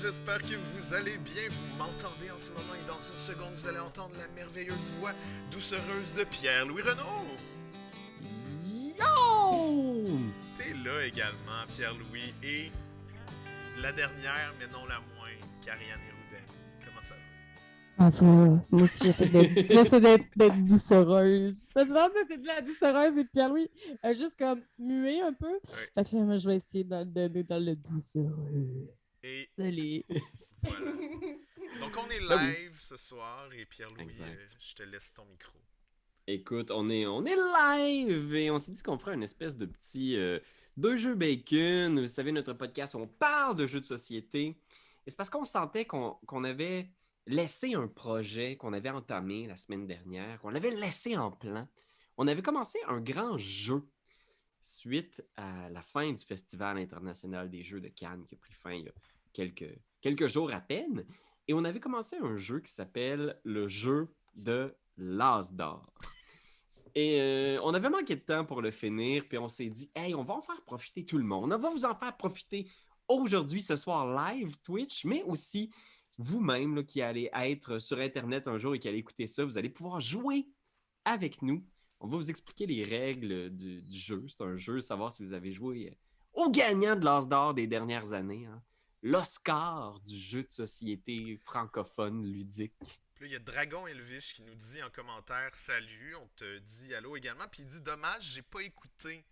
[0.00, 1.48] j'espère que vous allez bien.
[1.48, 5.12] Vous m'entendez en ce moment et dans une seconde, vous allez entendre la merveilleuse voix
[5.50, 7.26] doucereuse de Pierre-Louis Renaud.
[8.98, 10.18] Yo!
[10.56, 12.70] T'es là également, Pierre-Louis, et
[13.80, 16.46] la dernière, mais non la moindre, Karianne Hérouden.
[16.84, 18.10] Comment ça va?
[18.12, 18.64] Ça va.
[18.70, 21.68] Moi aussi, j'essaie d'être, j'essaie d'être, d'être doucereuse.
[21.74, 21.94] Parce que
[22.28, 23.70] c'est de la doucereuse et Pierre-Louis
[24.02, 25.58] a juste comme mué un peu.
[25.94, 28.90] Fait que là, moi, je vais essayer de donner dans le doucereux.
[29.22, 30.02] Et Salut.
[30.62, 30.92] voilà.
[31.80, 35.58] Donc on est Ah live ce soir et Pierre-Louis, euh, je te laisse ton micro.
[36.26, 39.66] Écoute, on est, on est live et on s'est dit qu'on ferait une espèce de
[39.66, 40.38] petit euh,
[40.76, 42.00] deux jeux bacon.
[42.00, 44.56] Vous savez, notre podcast, on parle de jeux de société.
[45.06, 46.90] Et c'est parce qu'on sentait qu'on qu'on avait
[47.26, 51.68] laissé un projet qu'on avait entamé la semaine dernière, qu'on avait laissé en plan.
[52.16, 53.82] On avait commencé un grand jeu
[54.60, 58.72] suite à la fin du Festival international des jeux de Cannes qui a pris fin
[58.72, 58.92] il y a
[59.32, 61.04] quelques, quelques jours à peine.
[61.48, 65.92] Et on avait commencé un jeu qui s'appelle le jeu de l'As d'or.
[66.94, 70.14] Et euh, on avait manqué de temps pour le finir, puis on s'est dit, hey,
[70.14, 71.52] on va en faire profiter tout le monde.
[71.52, 72.68] On va vous en faire profiter
[73.08, 75.70] aujourd'hui, ce soir, live Twitch, mais aussi
[76.18, 79.70] vous-même qui allez être sur Internet un jour et qui allez écouter ça, vous allez
[79.70, 80.46] pouvoir jouer
[81.04, 81.64] avec nous.
[82.00, 84.24] On va vous expliquer les règles du, du jeu.
[84.28, 85.94] C'est un jeu, savoir si vous avez joué euh,
[86.44, 88.46] au gagnant de l'As d'or des dernières années.
[88.46, 88.62] hein.
[89.02, 93.00] L'Oscar du jeu de société francophone ludique.
[93.14, 96.58] Puis là, il y a Dragon Elvish qui nous dit en commentaire Salut, on te
[96.58, 97.46] dit allô également.
[97.50, 99.24] Puis il dit Dommage, j'ai pas écouté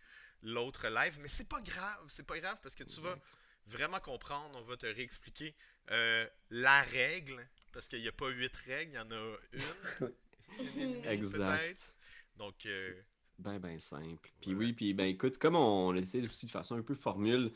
[0.42, 3.18] l'autre live, mais c'est pas grave, c'est pas grave parce que tu vas
[3.66, 5.54] vraiment comprendre, on va te réexpliquer
[5.90, 10.12] euh, la règle, parce qu'il n'y a pas huit règles, il y en a une.
[10.58, 11.92] Une et demie, Exact.
[12.38, 12.92] Donc, euh,
[13.38, 14.30] Ben, ben simple.
[14.40, 17.52] Puis oui, puis ben écoute, comme on le sait aussi de façon un peu formule,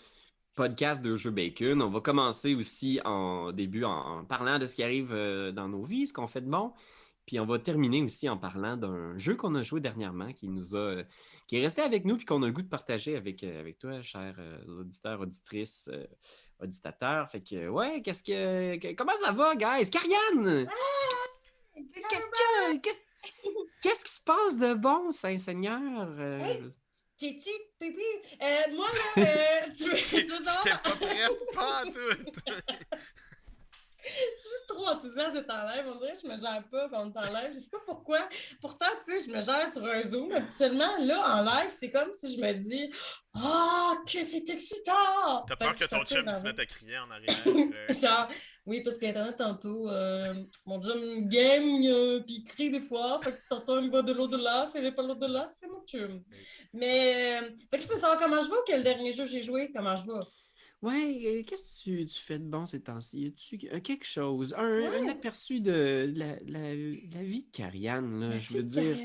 [0.54, 4.74] podcast de jeux bacon, on va commencer aussi en début en, en parlant de ce
[4.76, 6.72] qui arrive euh, dans nos vies, ce qu'on fait de bon.
[7.26, 10.74] Puis on va terminer aussi en parlant d'un jeu qu'on a joué dernièrement, qui nous
[10.74, 11.04] a, euh,
[11.46, 13.78] qui est resté avec nous, puis qu'on a le goût de partager avec, euh, avec
[13.78, 16.04] toi, chers euh, auditeurs, auditrices, euh,
[16.60, 17.30] auditateurs.
[17.30, 19.88] Fait que, ouais, qu'est-ce que, que- comment ça va, guys?
[19.90, 20.66] Carianne!
[21.74, 22.98] Qu'est-ce que, qu'est-ce,
[23.42, 23.48] qui
[24.22, 25.80] se passe de bon, Saint-Seigneur?
[26.18, 26.62] Euh, Hey!
[27.16, 28.00] Titi, pipi,
[28.42, 29.96] euh, moi là, euh, tu, veux
[30.44, 30.82] savoir?
[30.82, 32.16] pas prête, pas en tout.
[34.04, 35.84] Je suis juste trop enthousiaste d'être en live.
[35.88, 37.50] On dirait que je me gère pas quand on est en live.
[37.52, 38.28] Je sais pas pourquoi.
[38.60, 40.32] Pourtant, tu sais, je me gère sur un Zoom.
[40.32, 42.92] Habituellement, là, en live, c'est comme si je me dis
[43.34, 45.44] Ah, que c'est excitant!
[45.46, 47.36] T'as peur que ton chum se mette à crier en arrière.
[47.46, 48.28] euh, Genre,
[48.66, 50.34] oui, parce qu'Internet, tantôt, euh,
[50.66, 53.20] mon chum game, euh, puis il crie des fois.
[53.22, 56.22] Fait que si t'entends une voix de l'au-delà, c'est pas l'au-delà, c'est mon chum.
[56.72, 59.42] Mais, euh, fait que tu veux savoir comment je vais ou quel dernier jeu j'ai
[59.42, 59.72] joué?
[59.74, 60.20] Comment je vais?
[60.82, 63.26] Ouais, qu'est-ce que tu, tu fais de bon ces temps-ci?
[63.28, 68.52] As-tu euh, quelque chose, un, aperçu de la, la- la vie de Carianne, là, je
[68.52, 68.96] veux dire.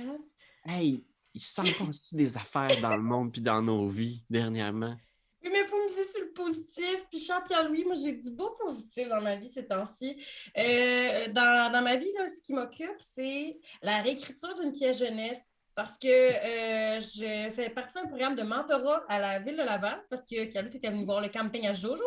[0.66, 1.06] Hey,
[1.36, 4.96] il s'en passe des affaires dans le monde puis dans nos vies dernièrement?
[5.44, 7.06] Oui, mais il faut miser sur le positif.
[7.12, 10.20] Puis, Charles Pierre-Louis, moi, j'ai du beau positif dans ma vie ces temps-ci.
[10.58, 15.54] Euh, dans, dans ma vie, là, ce qui m'occupe, c'est la réécriture d'une pièce jeunesse.
[15.78, 20.04] Parce que euh, je fais partie d'un programme de mentorat à la ville de Laval.
[20.10, 22.04] Parce que tu étais venu voir le camping à Jojo.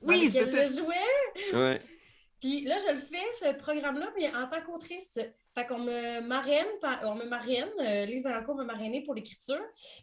[0.00, 1.52] Oui, c'était- jouais.
[1.52, 1.78] Ouais.
[2.40, 5.18] Puis là, je le fais, ce programme-là, mais en tant qu'autrice.
[5.54, 6.66] Fait qu'on me marraine,
[7.04, 9.60] on me marraine, euh, Lise Valancourt m'a marrainée pour l'écriture.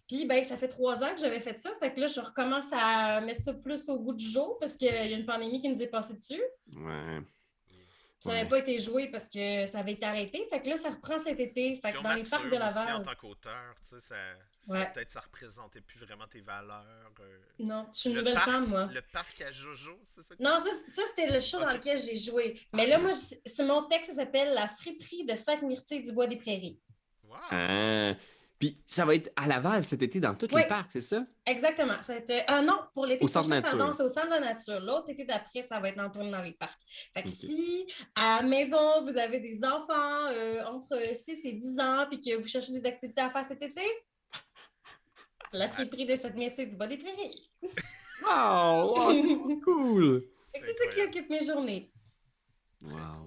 [0.07, 1.71] Puis, ben, ça fait trois ans que j'avais fait ça.
[1.79, 4.89] Fait que là, je recommence à mettre ça plus au goût du jour parce qu'il
[4.89, 6.43] y a une pandémie qui nous est passée dessus.
[6.75, 7.19] Ouais.
[8.19, 10.43] Ça n'avait pas été joué parce que ça avait été arrêté.
[10.49, 11.75] Fait que là, ça reprend cet été.
[11.75, 12.95] Fait que dans les parcs de mature aussi Laval.
[12.95, 14.15] en tant qu'auteur, tu sais, ça,
[14.59, 14.91] ça- Ouais.
[14.91, 17.11] peut-être ça représentait plus vraiment tes valeurs.
[17.19, 17.39] euh.
[17.59, 18.85] Non, je suis une Le nouvelle parc- femme, moi.
[18.91, 20.35] Le parc à Jojo, c'est ça?
[20.35, 22.59] que Non, ça, ça, c'était le show dans lequel j'ai joué.
[22.73, 26.37] Mais là, moi, c'est mon texte, ça s'appelle La friperie de Sainte-Myrtille du Bois des
[26.37, 26.79] Prairies.
[27.23, 27.37] Wow.
[27.51, 28.13] Ah.
[28.59, 30.61] Puis ça va être à Laval cet été dans tous Oui.
[30.61, 31.23] les parcs, c'est ça?
[31.45, 31.93] Exactement.
[32.01, 32.39] Ça a été...
[32.47, 33.77] Ah non, pour l'été Au centre prochain, nature.
[33.77, 34.79] pardon, c'est au centre de la nature.
[34.79, 36.79] L'autre été d'après, ça va être en tournée dans les parcs.
[37.13, 41.79] Fait que si à la maison, vous avez des enfants euh, entre 6 et 10
[41.79, 43.83] ans puis que vous cherchez des activités à faire cet été,
[45.53, 47.51] la friperie de cette métier du bas des prairies.
[48.23, 50.27] Wow, wow, c'est trop cool!
[50.53, 51.91] C'est ça qui occupe mes journées.
[52.81, 53.26] Wow.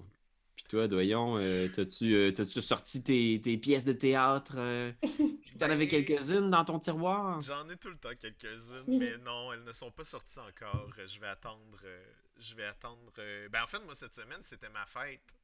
[0.71, 2.31] Toi, Doyon, euh, t'as-tu euh,
[2.61, 4.53] sorti tes, tes pièces de théâtre?
[4.55, 4.93] euh,
[5.59, 7.41] T'en avais Ben, quelques-unes dans ton tiroir?
[7.41, 10.89] J'en ai tout le temps quelques-unes, mais non, elles ne sont pas sorties encore.
[10.97, 11.77] Euh, Je vais attendre.
[11.83, 12.03] euh,
[12.39, 13.11] Je vais attendre.
[13.19, 15.35] euh, Ben en fait, moi cette semaine, c'était ma fête.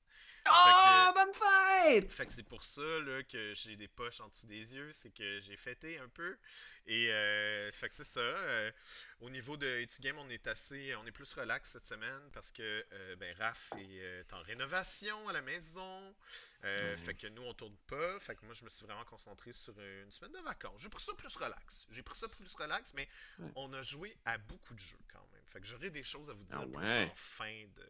[0.50, 2.12] Oh, bonne fête!
[2.12, 5.10] Fait que c'est pour ça là, que j'ai des poches en dessous des yeux, c'est
[5.10, 6.38] que j'ai fêté un peu.
[6.86, 8.20] Et euh, fait que c'est ça.
[8.20, 8.72] Euh,
[9.20, 12.52] au niveau de Etu Game, on est assez, on est plus relax cette semaine parce
[12.52, 16.16] que euh, ben Raph est en rénovation à la maison.
[16.62, 18.20] Fait que nous on tourne pas.
[18.20, 20.82] Fait que moi je me suis vraiment concentré sur une semaine de vacances.
[20.82, 21.88] J'ai pris ça plus relax.
[21.92, 23.08] J'ai pris ça plus relax, mais
[23.56, 25.44] on a joué à beaucoup de jeux quand même.
[25.48, 27.88] Fait que j'aurai des choses à vous dire ah plus en fin de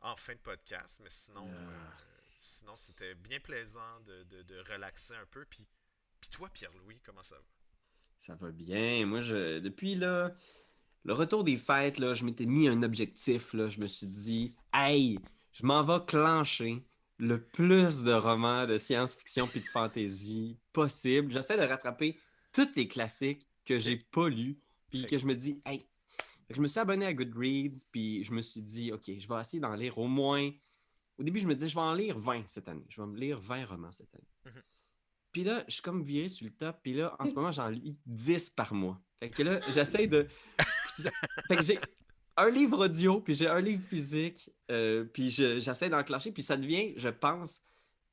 [0.00, 1.00] en fin de podcast.
[1.02, 1.88] Mais sinon, euh,
[2.38, 5.44] sinon c'était bien plaisant de, de, relaxer un peu.
[5.48, 5.66] Puis,
[6.20, 7.42] puis toi, Pierre-Louis, comment ça va?
[8.18, 9.06] Ça va bien.
[9.06, 10.34] Moi, je, depuis là,
[11.04, 13.54] le retour des fêtes, là, je m'étais mis un objectif.
[13.54, 15.18] Là, je me suis dit, hey,
[15.52, 16.84] je m'en vais clencher
[17.18, 21.32] le plus de romans de science-fiction puis de fantasy possible.
[21.32, 22.18] J'essaie de rattraper
[22.52, 24.58] tous les classiques que j'ai pas lus,
[24.90, 25.86] puis que je me dis, hey,
[26.50, 29.60] je me suis abonné à Goodreads, puis je me suis dit, OK, je vais essayer
[29.60, 30.50] d'en lire au moins.
[31.18, 32.86] Au début, je me disais, je vais en lire 20 cette année.
[32.88, 34.26] Je vais me lire 20 romans cette année.
[34.46, 34.62] Mhm.
[35.32, 37.68] Puis là, je suis comme viré sur le top, puis là, en ce moment, j'en
[37.68, 39.00] lis 10 par mois.
[39.20, 40.26] Fait que là, j'essaie de.
[41.48, 41.78] fait que j'ai
[42.36, 46.94] un livre audio, puis j'ai un livre physique, euh, puis j'essaie d'enclencher, puis ça devient,
[46.96, 47.60] je pense,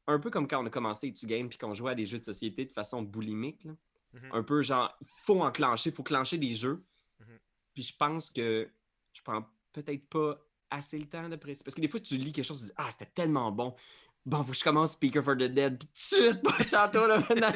[0.06, 2.20] un peu comme quand on a commencé tu Game, puis qu'on jouait à des jeux
[2.20, 3.66] de société de façon boulimique.
[4.14, 4.30] Mhm.
[4.32, 6.84] Un peu genre, il faut enclencher, il faut clencher des jeux.
[7.78, 8.68] Puis je pense que
[9.14, 11.64] je prends peut-être pas assez le temps d'apprécier.
[11.64, 13.76] Parce que des fois, tu lis quelque chose, tu dis Ah, c'était tellement bon.
[14.26, 16.42] Bon, faut que je commence Speaker for the Dead tout de suite,
[16.72, 17.54] tantôt là maintenant.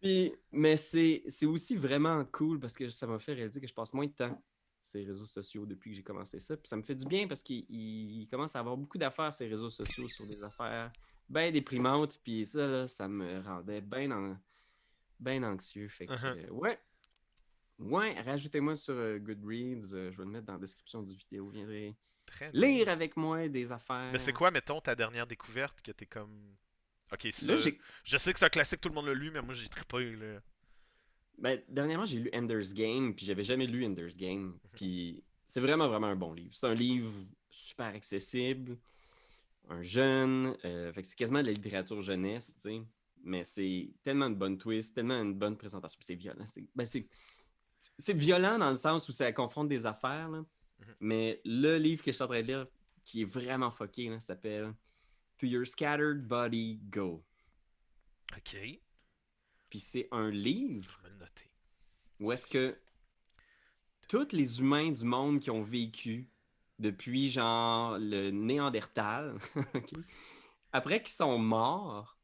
[0.00, 3.92] Puis, mais c'est aussi vraiment cool parce que ça m'a fait réaliser que je passe
[3.92, 4.40] moins de temps
[4.80, 6.56] sur les réseaux sociaux depuis que j'ai commencé ça.
[6.56, 9.70] Puis ça me fait du bien parce qu'il commence à avoir beaucoup d'affaires ces réseaux
[9.70, 10.92] sociaux sur des affaires
[11.28, 12.20] bien déprimantes.
[12.22, 14.38] Puis ça, là, ça me rendait bien
[15.18, 15.88] ben anxieux.
[15.88, 16.50] Fait que, uh-huh.
[16.50, 16.78] ouais,
[17.78, 19.94] Ouais, rajoutez-moi sur euh, Goodreads.
[19.94, 21.46] Euh, je vais le mettre dans la description du vidéo.
[21.46, 21.96] Vous viendrez
[22.52, 24.10] lire avec moi des affaires.
[24.12, 26.56] Mais c'est quoi, mettons, ta dernière découverte que t'es comme.
[27.12, 27.56] Ok, ça,
[28.04, 30.16] je sais que c'est un classique, tout le monde l'a lu, mais moi j'ai trippé.
[30.16, 30.40] Là.
[31.38, 34.46] Ben, dernièrement, j'ai lu Ender's Game, puis j'avais jamais lu Ender's Game.
[34.46, 34.58] Mhm.
[34.72, 36.54] Puis c'est vraiment, vraiment un bon livre.
[36.54, 37.12] C'est un livre
[37.50, 38.78] super accessible,
[39.68, 40.56] un jeune.
[40.64, 42.82] Euh, fait que c'est quasiment de la littérature jeunesse, tu sais.
[43.24, 45.98] Mais c'est tellement une bonne twist, tellement une bonne présentation.
[46.02, 46.44] C'est violent.
[46.74, 46.86] Ben,
[47.98, 50.44] c'est violent dans le sens où ça confronte des affaires, mhm.
[51.00, 52.66] mais le livre que je suis en train de lire,
[53.04, 54.72] qui est vraiment fucké, s'appelle
[55.38, 57.24] To Your Scattered Body Go.
[58.36, 58.56] OK.
[59.68, 61.00] Puis c'est un livre
[62.20, 62.78] où est-ce que
[64.08, 66.28] tous les humains du monde qui ont vécu
[66.78, 69.34] depuis genre le Néandertal,
[70.72, 72.16] après qu'ils sont morts,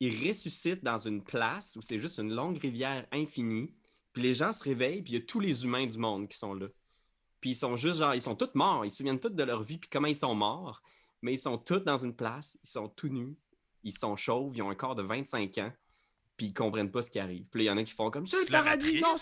[0.00, 3.72] ils ressuscitent dans une place où c'est juste une longue rivière infinie
[4.18, 6.36] puis les gens se réveillent, puis il y a tous les humains du monde qui
[6.36, 6.66] sont là.
[7.40, 9.62] Puis ils sont juste genre, ils sont tous morts, ils se souviennent tous de leur
[9.62, 10.82] vie, puis comment ils sont morts,
[11.22, 13.36] mais ils sont tous dans une place, ils sont tout nus,
[13.84, 15.72] ils sont chauves, ils ont un corps de 25 ans,
[16.36, 17.44] puis ils comprennent pas ce qui arrive.
[17.48, 19.14] Puis il y en a qui font comme c'est le paradis, non,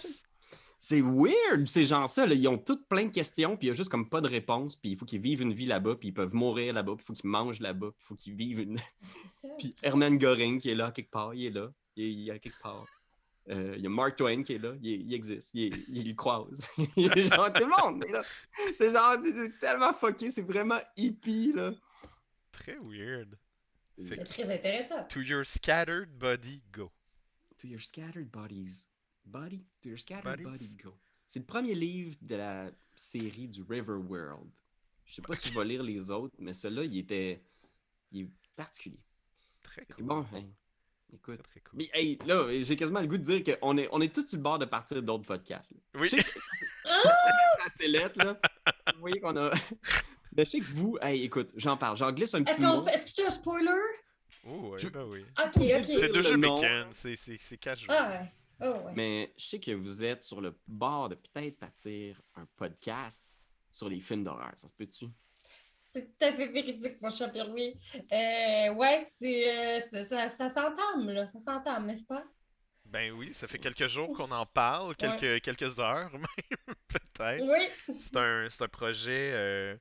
[0.78, 2.32] c'est weird, ces gens-là.
[2.32, 4.76] Ils ont toutes plein de questions, puis il y a juste comme pas de réponse,
[4.76, 7.06] puis il faut qu'ils vivent une vie là-bas, puis ils peuvent mourir là-bas, puis il
[7.06, 8.78] faut qu'ils mangent là-bas, puis il faut qu'ils vivent une.
[9.58, 12.86] puis Herman Goring qui est là quelque part, il est là, il est, quelque part.
[13.48, 16.66] Euh, il y a Mark Twain qui est là, il, existe, il, il, croise.
[16.96, 18.24] il est genre, tout le monde est là.
[18.76, 21.72] C'est genre, c'est tellement fucké, c'est vraiment hippie, là.
[22.50, 23.38] Très weird.
[24.24, 25.04] très intéressant.
[25.04, 26.90] To your scattered body, go.
[27.58, 28.88] To your scattered bodies.
[29.24, 29.64] Body?
[29.82, 30.96] To your scattered body, go.
[31.28, 34.50] C'est le premier livre de la série du River World.
[35.04, 37.40] Je sais pas si je vais lire les autres, mais celui-là, il était.
[38.10, 39.00] Il est particulier.
[39.62, 40.04] Très cool.
[40.04, 40.44] Bon, hein,
[41.12, 41.42] Écoute.
[41.42, 41.78] Très cool.
[41.78, 44.36] Mais hey, là, j'ai quasiment le goût de dire qu'on est, on est tous sur
[44.36, 45.72] le bord de partir d'autres podcasts.
[45.94, 46.08] Oui.
[46.84, 48.38] C'est assez lettre, là.
[48.94, 49.50] Vous voyez qu'on a.
[50.36, 52.86] Mais je sais que vous, hey, écoute, j'en parle, j'en glisse un petit mot.
[52.86, 53.70] Est-ce qu'il y a un spoiler?
[54.48, 55.24] Oh, ouais, ben oui.
[55.38, 55.84] Ok, ok.
[55.84, 57.94] C'est deux jeux bacon, c'est quatre jours.
[57.96, 58.32] Ah, ouais.
[58.60, 58.92] Oh, ouais.
[58.94, 63.88] Mais je sais que vous êtes sur le bord de peut-être partir un podcast sur
[63.88, 64.52] les films d'horreur.
[64.56, 65.06] Ça se peut-tu?
[65.96, 67.74] C'est tout à fait véridique, mon cher Pierre-Louis.
[68.12, 71.26] Euh, ouais, c'est, euh, ça, ça s'entame, là.
[71.26, 72.22] Ça s'entame, n'est-ce pas?
[72.84, 77.44] Ben oui, ça fait quelques jours qu'on en parle, quelques, quelques heures même, peut-être.
[77.48, 77.96] Oui.
[77.98, 79.78] C'est un, un projet.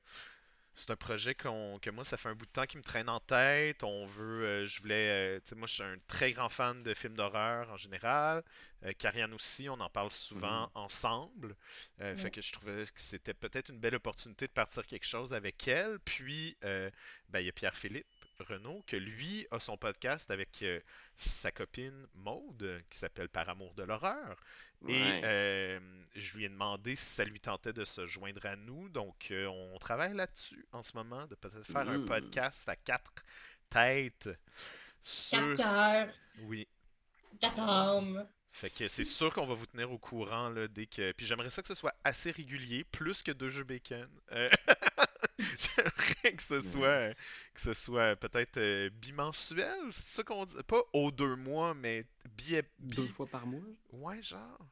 [0.76, 3.18] C'est un projet que moi, ça fait un bout de temps qui me traîne en
[3.18, 3.82] tête.
[3.82, 6.82] On veut, euh, je voulais, euh, tu sais, moi, je suis un très grand fan
[6.82, 8.44] de films d'horreur en général.
[8.84, 8.92] Euh,
[9.34, 10.70] aussi, on en parle souvent mm.
[10.74, 11.56] ensemble.
[12.02, 15.32] Euh, fait que je trouvais que c'était peut-être une belle opportunité de partir quelque chose
[15.32, 15.98] avec elle.
[16.00, 18.06] Puis, ben, il y a Pierre-Philippe
[18.40, 20.80] Renault que lui a son podcast avec euh,
[21.16, 24.36] sa copine Maude qui s'appelle Par amour de l'horreur.
[24.88, 25.80] Et euh,
[26.14, 28.88] je lui ai demandé si ça lui tentait de se joindre à nous.
[28.90, 33.24] Donc on travaille là-dessus en ce moment, de peut-être faire un podcast à quatre
[33.70, 34.28] têtes.
[35.30, 36.14] Quatre cœurs.
[36.40, 36.68] Oui.
[37.40, 38.26] Quatre hommes.
[38.56, 41.12] Fait que c'est sûr qu'on va vous tenir au courant là, dès que.
[41.12, 44.08] Puis j'aimerais ça que ce soit assez régulier, plus que deux jeux bacon.
[44.32, 44.48] Euh,
[45.58, 47.14] j'aimerais que ce soit
[47.54, 50.54] que ce soit peut-être euh, bimensuel, c'est ça qu'on dit?
[50.66, 52.04] Pas aux deux mois, mais
[52.36, 52.56] bi...
[52.78, 53.62] deux fois par mois?
[53.92, 54.66] Ouais, genre.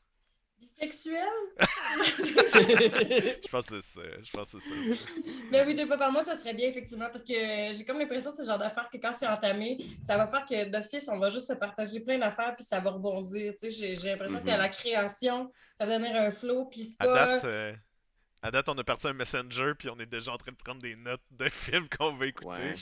[0.58, 1.18] Bisexuel?
[1.58, 4.02] je pense que c'est ça.
[4.22, 5.10] Je pense que c'est ça.
[5.50, 8.30] Mais oui, deux fois par mois, ça serait bien, effectivement, parce que j'ai comme l'impression
[8.30, 11.18] que c'est le genre d'affaires que quand c'est entamé, ça va faire que d'office, on
[11.18, 13.54] va juste se partager plein d'affaires, puis ça va rebondir.
[13.60, 14.58] Tu sais, j'ai l'impression qu'à mm-hmm.
[14.58, 17.44] la création, ça va devenir un flow, puis c'est pas...
[17.44, 17.74] Euh,
[18.44, 20.82] à date, on a parti un messenger, puis on est déjà en train de prendre
[20.82, 22.74] des notes de films qu'on va écouter.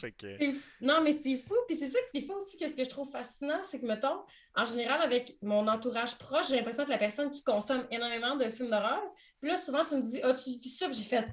[0.80, 1.54] Non, mais c'est fou.
[1.68, 4.24] Puis c'est ça que des fois aussi, qu'est-ce que je trouve fascinant, c'est que, mettons,
[4.56, 8.48] en général, avec mon entourage proche, j'ai l'impression que la personne qui consomme énormément de
[8.48, 9.00] films d'horreur,
[9.40, 11.28] puis là, souvent, tu me dis, ah, tu vis ça, puis j'ai fait,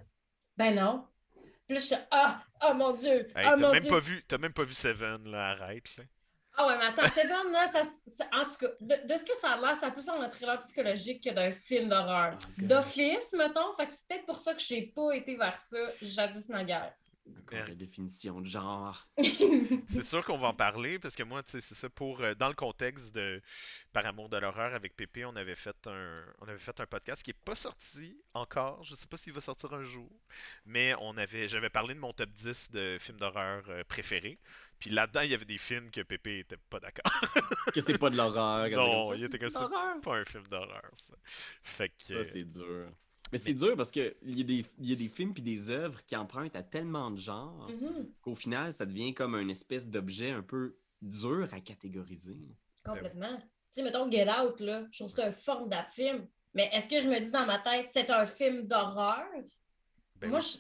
[0.58, 1.08] ben non.
[1.66, 3.90] Puis là, je suis, ah, oh mon Dieu, hey, oh mon même Dieu.
[3.90, 6.04] Pas vu, t'as même pas vu Seven, là, arrête, là.
[6.58, 7.82] Ah ouais, mais attends, Seven, là, ça,
[8.34, 11.24] en tout cas, de, ce que ça a l'air, ça a plus un thriller psychologique
[11.24, 12.38] que d'un film d'horreur.
[12.58, 15.78] D'office, mettons, fait que c'est peut-être pour ça que je n'ai pas été vers ça
[16.02, 16.94] jadis naguère.
[17.38, 19.08] Encore la définition de genre.
[19.18, 22.34] c'est sûr qu'on va en parler parce que moi, tu sais, c'est ça pour euh,
[22.34, 23.42] dans le contexte de
[23.94, 27.24] Par amour de l'horreur avec Pépé, on avait fait un on avait fait un podcast
[27.24, 30.10] qui est pas sorti encore, je sais pas s'il va sortir un jour,
[30.66, 34.40] mais on avait j'avais parlé de mon top 10 de films d'horreur euh, préférés.
[34.80, 37.12] Puis là-dedans, il y avait des films que Pépé était pas d'accord.
[37.74, 38.70] que c'est pas de l'horreur.
[38.70, 41.14] Non, il était que c'est pas un film d'horreur, ça.
[41.64, 41.96] Fait que...
[42.00, 42.88] Ça, c'est dur.
[43.32, 46.04] Mais, c'est dur parce qu'il y, a des, y a des films puis des œuvres
[46.04, 48.08] qui empruntent à tellement de genres mm-hmm.
[48.22, 52.38] qu'au final, ça devient comme une espèce d'objet un peu dur à catégoriser.
[52.84, 53.38] Complètement.
[53.38, 56.28] Tu sais, mettons Get Out, là, je trouve que c'est un formidable film.
[56.56, 59.28] Mais est-ce que je me dis dans ma tête, c'est un film d'horreur?
[60.16, 60.58] Ben Moi, je,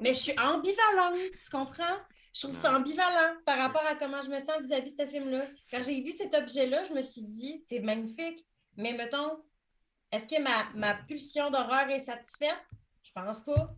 [0.00, 1.96] mais je suis ambivalente, tu comprends?
[2.32, 5.44] Je trouve ça ambivalent par rapport à comment je me sens vis-à-vis de ce film-là.
[5.70, 8.44] Quand j'ai vu cet objet-là, je me suis dit, c'est magnifique.
[8.76, 9.42] Mais mettons,
[10.12, 12.64] est-ce que ma, ma pulsion d'horreur est satisfaite?
[13.02, 13.74] Je pense pas.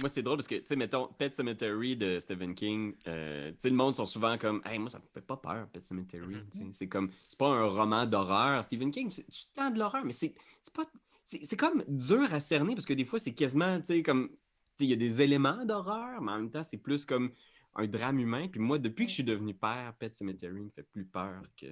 [0.00, 3.56] moi, c'est drôle parce que, tu sais, mettons, Pet Cemetery de Stephen King, euh, tu
[3.60, 6.36] sais, le monde sont souvent comme, hey, moi, ça me fait pas peur, Pet Cemetery.
[6.36, 6.72] Mm-hmm.
[6.72, 8.62] C'est comme, c'est pas un roman d'horreur.
[8.62, 10.34] Stephen King, du temps de l'horreur, mais c'est
[10.72, 10.84] pas.
[11.24, 14.30] C'est comme dur à cerner parce que des fois, c'est quasiment, tu sais, comme.
[14.78, 17.32] Il y a des éléments d'horreur, mais en même temps, c'est plus comme
[17.76, 18.48] un drame humain.
[18.48, 21.66] Puis moi, depuis que je suis devenu père, Pet Cemetery me fait plus peur que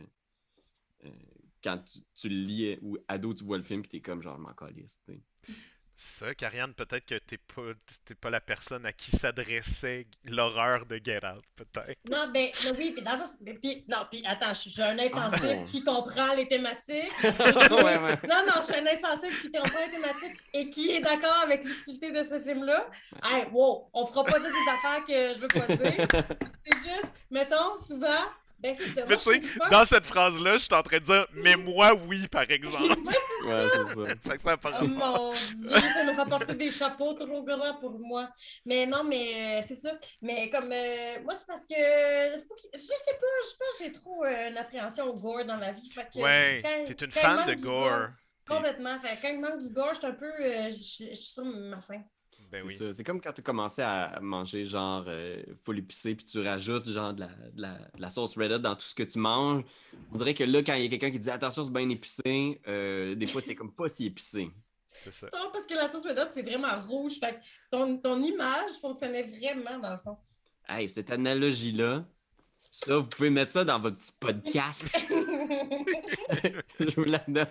[1.04, 1.10] euh,
[1.62, 1.82] quand
[2.14, 5.00] tu, le lis ou ado, tu vois le film et t'es comme genre, m'en calisse,
[5.96, 7.72] ça, Karianne, peut-être que t'es pas,
[8.20, 11.98] pas la personne à qui s'adressait l'horreur de Get Out, peut-être.
[12.10, 12.48] Non, ben,
[12.78, 16.34] oui, puis dans ça, puis, non, puis attends, je suis un insensible ah, qui comprend
[16.34, 17.12] les thématiques.
[18.24, 21.64] Non, non, je suis un insensible qui comprend les thématiques et qui est d'accord avec
[21.64, 22.86] l'utilité de ce film-là.
[23.24, 26.06] Hey, wow, on fera pas dire des affaires que je veux pas dire.
[26.64, 28.24] C'est juste, mettons, souvent,
[28.60, 29.68] ben, c'est ça.
[29.70, 32.98] dans cette phrase-là, je suis en train de dire Mais moi, oui, par exemple.
[33.46, 34.04] ouais, c'est ça.
[34.22, 37.98] fait que ça oh mon dieu, ça nous fait porter des chapeaux trop grands pour
[37.98, 38.28] moi.
[38.64, 39.92] Mais non, mais euh, c'est ça.
[40.22, 44.24] Mais comme euh, moi, c'est parce que je sais pas, je pense que j'ai trop
[44.24, 45.90] euh, une appréhension au gore dans la vie.
[45.90, 48.08] Fait que, ouais, t'es une fan de gore.
[48.46, 48.98] complètement.
[48.98, 50.32] Fait quand il manque du gore, je suis un peu.
[50.38, 52.02] je suis sur ma faim.
[52.62, 56.88] Ben c'est comme quand tu commencé à manger genre euh, full épicé puis tu rajoutes
[56.88, 57.24] genre de
[57.56, 59.64] la, sauce Reddit dans tout ce que tu manges.
[60.12, 62.60] On dirait que là, quand il y a quelqu'un qui dit attention, c'est bien épicé,
[62.68, 64.50] euh, des fois c'est comme pas si épicé.
[65.00, 65.28] C'est ça.
[65.52, 67.14] parce que la sauce Reddit, c'est vraiment rouge.
[67.18, 67.38] Fait
[67.70, 70.16] ton, ton image fonctionnait vraiment dans le fond.
[70.66, 72.06] Hey, cette analogie-là,
[72.70, 74.98] ça, vous pouvez mettre ça dans votre petit podcast.
[76.80, 77.46] Je vous la donne.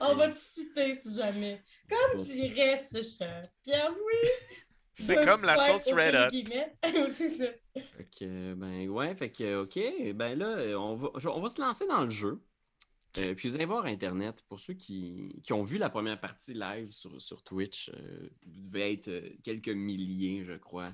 [0.00, 1.62] On va te citer si jamais.
[1.92, 4.58] Comme dirait ce cher Pierre-Louis.
[4.94, 6.44] C'est comme la sauce Reddit.
[7.08, 7.46] c'est ça.
[7.74, 11.86] Fait que, ben ouais, fait que, ok, ben là, on va, on va se lancer
[11.86, 12.40] dans le jeu.
[13.18, 16.54] Euh, puis vous allez voir Internet, pour ceux qui, qui, ont vu la première partie
[16.54, 20.92] live sur, sur Twitch, euh, vous devez être euh, quelques milliers, je crois.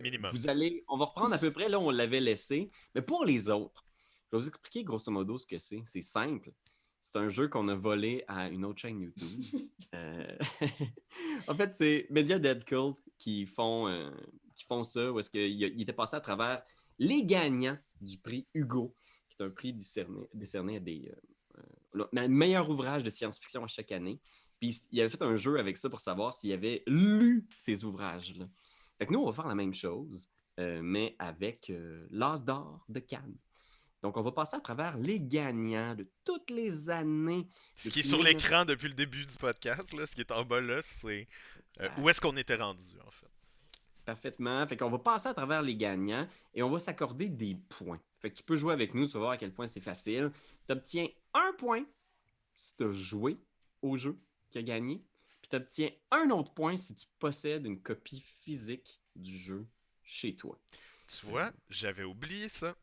[0.00, 0.30] Minimum.
[0.32, 2.70] Vous allez, on va reprendre à peu près là où on l'avait laissé.
[2.94, 5.80] Mais pour les autres, je vais vous expliquer grosso modo ce que c'est.
[5.84, 6.52] C'est simple.
[7.00, 9.28] C'est un jeu qu'on a volé à une autre chaîne YouTube.
[9.94, 10.36] Euh,
[11.48, 14.10] en fait, c'est Media Dead Cult qui font, euh,
[14.54, 16.62] qui font ça, où est-ce qu'il était passé à travers
[16.98, 18.94] les gagnants du prix Hugo,
[19.30, 21.10] qui est un prix décerné, décerné à des
[21.96, 24.20] euh, euh meilleur ouvrage de science-fiction à chaque année.
[24.60, 28.46] Puis il avait fait un jeu avec ça pour savoir s'il avait lu ces ouvrages-là.
[28.98, 30.28] Fait que nous, on va faire la même chose.
[30.58, 31.72] mais avec
[32.10, 33.38] l'As d'or de Cannes.
[34.02, 37.46] Donc, on va passer à travers les gagnants de toutes les années.
[37.74, 40.44] Ce qui est sur l'écran depuis le début du podcast, là, ce qui est en
[40.44, 41.26] bas là, c'est
[41.98, 43.26] où est-ce qu'on était rendu, en fait?
[44.04, 44.66] Parfaitement.
[44.66, 48.00] Fait qu'on va passer à travers les gagnants et on va s'accorder des points.
[48.20, 50.32] Fait que tu peux jouer avec nous, tu vas voir à quel point c'est facile.
[50.66, 51.84] Tu obtiens un point
[52.54, 53.38] si tu as joué
[53.82, 54.18] au jeu
[54.50, 55.04] qui a gagné,
[55.40, 59.66] puis tu obtiens un autre point si tu possèdes une copie physique du jeu
[60.02, 60.58] chez toi.
[61.06, 62.74] Tu vois, j'avais oublié ça.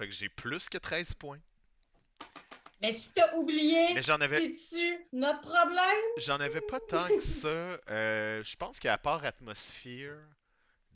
[0.00, 1.40] Fait que j'ai plus que 13 points.
[2.80, 6.04] Mais si t'as oublié, c'est-tu notre problème?
[6.16, 7.48] J'en avais pas tant que ça.
[7.48, 10.16] Euh, je pense qu'à part Atmosphere,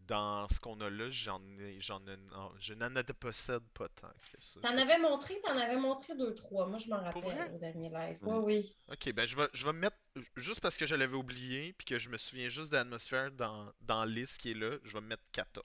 [0.07, 2.17] dans ce qu'on a là, j'en ai, j'en ai,
[2.59, 2.89] je n'en
[3.21, 4.61] possède pas tant que ça.
[4.63, 6.67] T'en avais montré, t'en avais montré deux, trois.
[6.67, 8.17] Moi, je m'en rappelle au dernier live.
[8.23, 8.77] Oui, oui.
[8.91, 9.99] Ok, ben je vais, je vais me mettre,
[10.35, 14.07] juste parce que je l'avais oublié, puis que je me souviens juste d'Atmosphère dans, dans
[14.07, 15.63] liste qui est là, je vais me mettre 14.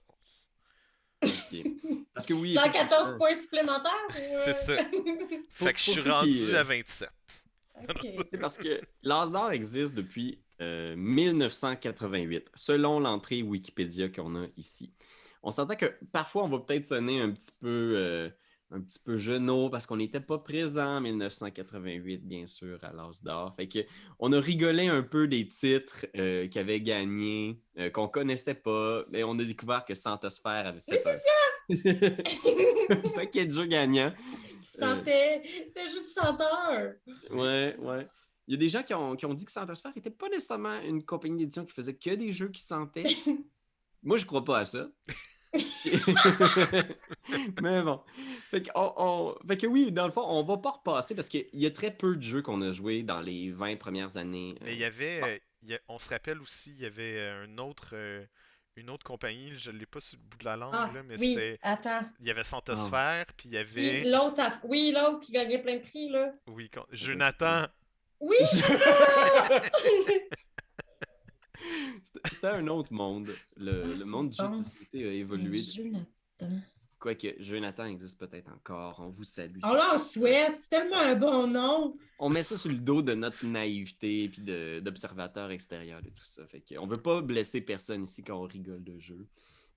[2.14, 2.54] Parce que oui.
[2.54, 3.92] 114 points supplémentaires?
[4.44, 4.76] C'est ça.
[5.50, 7.08] fait que je suis rendu à 27.
[8.30, 14.92] C'est parce que l'Asdor existe depuis 1988, euh, selon l'entrée Wikipédia qu'on a ici.
[15.42, 18.28] On s'entend que parfois, on va peut-être sonner un petit peu, euh,
[18.70, 23.22] un petit peu genou parce qu'on n'était pas présent en 1988, bien sûr, à l'As
[23.22, 23.54] d'or.
[23.56, 23.78] Fait que
[24.18, 27.58] on a rigolé un peu des titres euh, qui avaient gagné,
[27.94, 31.39] qu'on connaissait pas, mais on a découvert que Sphère avait fait un...
[33.14, 34.12] paquet de jeux gagnants.
[34.60, 36.92] Qui sentait, c'était un jeu de senteur.
[37.30, 38.06] Ouais, ouais.
[38.46, 40.80] Il y a des gens qui ont, qui ont dit que Sphère n'était pas nécessairement
[40.80, 43.04] une compagnie d'édition qui faisait que des jeux qui sentaient.
[44.02, 44.88] Moi, je crois pas à ça.
[47.62, 48.00] Mais bon.
[48.50, 51.90] Fait que, oui, dans le fond, on va pas repasser parce qu'il y a très
[51.90, 54.54] peu de jeux qu'on a joués dans les 20 premières années.
[54.62, 58.24] Mais il y avait, euh, on se rappelle aussi, il y avait un autre, euh,
[58.80, 61.18] une autre compagnie, je ne l'ai pas sur le bout de la langue, ah, mais
[61.18, 62.02] oui, attends.
[62.20, 63.32] Il y avait Santosphère, ah.
[63.36, 64.04] puis il y avait.
[64.04, 66.32] L'autre, oui, l'autre qui gagnait plein de prix, là.
[66.46, 67.66] Oui, Jonathan,
[68.20, 69.62] oui, c'est ça!
[72.02, 73.34] C'était un autre monde.
[73.56, 75.58] Le, ah, monde du jeu de société a évolué.
[75.58, 76.60] Jonathan.
[77.00, 79.00] Quoique, Jonathan existe peut-être encore.
[79.00, 79.58] On vous salue.
[79.62, 80.58] On l'en souhaite.
[80.58, 81.96] C'est tellement un bon nom.
[82.18, 86.46] On met ça sur le dos de notre naïveté et d'observateur extérieur de tout ça.
[86.46, 89.26] Fait que on veut pas blesser personne ici quand on rigole de jeu.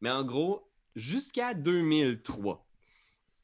[0.01, 2.67] Mais en gros, jusqu'à 2003,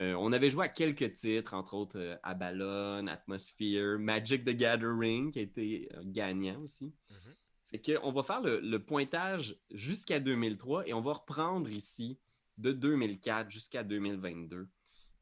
[0.01, 5.31] euh, on avait joué à quelques titres, entre autres euh, Abalon, Atmosphere, Magic the Gathering,
[5.31, 6.93] qui a été euh, gagnant aussi.
[7.09, 7.35] Mhm.
[7.71, 12.17] Fait que, on va faire le, pointage jusqu'à 2003 et on va reprendre ici
[12.59, 14.67] de 2004 jusqu'à 2022.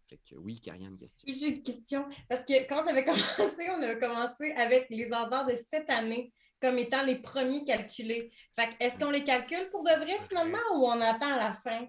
[0.10, 1.28] Fait que oui, Karianne, question.
[1.28, 2.06] J'ai une question.
[2.30, 6.32] Parce que quand on avait commencé, on avait commencé avec les ordres de cette année
[6.62, 8.32] comme étant les premiers calculés.
[8.52, 11.54] Fait que est-ce qu'on les calcule pour de vrai finalement ou on attend à la
[11.54, 11.88] fin?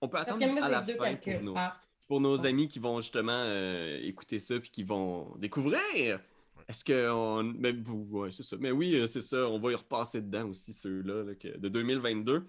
[0.00, 1.52] On peut attendre Parce que moi, j'ai deux calculs.
[1.56, 6.20] Ah pour nos amis qui vont justement euh, écouter ça puis qui vont découvrir.
[6.68, 7.42] Est-ce que on...
[7.42, 8.56] Mais, ouais, c'est ça.
[8.58, 9.48] Mais oui, euh, c'est ça.
[9.48, 12.46] On va y repasser dedans aussi, ceux-là, de 2022.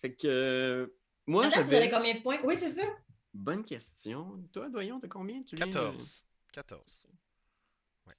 [0.00, 0.86] Fait que euh,
[1.28, 2.38] moi, Attends, vous avez combien de points?
[2.42, 2.86] Oui, c'est ça.
[3.34, 4.42] Bonne question.
[4.50, 5.42] Toi, Doyon, t'as combien?
[5.42, 6.24] Tu 14.
[6.52, 7.08] 14.
[8.06, 8.14] Ouais.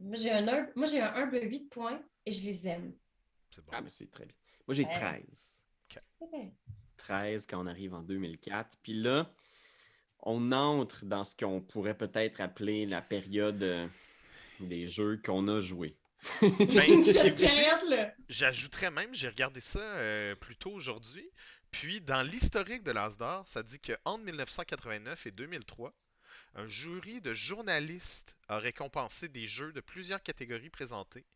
[0.00, 2.92] Moi, j'ai un, moi, j'ai un 1 de 8 points et je les aime.
[3.50, 3.72] C'est bon.
[3.74, 4.36] Ah, mais c'est très bien.
[4.68, 5.64] Moi, j'ai 13.
[6.18, 6.50] C'est bien.
[6.98, 8.76] 13 quand on arrive en 2004.
[8.82, 9.32] Puis là,
[10.20, 13.88] on entre dans ce qu'on pourrait peut-être appeler la période euh,
[14.60, 15.96] des jeux qu'on a joués.
[16.42, 17.04] Ben,
[18.28, 21.30] j'ajouterais même, j'ai regardé ça euh, plus tôt aujourd'hui,
[21.76, 25.92] puis dans l'historique de l'Asdor, ça dit qu'entre 1989 et 2003,
[26.54, 31.26] un jury de journalistes a récompensé des jeux de plusieurs catégories présentées.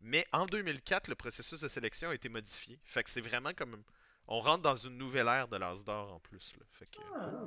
[0.00, 2.78] Mais en 2004, le processus de sélection a été modifié.
[2.84, 3.82] Fait que c'est vraiment comme
[4.28, 6.54] on rentre dans une nouvelle ère de l'As d'or en plus.
[6.56, 6.64] Là.
[6.70, 7.42] Fait que, ah.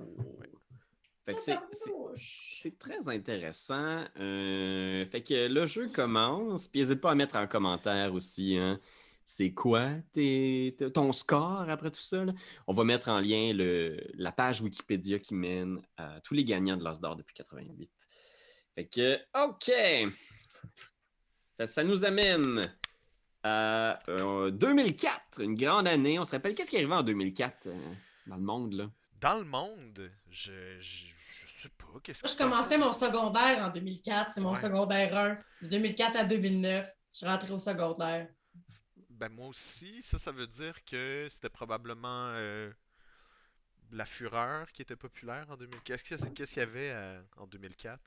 [2.18, 4.04] c'est très intéressant.
[4.20, 6.68] Euh, fait que le jeu commence.
[6.68, 8.58] Puis n'hésite pas à mettre en commentaire aussi.
[8.58, 8.82] Hein,
[9.30, 9.90] c'est quoi
[10.94, 12.24] ton score après tout ça?
[12.66, 16.78] On va mettre en lien le, la page Wikipédia qui mène à tous les gagnants
[16.78, 17.92] de l'As d'or depuis 88.
[18.74, 19.70] Fait que, OK!
[21.66, 22.74] Ça nous amène
[23.44, 23.50] 2004,
[24.08, 26.18] euh, une grande année.
[26.18, 27.94] On se rappelle, qu'est-ce qui est arrivé en 2004 euh,
[28.28, 28.74] dans le monde?
[28.76, 28.90] Là?
[29.20, 31.06] Dans le monde, je, je,
[31.62, 32.00] sais pas.
[32.02, 34.32] Qu'est-ce Moi, je commençais mon secondaire en 2004.
[34.32, 35.64] C'est mon secondaire 1.
[35.64, 38.30] De 2004 à 2009, je suis rentré au secondaire.
[39.18, 40.02] Ben, moi aussi.
[40.02, 42.72] Ça, ça veut dire que c'était probablement euh,
[43.92, 46.04] la fureur qui était populaire en 2004.
[46.34, 46.94] Qu'est-ce qu'il y avait
[47.38, 48.00] en 2004?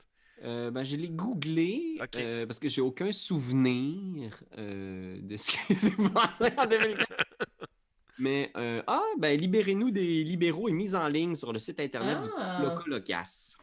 [0.43, 5.75] Euh, ben, je l'ai googlé euh, parce que j'ai aucun souvenir euh, de ce qui
[5.75, 7.07] s'est passé en 2004.
[8.17, 12.19] Mais, euh, ah, ben, libérez-nous des libéraux et mise en ligne sur le site internet
[12.37, 12.57] Ah.
[12.59, 13.55] du Locolocas.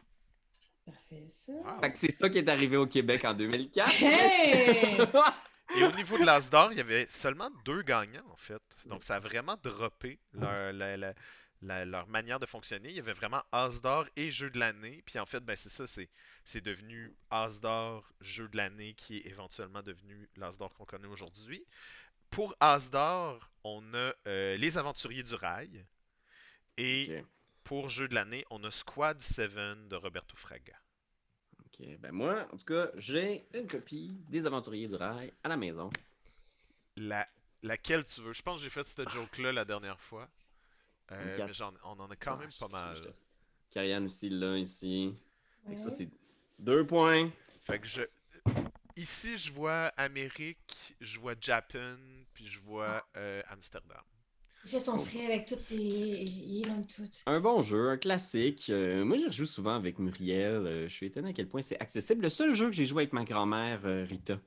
[0.85, 1.51] Parfait, ça.
[1.53, 1.81] Wow.
[1.81, 4.03] Que c'est ça qui est arrivé au Québec en 2004.
[4.03, 4.97] Hey!
[5.77, 8.61] Et au niveau de l'As d'or, il y avait seulement deux gagnants, en fait.
[8.85, 11.13] Donc, ça a vraiment droppé leur, la- la-
[11.61, 12.89] la- leur manière de fonctionner.
[12.89, 15.03] Il y avait vraiment As d'or et Jeu de l'année.
[15.05, 16.09] Puis, en fait, ben, c'est ça, c'est,
[16.43, 21.07] c'est devenu As d'or, Jeu de l'année, qui est éventuellement devenu l'As d'or qu'on connaît
[21.07, 21.63] aujourd'hui.
[22.31, 25.85] Pour As d'or, on a euh, Les Aventuriers du Rail.
[26.77, 27.07] Et
[27.63, 29.53] pour Jeu de l'année, on a Squad 7
[29.89, 30.73] de Roberto Fraga.
[31.79, 35.57] Ok, ben moi, en tout cas, j'ai une copie des Aventuriers du Rail à la
[35.57, 35.89] maison.
[36.97, 37.27] La,
[37.63, 38.33] laquelle tu veux?
[38.33, 40.27] Je pense que j'ai fait cette joke-là la dernière fois.
[41.11, 42.97] Euh, mais j'en- on en a quand Ah, même pas mal.
[42.97, 43.09] je-
[43.71, 45.15] Karianne aussi, là, ici.
[45.67, 46.09] Fait que ça, c'est
[46.57, 47.29] deux points.
[47.61, 48.01] Fait que je.
[48.95, 51.95] Ici, je vois Amérique, je vois Japan,
[52.33, 54.03] puis je vois euh, Amsterdam.
[54.65, 55.75] Il fait son frais avec toutes ses.
[55.77, 57.09] Il aime tout.
[57.25, 58.69] Un bon jeu, un classique.
[58.69, 60.53] Euh, moi, je rejoue souvent avec Muriel.
[60.67, 62.23] Euh, je suis étonné à quel point c'est accessible.
[62.23, 64.39] Le seul jeu que j'ai joué avec ma grand-mère, euh, Rita.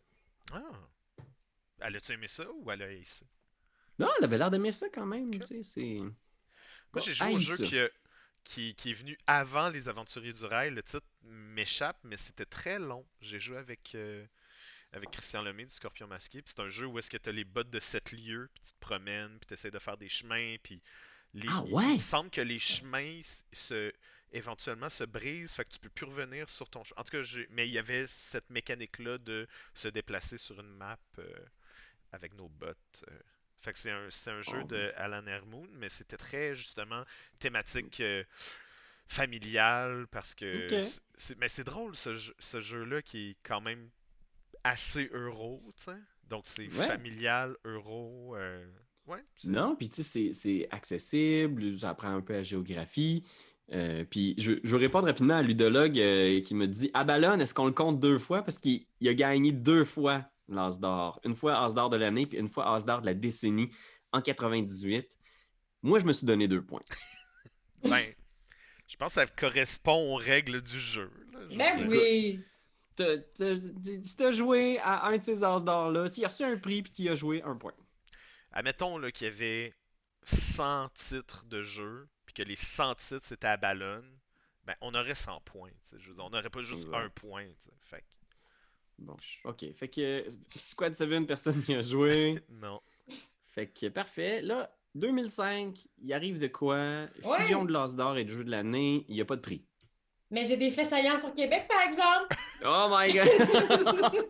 [0.52, 0.60] Ah!
[1.80, 3.24] Elle a-tu aimé ça ou elle a aimé ça?
[3.98, 5.28] Non, elle avait l'air d'aimer ça quand même.
[5.28, 5.40] Ok.
[5.40, 5.98] tu sais, c'est...
[6.92, 7.90] Moi, j'ai joué au jeu qui, a-
[8.44, 10.70] qui, qui est venu avant Les Aventuriers du Rail.
[10.72, 13.06] Le titre m'échappe, mais c'était très long.
[13.20, 14.24] J'ai joué avec, euh,
[14.92, 16.42] avec Christian Lemay du Scorpion Masqué.
[16.42, 18.62] puis c'est un jeu où est-ce que tu as les bottes de 7 lieux, puis
[18.62, 20.82] tu te promènes, puis tu essaies de faire des chemins, puis
[21.34, 21.48] les...
[21.50, 21.84] Ah il- ouais?
[21.90, 23.20] il me semble que les chemins
[23.52, 23.92] se
[24.34, 27.00] éventuellement se brisent, fait que tu peux plus revenir sur ton chemin.
[27.00, 30.98] En tout cas, mais il y avait cette mécanique-là de se déplacer sur une map
[31.18, 31.34] euh,
[32.12, 33.04] avec nos bottes.
[33.10, 33.18] euh.
[33.60, 34.66] Fait que c'est un, c'est un jeu Oh.
[34.66, 37.04] de Alan Hermoon, mais c'était très justement
[37.38, 38.24] thématique euh,
[39.06, 40.66] familiale parce que
[41.14, 43.90] c'est- mais c'est drôle ce, ce jeu-là qui est quand même
[44.64, 45.96] assez euro, tu sais.
[46.28, 46.86] Donc c'est Ouais.
[46.86, 48.64] familial, euro, euh,
[49.06, 49.22] ouais.
[49.44, 53.24] Non, puis tu sais, c'est- c'est accessible, ça apprend un peu la géographie.
[53.72, 57.54] Euh, puis je, je vais répondre rapidement à l'udologue euh, qui me dit Abalone, est-ce
[57.54, 58.42] qu'on le compte deux fois?
[58.42, 61.20] Parce qu'il il a gagné deux fois l'As d'or.
[61.24, 63.70] Une fois As d'or de l'année, puis une fois As d'or de la décennie
[64.12, 65.16] en 98.
[65.82, 66.80] Moi, je me suis donné deux points.
[67.84, 68.04] Ben,
[68.86, 71.10] je pense que ça correspond aux règles du jeu.
[71.32, 72.38] là, je Ben veux
[72.96, 76.82] Si tu as joué à un de ces As d'or-là, s'il a reçu un prix
[76.82, 77.74] puis tu as joué un point.
[78.52, 79.74] Admettons là, qu'il y avait
[80.24, 84.10] 100 titres de jeu, puis que les 100 titres c'était à ballonne,
[84.64, 85.70] ben on aurait 100 points.
[85.96, 86.96] Je veux dire, on n'aurait pas juste Exact.
[86.96, 87.46] un point.
[87.84, 88.04] Fait que,
[88.98, 89.64] Bon, ok.
[89.74, 92.42] Fait que Squad 7, personne n'y a joué.
[92.50, 92.80] non.
[93.48, 94.42] Fait que parfait.
[94.42, 97.06] Là, 2005, il arrive de quoi?
[97.24, 97.40] Ouais.
[97.40, 99.64] Fusion de l'As d'or et de jeu de l'année, il n'y a pas de prix.
[100.32, 102.36] Mais j'ai des faits saillants sur Québec, par exemple.
[102.64, 103.28] Oh my god!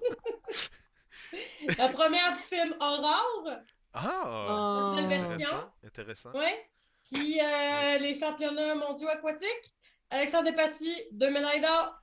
[1.78, 3.48] La première du film Aurore.
[3.94, 4.94] Ah!
[5.00, 5.28] Nouvelle Oh.
[5.28, 5.70] version.
[5.84, 6.30] Intéressant.
[6.30, 6.32] Intéressant.
[6.32, 6.68] Ouais.
[7.10, 9.74] Puis euh, les championnats mondiaux aquatiques.
[10.10, 11.98] Alexandre Despatie, deux médailles d'or.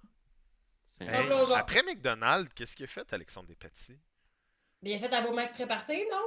[1.02, 4.00] Hey, après McDonald's, qu'est-ce qu'il a fait, Alexandre Despatie?
[4.82, 6.26] Bien fait à vos mecs préparés, non?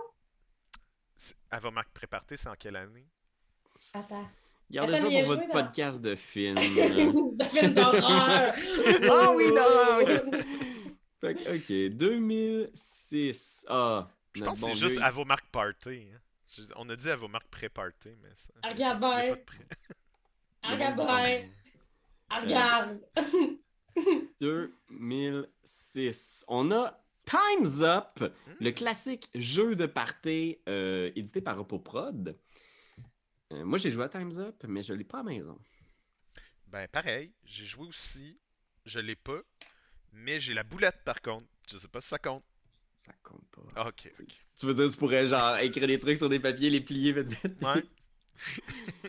[1.16, 3.08] C'est- Avomac Préparté, c'est en quelle année?
[3.94, 4.28] Attends.
[4.72, 6.54] Gardez Attends, ça pour votre dans- podcast de film.
[6.56, 8.54] De film d'horreur.
[9.10, 10.00] Ah oui, d'horreur!
[11.20, 13.66] fait que, ok, 2006.
[13.68, 16.06] Ah, Je pense que bon c'est juste vieux- Avomark Party.
[16.14, 16.18] hein.
[16.76, 18.52] On a dit Avomark Pré-Party, mais ça.
[18.68, 19.36] Regarde bien.
[20.64, 21.48] Regarde bien.
[22.30, 23.00] Regarde.
[24.40, 26.44] 2006.
[26.48, 28.20] On a Time's Up,
[28.60, 28.74] le Hmm.
[28.74, 32.36] classique jeu de party euh, édité par Repoprod.
[33.52, 35.58] Euh, moi, j'ai joué à Time's Up, mais je l'ai pas à la maison.
[36.66, 38.40] Ben pareil, j'ai joué aussi,
[38.86, 39.42] je l'ai pas,
[40.12, 41.46] mais j'ai la boulette par contre.
[41.70, 42.44] Je sais pas si ça compte.
[42.96, 43.62] Ça compte pas.
[43.76, 44.10] Ah, ok.
[44.56, 47.28] Tu veux dire, tu pourrais genre écrire des trucs sur des papiers, les plier vite
[47.28, 47.60] vite?
[47.60, 47.84] Ouais.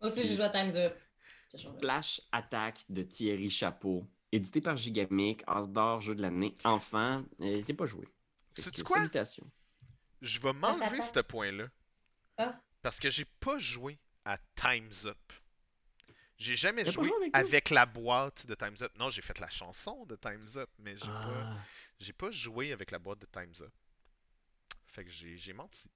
[0.00, 0.96] Moi aussi, j'ai joué à Time's Up.
[1.48, 1.58] C'est.
[1.58, 7.24] Splash Attack de Thierry Chapeau, édité par Gigamic, As d'or, jeu de l'année, enfant.
[7.40, 8.08] Euh, j'ai pas joué.
[8.54, 8.98] Que quoi?
[8.98, 9.50] Salutations.
[10.22, 11.66] Je vais m'enlever ce point-là.
[12.38, 12.58] Ah.
[12.82, 15.32] Parce que j'ai pas joué à Time's Up.
[16.38, 18.92] J'ai jamais pas joué joué avec la boîte de Time's Up.
[18.98, 21.56] Non, j'ai fait la chanson de Time's Up, mais j'ai pas, Ah.
[21.98, 23.72] j'ai pas joué avec la boîte de Time's Up.
[24.86, 25.90] Fait que j'ai j'ai menti.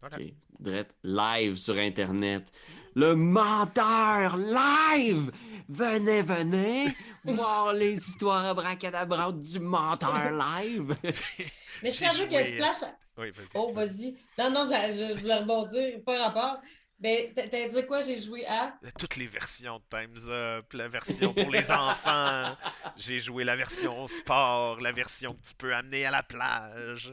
[0.00, 0.16] Voilà.
[0.16, 0.22] Ok,
[0.60, 2.50] Drette, live sur Internet.
[2.94, 5.30] Le menteur live!
[5.68, 10.96] Venez, venez voir les histoires abracadabrantes du menteur live.
[11.82, 12.90] Mais je suis J'ai sûre que euh, Splash.
[13.18, 13.46] Oui, vas-y.
[13.54, 14.16] Oh, vas-y.
[14.38, 16.60] Non, non, je, je- voulais rebondir, pas rapport.
[16.98, 18.00] Ben, t'as t'as dit quoi?
[18.00, 18.74] J'ai joué à?
[18.98, 22.56] Toutes les versions de Time's Up, la version pour les enfants.
[22.96, 27.12] J'ai joué la version sport, la version que tu peux amener à la plage.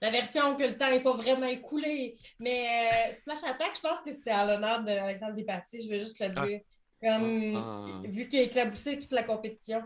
[0.00, 2.14] La version que le temps n'est pas vraiment écoulé.
[2.38, 2.66] Mais
[3.10, 6.26] euh, Splash Attack, je pense que c'est à l'honneur d'Alexandre Desparties, je veux juste le
[6.36, 6.46] Ah.
[6.46, 6.60] dire.
[7.02, 7.84] Comme, Ah.
[8.08, 9.82] Vu qu'il a éclaboussé toute la compétition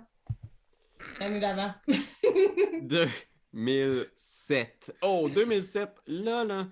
[1.21, 1.73] l'année d'avant.
[3.53, 4.95] 2007.
[5.03, 5.91] Oh, 2007.
[6.07, 6.69] Là, là,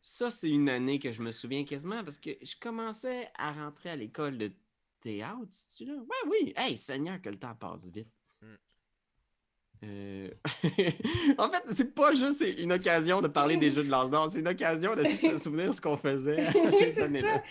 [0.00, 3.90] ça, c'est une année que je me souviens quasiment parce que je commençais à rentrer
[3.90, 4.52] à l'école de
[5.00, 5.94] théâtre, tu là?
[5.94, 6.52] Ouais, oui.
[6.56, 8.08] Hey, Seigneur, que le temps passe vite.
[9.84, 10.30] Euh,
[11.38, 14.40] en fait, c'est pas juste une occasion de parler des jeux de lance d'or, c'est
[14.40, 17.42] une occasion de se souvenir ce qu'on faisait à cette c'est année-là.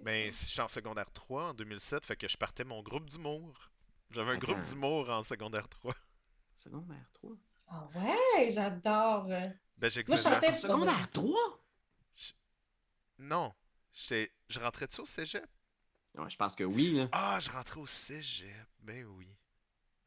[0.00, 3.52] Ben, si j'étais en secondaire 3 en 2007, fait que je partais mon groupe d'humour.
[4.10, 4.52] J'avais un Attends.
[4.52, 5.94] groupe d'humour en secondaire 3.
[6.56, 7.30] Secondaire 3.
[7.68, 9.24] Ah ouais, j'adore.
[9.26, 11.62] Ben, Moi, je chantais du Secondaire 3?
[13.18, 13.52] Non.
[13.92, 15.46] J'étais- Je rentrais-tu au cégep?
[16.18, 17.08] Ouais, je pense que oui, là.
[17.12, 18.66] Ah, je rentrais au cégep.
[18.80, 19.28] Ben oui.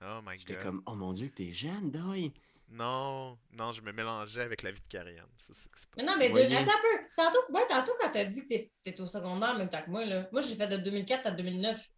[0.03, 0.63] Oh my J'étais god.
[0.63, 2.31] comme, oh mon dieu, t'es jeune, Doy.
[2.69, 5.25] Non, non, je me mélangeais avec la vie de Karianne.
[5.37, 5.95] C'est ça que c'est pas.
[5.97, 6.55] Mais non, mais de- Voyez.
[6.55, 7.05] attends un peu.
[7.15, 9.89] Tantôt, ouais, tantôt quand t'as dit que t'es- t'étais au secondaire en même temps que
[9.91, 10.27] moi, là.
[10.31, 11.89] Moi, j'ai fait de 2004 à 2009.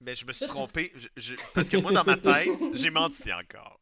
[0.00, 0.92] Mais je me suis Tout- trompé.
[0.94, 3.80] je- je- Parce que moi, dans ma tête, j'ai menti encore.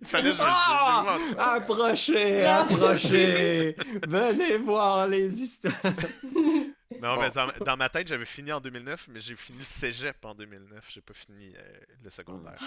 [0.00, 0.42] Il fallait que je.
[0.44, 1.16] Ah!
[1.18, 2.48] je- je- je- Approchez, Non.
[2.50, 3.76] approchez.
[4.06, 5.74] Venez voir les histoires.
[7.00, 7.20] Non, Bon.
[7.22, 10.34] mais dans, dans ma tête, j'avais fini en 2009, mais j'ai fini le cégep en
[10.34, 10.84] 2009.
[10.90, 12.58] J'ai pas fini euh, le secondaire.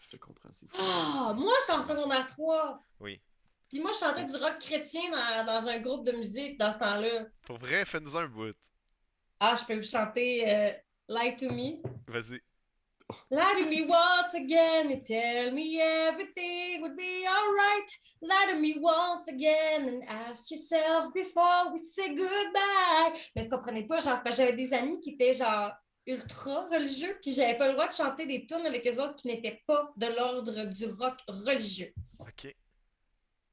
[0.00, 0.48] Je te comprends.
[0.78, 2.80] Ah, moi, j'étais en secondaire 3.
[3.00, 3.20] Oui.
[3.68, 6.78] Puis moi, je chantais du rock chrétien dans, dans un groupe de musique dans ce
[6.78, 7.26] temps-là.
[7.44, 8.54] Pour vrai, fais-nous un bout.
[9.40, 10.70] Ah, je peux vous chanter euh,
[11.08, 11.82] Lie to Me.
[12.06, 12.40] Vas-y.
[13.30, 17.88] Lie to me once again and tell me everything would be alright.
[18.20, 23.18] Lie to me once again and ask yourself before we say goodbye.
[23.34, 25.70] Mais vous comprenez pas, genre, parce que j'avais des amis qui étaient genre
[26.06, 29.28] ultra religieux, puis j'avais pas le droit de chanter des tunes avec eux autres qui
[29.28, 31.92] n'étaient pas de l'ordre du rock religieux.
[32.20, 32.54] Ok.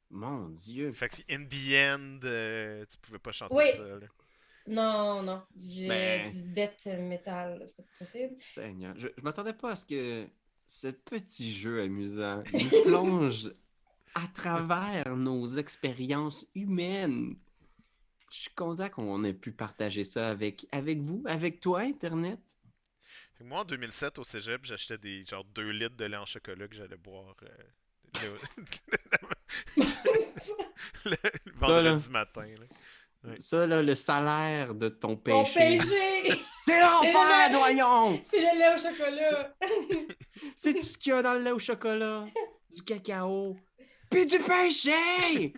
[0.09, 0.91] Mon Dieu.
[0.93, 3.65] Fait que si in the end, euh, tu pouvais pas chanter Oui.
[3.75, 3.83] ça.
[3.83, 4.07] là.
[4.67, 6.27] Non, non, du, Ben.
[6.29, 8.33] du death metal, c'était pas possible.
[8.37, 10.27] Seigneur, je, je m'attendais pas à ce que
[10.65, 13.51] ce petit jeu amusant nous plonge
[14.15, 17.35] à travers nos expériences humaines.
[18.31, 22.39] Je suis content qu'on ait pu partager ça avec, avec vous, avec toi, Internet.
[23.35, 26.25] Fait que moi, en 2007, au cégep, j'achetais des genre 2 litres de lait en
[26.25, 27.47] chocolat que j'allais boire euh,
[29.75, 29.81] le,
[31.05, 32.45] le- le vendredi matin.
[32.47, 32.65] Là.
[33.39, 35.59] Ça, là, le salaire de ton Mon péché.
[35.77, 36.39] péché!
[36.65, 38.21] C'est l'enfer, le- voyons!
[38.29, 39.55] C'est le lait au chocolat!
[40.55, 42.25] C'est tout ce qu'il y a dans le lait au chocolat,
[42.75, 43.57] du cacao,
[44.09, 45.53] puis du péché!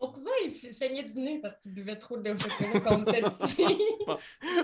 [0.00, 3.02] Mon cousin, il saignait du nez parce qu'il buvait trop de lait au chocolat on
[3.04, 3.66] était petit.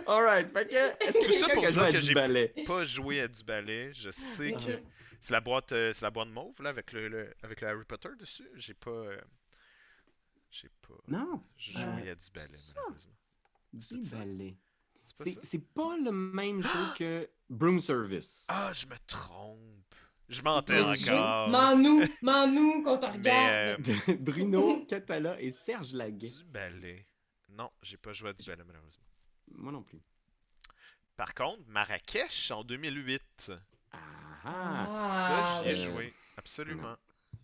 [0.06, 2.54] Alright, fait que, est-ce a ça pour dire à que du j'ai- ballet?
[2.66, 4.80] Pas joué à du ballet, je sais que
[5.20, 7.84] c'est la boîte, euh, c'est la boîte mauve là avec le, le- avec le Harry
[7.86, 8.48] Potter dessus.
[8.54, 9.04] J'ai pas,
[10.64, 12.10] euh, j'ai pas Non, joué Ah.
[12.10, 12.72] à du ballet ça.
[12.76, 13.12] malheureusement.
[13.72, 14.16] du ça?
[14.16, 14.56] ballet.
[15.04, 15.40] C'est pas C'est ça?
[15.42, 18.46] c'est pas le même jeu que Broom Service.
[18.48, 19.94] Ah, je me trompe.
[20.28, 20.42] Je
[20.94, 21.12] jeu.
[21.12, 21.50] encore.
[21.50, 22.00] Mens-nous
[22.82, 23.88] qu'on te Mais regarde.
[24.08, 26.28] euh, Bruno Catala et Serge Laguet.
[26.30, 27.06] du ballet.
[27.50, 29.04] Non, j'ai pas joué à du ballet malheureusement.
[29.52, 30.00] Moi non plus.
[31.16, 33.52] Par contre, Marrakech en 2008.
[33.92, 33.98] Ah,
[34.42, 35.92] Ça, Ah, j'y ai oui.
[35.92, 36.14] joué.
[36.36, 36.96] Absolument.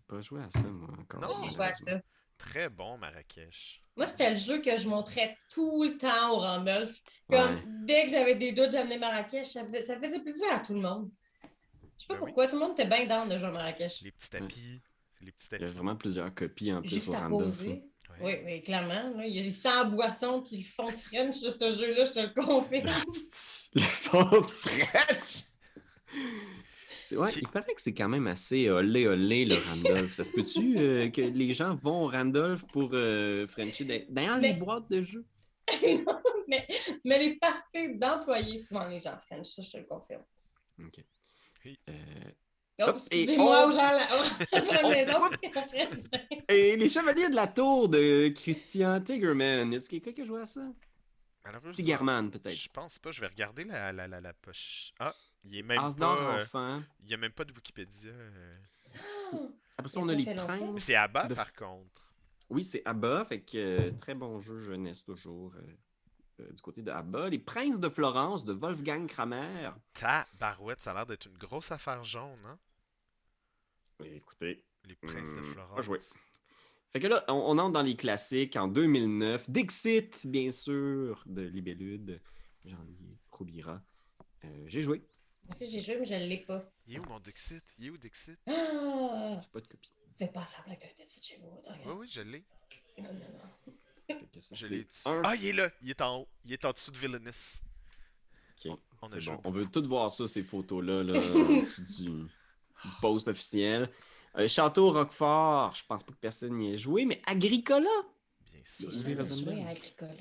[0.08, 1.20] pas joué à ça, moi, encore.
[1.20, 1.32] Non.
[1.42, 2.02] J'ai joué à ça.
[2.50, 3.82] Très bon Marrakech.
[3.96, 7.00] Moi, c'était le jeu que je montrais tout le temps au Randolph.
[7.30, 7.62] Comme Ouais.
[7.84, 9.46] dès que j'avais des doutes, j'amenais Marrakech.
[9.46, 11.10] Ça, fait- ça faisait plaisir à tout le monde.
[11.42, 11.48] Je
[12.02, 12.26] sais pas Ben oui.
[12.26, 14.00] pourquoi, tout le monde était bien down de jouer à Marrakech.
[14.02, 14.80] Les petits tapis.
[15.18, 17.56] C'est les petits Il y a vraiment plusieurs copies en plus Juste au Randolph.
[17.58, 17.84] poser.
[18.20, 19.10] Oui, oui, clairement.
[19.16, 22.04] là, il y a les 100 boissons puis le fond de French sur ce jeu-là,
[22.04, 22.86] je te le confirme.
[23.74, 25.44] Le fond de French!
[27.16, 30.12] Ouais, Qui- il paraît que c'est quand même assez olé olé le Randolph.
[30.14, 34.52] Ça se peut-tu euh, que les gens vont au Randolph pour euh, Frenchie dans- les
[34.54, 35.24] boîtes de jeux?
[35.82, 36.66] Non, mais,
[37.04, 40.22] mais les parties d'employés, souvent les gens French, ça, je te le confirme.
[40.84, 41.04] Ok.
[41.64, 41.78] Oui.
[41.88, 41.92] Euh,
[42.84, 45.20] Oh, excusez-moi on- aux gens la, maison.
[46.48, 49.72] Et les Chevaliers de la Tour de Christian Tigerman.
[49.72, 50.62] Est-ce quelqu'un qui a joué à ça?
[51.74, 52.54] Tigerman, peut-être.
[52.54, 53.10] Je pense pas.
[53.12, 54.92] Je vais regarder la, la, la, la poche.
[54.98, 56.16] Ah, il est même pas.
[56.38, 56.82] euh, enfant.
[57.00, 58.10] il y a même pas de Wikipédia.
[58.10, 58.54] euh.
[59.78, 60.82] Après ça, on a les princes.
[60.84, 60.94] C'est
[61.28, 62.12] de- par contre.
[62.50, 63.24] Oui, c'est Abba.
[63.24, 65.54] Fait que euh, très bon jeu jeunesse toujours.
[65.56, 65.62] euh,
[66.40, 67.28] euh, du côté de Abba.
[67.28, 69.70] Les princes de Florence de Wolfgang Kramer.
[69.94, 72.58] Ta barouette, ça a l'air d'être une grosse affaire jaune, hein?
[74.04, 75.76] Écoutez, Les princes de Hmm, Florence.
[75.76, 76.00] pas joué.
[76.92, 79.48] Fait que là, on, on entre dans les classiques en 2009.
[79.48, 82.20] Dixit, bien sûr, de Libellude.
[82.64, 83.80] Jean-Louis Roubira.
[84.44, 85.02] Euh, J'ai joué.
[85.44, 86.64] Moi aussi, j'ai joué, mais je ne l'ai pas.
[86.86, 87.62] Il est où mon Dixit?
[87.78, 88.38] Il est où Dixit?
[88.46, 89.38] Ah!
[89.40, 89.90] J'ai pas de copie.
[90.18, 91.62] Fais pas semblant que t'as fait chez vous.
[91.86, 92.44] Oui, oui, je l'ai.
[92.98, 93.74] Non, non, non.
[94.52, 94.86] Je l'ai.
[95.04, 95.70] Ah, il est là.
[95.82, 96.28] Il est en haut.
[96.44, 97.60] Il est en dessous de Villainous.
[98.64, 98.78] Ok.
[99.02, 99.40] On, bon.
[99.44, 102.28] On veut tout voir ça, ces photos-là, là, du, du,
[103.00, 103.90] post officiel.
[104.36, 107.90] Euh, Château Roquefort, je pense pas que personne n'y ait joué, mais Agricola.
[108.52, 108.90] Bien sûr.
[108.90, 110.12] J'ai joué à Agricola.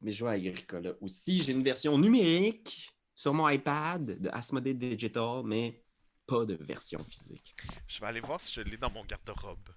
[0.00, 1.42] Mais je joue à Agricola aussi.
[1.42, 5.82] J'ai une version numérique sur mon iPad de Asmodee Digital, mais
[6.26, 7.54] pas de version physique.
[7.86, 9.68] Je vais aller voir si je l'ai dans mon garde-robe.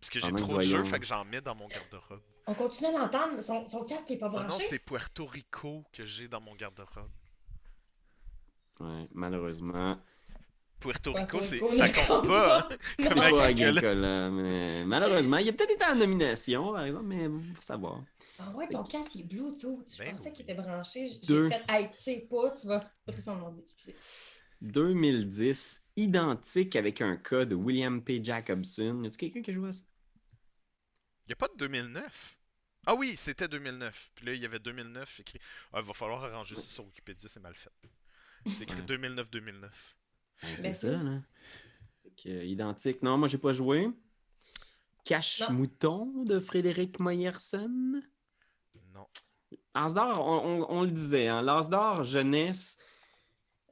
[0.00, 2.22] Parce que j'ai trop de jeux, fait que j'en mets dans mon garde-robe.
[2.46, 4.46] On continue à l'entendre, son, son, casque est pas branché.
[4.46, 7.10] non, c'est Puerto Rico que j'ai dans mon garde-robe.
[8.78, 9.98] Ouais, malheureusement.
[10.80, 12.58] Puerto Rico, c'est ça compte pas.
[12.58, 12.76] Hein,
[13.08, 18.04] comme mais malheureusement, il a peut-être été en nomination, par exemple, mais faut savoir.
[18.38, 19.90] Ah ouais, ton casque est Bluetooth.
[19.90, 21.06] Je ben pensais qu'il était branché.
[21.22, 23.96] J'ai fait, hey, tu sais pas, tu vas faire son nom, excusez.
[24.60, 28.22] 2010, identique avec un cas de William P.
[28.22, 29.02] Jacobson.
[29.02, 29.84] Y a-t-il quelqu'un qui a joué à ça?
[31.28, 32.38] Y a pas de 2009?
[32.86, 34.10] Ah oui, c'était 2009.
[34.14, 35.40] Puis là, il y avait 2009 écrit.
[35.72, 37.72] Ah, il va falloir arranger ça sur Wikipédia, c'est mal fait.
[38.46, 39.68] C'est écrit 2009-2009.
[40.56, 41.20] C'est ça, là.
[42.24, 43.02] identique.
[43.02, 43.90] Non, moi, j'ai pas joué.
[45.04, 48.02] Cache-mouton de Frédéric Moyerson.
[48.92, 49.06] Non.
[49.74, 52.78] Asdor, on, on, le disait, hein, l'Asdor jeunesse,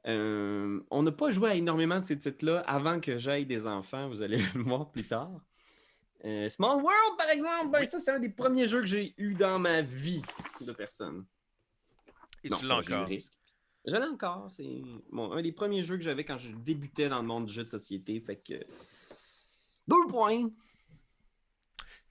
[0.07, 4.07] euh, on n'a pas joué à énormément de ces titres-là avant que j'aille des enfants,
[4.07, 5.41] vous allez le voir plus tard.
[6.23, 9.33] Euh, Small World, par exemple, ben, ça, c'est un des premiers jeux que j'ai eu
[9.33, 10.21] dans ma vie
[10.61, 11.25] de personne.
[12.43, 13.07] Et tu l'as encore?
[13.85, 14.49] Je l'ai encore.
[14.49, 14.81] C'est
[15.13, 17.69] un des premiers jeux que j'avais quand je débutais dans le monde du jeu de
[17.69, 18.19] société.
[18.19, 18.65] Fait que.
[19.87, 20.49] Deux points.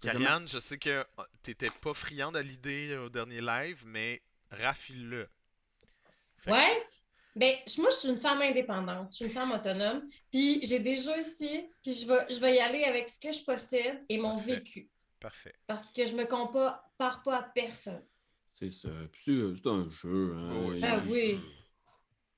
[0.00, 5.28] Karianne, je sais que oh, t'étais pas friande à l'idée au dernier live, mais raffile-le.
[6.46, 6.86] Ouais,
[7.36, 10.96] ben, moi, je suis une femme indépendante, je suis une femme autonome, puis j'ai des
[10.96, 14.18] jeux ici, puis je vais, je vais y aller avec ce que je possède et
[14.18, 14.88] mon vécu.
[15.18, 15.54] Parfait.
[15.66, 18.04] Parce que je me compare pas à personne.
[18.52, 18.90] C'est ça.
[19.18, 20.34] c'est un jeu.
[20.36, 20.78] Hein.
[20.82, 21.40] Ah oui.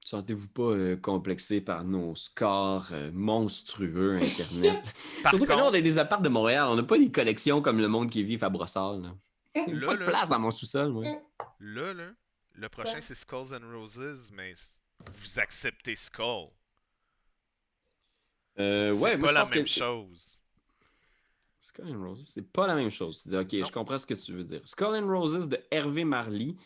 [0.07, 4.95] Sentez-vous pas euh, complexé par nos scores euh, monstrueux Internet?
[5.29, 6.69] Surtout que là, on a des apparts de Montréal.
[6.69, 8.99] On n'a pas des collections comme le monde qui vit à Brossard.
[8.99, 9.17] Là.
[9.53, 10.95] pas de place dans mon sous-sol.
[11.59, 12.13] Là, là,
[12.55, 14.55] le prochain, c'est Skulls and Roses, mais
[15.13, 16.51] vous acceptez Skull.
[18.61, 20.41] Euh, ouais, c'est pas la même chose.
[21.59, 23.23] Skull and Roses, c'est pas la même chose.
[23.25, 24.61] Tu dis, ok, je comprends ce que tu veux dire.
[24.67, 26.57] Skull and Roses de Hervé Marly.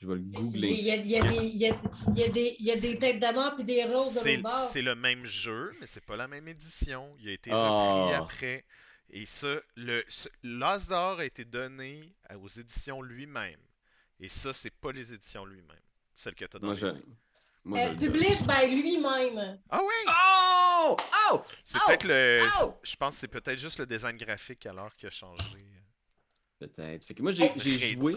[0.00, 0.68] Je vais le googler.
[0.68, 1.76] Il y a, y a, des, y a,
[2.14, 4.94] y a des, y a des têtes d'amande et des roses de l'autre C'est le
[4.94, 7.14] même jeu, mais c'est pas la même édition.
[7.20, 8.18] Il a été repris ah.
[8.22, 8.64] après.
[9.10, 10.04] Et ça, le
[10.42, 13.60] l'As d'or a été donné aux éditions lui-même.
[14.20, 15.76] Et ça, c'est pas les éditions lui-même.
[16.14, 16.74] Celle que tu as dans
[17.64, 19.58] Moi, euh, publish by lui-même.
[19.68, 19.94] Ah oui!
[20.08, 20.96] Oh!
[21.30, 21.42] Oh!
[21.64, 22.38] C'est peut-être le.
[22.62, 22.78] Oh!
[22.82, 25.44] Je pense que c'est peut-être juste le design graphique alors qui a changé.
[26.58, 27.04] Peut-être.
[27.04, 28.14] Fait que moi, j'ai joué.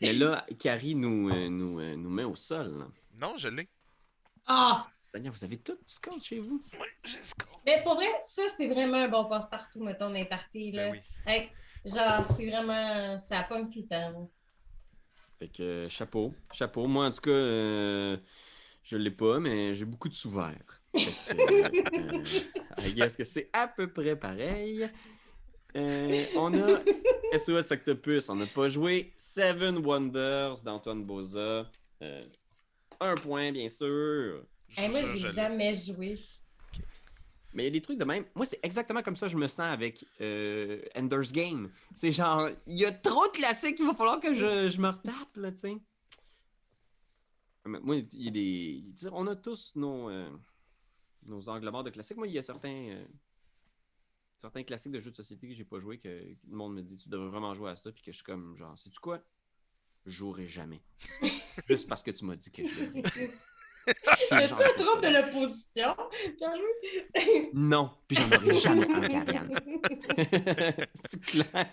[0.00, 2.86] Mais là, Carrie nous, euh, nous, euh, nous met au sol.
[3.14, 3.68] Non, je l'ai.
[4.46, 4.86] Ah!
[5.02, 6.62] Seigneur, vous avez tout Skull chez vous?
[6.74, 7.48] Oui, j'ai Skull.
[7.64, 10.72] Mais pour vrai, ça, c'est vraiment un bon passe-partout, mettons, d'un party.
[10.72, 10.90] Là.
[10.90, 11.48] Ben oui.
[11.84, 13.18] genre, c'est vraiment.
[13.18, 14.30] Ça pomme tout le temps.
[15.38, 16.34] Fait que chapeau.
[16.52, 16.86] Chapeau.
[16.86, 18.20] Moi, en tout cas,
[18.86, 20.80] je l'ai pas, mais j'ai beaucoup de souvenirs.
[20.94, 22.12] euh,
[22.78, 24.88] I guess que c'est à peu près pareil.
[25.76, 26.80] Euh, on a
[27.38, 29.12] SOS Octopus, on n'a pas joué.
[29.16, 31.70] Seven Wonders d'Antoine Boza.
[32.02, 32.24] Euh,
[33.00, 34.42] un point, bien sûr.
[34.76, 36.14] Hey, moi, j'ai jamais joué.
[37.52, 38.24] Mais il y a des trucs de même.
[38.34, 41.70] Moi, c'est exactement comme ça que je me sens avec euh, Ender's Game.
[41.94, 44.88] C'est genre, il y a trop de classiques qu'il va falloir que je, je me
[44.88, 45.76] retape, là, tu sais.
[47.64, 48.84] Moi, il y a des.
[49.10, 50.28] On a tous nos, euh,
[51.24, 52.18] nos angles morts de classiques.
[52.18, 53.04] Moi, il y a certains, euh,
[54.36, 56.98] certains classiques de jeux de société que j'ai pas joué que le monde me dit
[56.98, 57.92] tu devrais vraiment jouer à ça.
[57.92, 59.20] Puis que je suis comme, genre, sais-tu quoi?
[60.04, 60.80] Je jouerai jamais.
[61.68, 63.02] Juste parce que tu m'as dit que je devrais.
[64.32, 65.96] Y a-tu un trouble de l'opposition,
[67.54, 69.60] non, puis j'en aurai jamais un, Karianne.
[70.94, 71.70] C'est clair?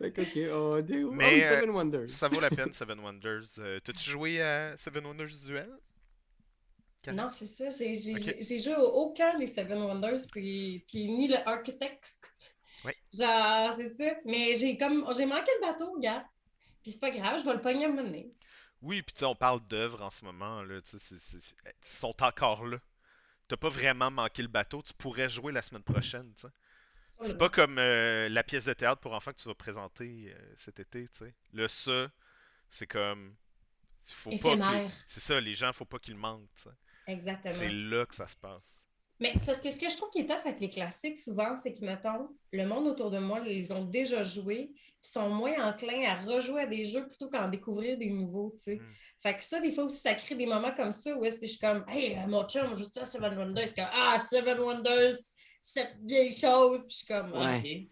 [0.00, 2.10] ok, on est Mais, oh, Seven Wonders.
[2.10, 3.58] ça vaut la peine, Seven Wonders.
[3.58, 5.70] Euh, t'as-tu joué à Seven Wonders Duel?
[7.12, 7.68] Non, c'est ça.
[7.70, 12.20] J'ai joué au aucun des Seven Wonders, puis ni le Architect.
[12.84, 12.92] Oui.
[13.12, 14.14] Genre, c'est ça.
[14.24, 16.24] Mais j'ai comme j'ai manqué le bateau, gars.
[16.82, 18.24] Puis c'est pas grave, je vais le pogner à un moment
[18.82, 20.78] Oui, puis tu sais, on parle d'œuvres en ce moment, là.
[20.92, 22.78] Ils sont encore là.
[23.48, 26.52] T'as pas vraiment manqué le bateau, tu pourrais jouer la semaine prochaine, tu sais.
[27.22, 30.52] C'est pas comme euh, la pièce de théâtre pour enfants que tu vas présenter euh,
[30.56, 31.34] cet été, tu sais.
[31.52, 32.10] Le ça,
[32.68, 33.34] c'est comme.
[34.04, 36.48] Faut pas c'est ça, les gens, faut pas qu'ils manquent,
[37.08, 37.54] Exactement.
[37.58, 38.82] C'est là que ça se passe.
[39.20, 41.72] Mais parce que ce que je trouve qui est tough avec les classiques, souvent, c'est
[41.72, 46.04] que, mettons, le monde autour de moi, ils ont déjà joué, puis sont moins enclins
[46.08, 48.76] à rejouer à des jeux plutôt qu'à en découvrir des nouveaux, tu sais.
[48.76, 48.92] Mm.
[49.18, 51.46] Fait que ça, des fois aussi, ça crée des moments comme ça où est-ce que
[51.46, 53.74] je suis comme, hey, euh, mon chum, je joue à Seven Wonders?
[53.74, 55.16] Comme, ah, Seven Wonders,
[55.60, 56.82] cette vieille chose.
[56.82, 57.58] Puis je suis comme, Ouais.
[57.58, 57.88] OK.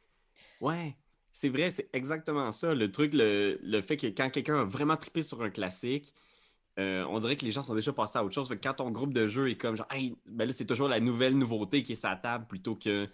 [0.61, 0.97] Ouais,
[1.33, 2.73] c'est vrai, c'est exactement ça.
[2.73, 6.15] Le truc, le, le fait que quand quelqu'un a vraiment trippé sur un classique,
[6.79, 8.49] euh, on dirait que les gens sont déjà passés à autre chose.
[8.49, 10.89] Fait que quand ton groupe de jeu est comme genre, hey, ben là, c'est toujours
[10.89, 13.09] la nouvelle nouveauté qui est sur la table plutôt que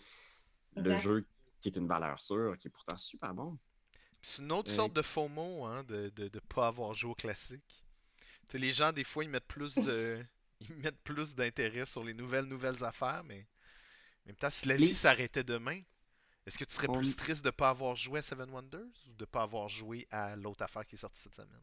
[0.77, 1.27] le jeu
[1.61, 3.57] qui est une valeur sûre, qui est pourtant super bon.
[4.21, 7.11] C'est une autre Euh, sorte de FOMO, hein, de ne de, de pas avoir joué
[7.11, 7.85] au classique.
[8.49, 10.25] Tu sais, les gens, des fois, ils mettent plus de.
[10.61, 13.47] ils mettent plus d'intérêt sur les nouvelles, nouvelles affaires, mais.
[14.25, 15.81] En même temps, si la Les- vie s'arrêtait demain,
[16.47, 19.15] est-ce que tu serais On- plus triste de pas avoir joué à Seven Wonders ou
[19.15, 21.61] de pas avoir joué à l'autre affaire qui est sortie cette semaine?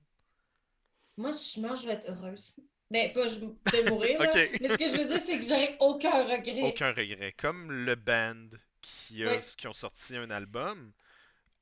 [1.17, 2.53] Moi, je, moi, je vais être heureuse.
[2.91, 4.29] Ben, pas je- de mourir, là.
[4.61, 6.61] Mais ce que je veux dire, c'est que j'aurais aucun regret.
[6.63, 7.33] Aucun regret.
[7.37, 8.47] Comme le band
[8.81, 9.39] qui, a, Ouais.
[9.57, 10.91] qui ont sorti un album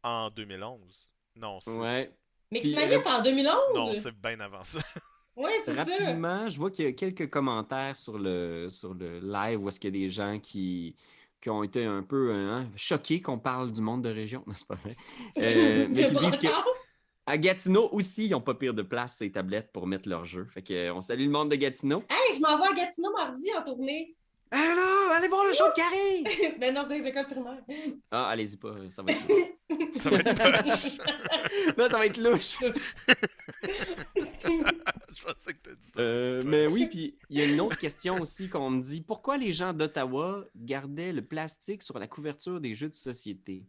[0.03, 1.09] en 2011.
[1.35, 2.11] Non, c'est Ouais.
[2.51, 3.55] Mixmania, Puis, c'est en 2011?
[3.75, 4.79] non, c'est bien avant ça.
[5.35, 5.83] Ouais, c'est ça.
[5.83, 9.79] Rapidement, je vois qu'il y a quelques commentaires sur le, sur le live où est-ce
[9.79, 10.95] qu'il y a des gens qui,
[11.39, 14.43] qui ont été un peu hein, choqués qu'on parle du monde de région.
[14.47, 14.95] Non, c'est pas vrai.
[15.37, 16.47] Euh, mais qui De disent que.
[17.27, 20.47] À Gatineau aussi, ils n'ont pas pire de place ces tablettes pour mettre leur jeu.
[20.49, 22.03] Fait que, euh, on salue le monde de Gatineau.
[22.09, 24.15] Hey, je m'en vais à Gatineau mardi en tournée.
[24.49, 26.55] Alors, allez voir le show de Carrie!
[26.59, 27.61] ben non, c'est les écoles primaires.
[28.09, 29.43] Ah, allez-y pas, ça va être louche.
[30.01, 30.97] Ça va être poche.
[31.77, 32.57] Non, ça va être louche.
[35.13, 35.99] Je pensais que t'as dit ça.
[35.99, 39.01] Euh, mais oui, puis il y a une autre question aussi qu'on me dit.
[39.01, 43.65] Pourquoi les gens d'Ottawa gardaient le plastique sur la couverture des jeux de société?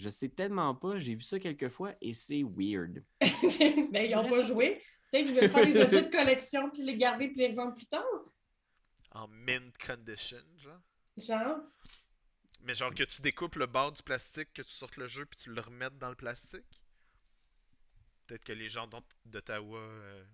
[0.00, 3.04] Je sais tellement pas, j'ai vu ça quelques fois et c'est weird.
[3.20, 4.82] ben, ils n'ont pas joué.
[5.12, 7.84] Peut-être qu'ils veulent faire des objets de collection puis les garder puis les revendre plus
[7.84, 8.02] tard.
[9.10, 10.80] En mint condition, genre.
[11.18, 11.58] Genre.
[12.62, 15.38] Mais genre que tu découpes le bord du plastique, que tu sortes le jeu, puis
[15.38, 16.82] tu le remettes dans le plastique?
[18.26, 18.88] Peut-être que les gens
[19.26, 20.24] d'Ottawa, euh,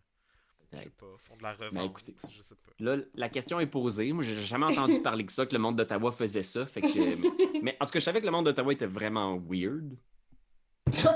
[0.72, 0.96] je sais Peut-être.
[0.96, 1.90] pas, font de la revente.
[1.90, 2.14] écoutez.
[2.28, 2.72] je sais pas.
[2.78, 4.12] Là, la question est posée.
[4.12, 6.66] Moi, j'ai jamais entendu parler que ça, que le monde d'Ottawa faisait ça.
[6.66, 6.86] Fait que...
[7.62, 9.96] Mais en tout cas, je savais que le monde d'Ottawa était vraiment weird.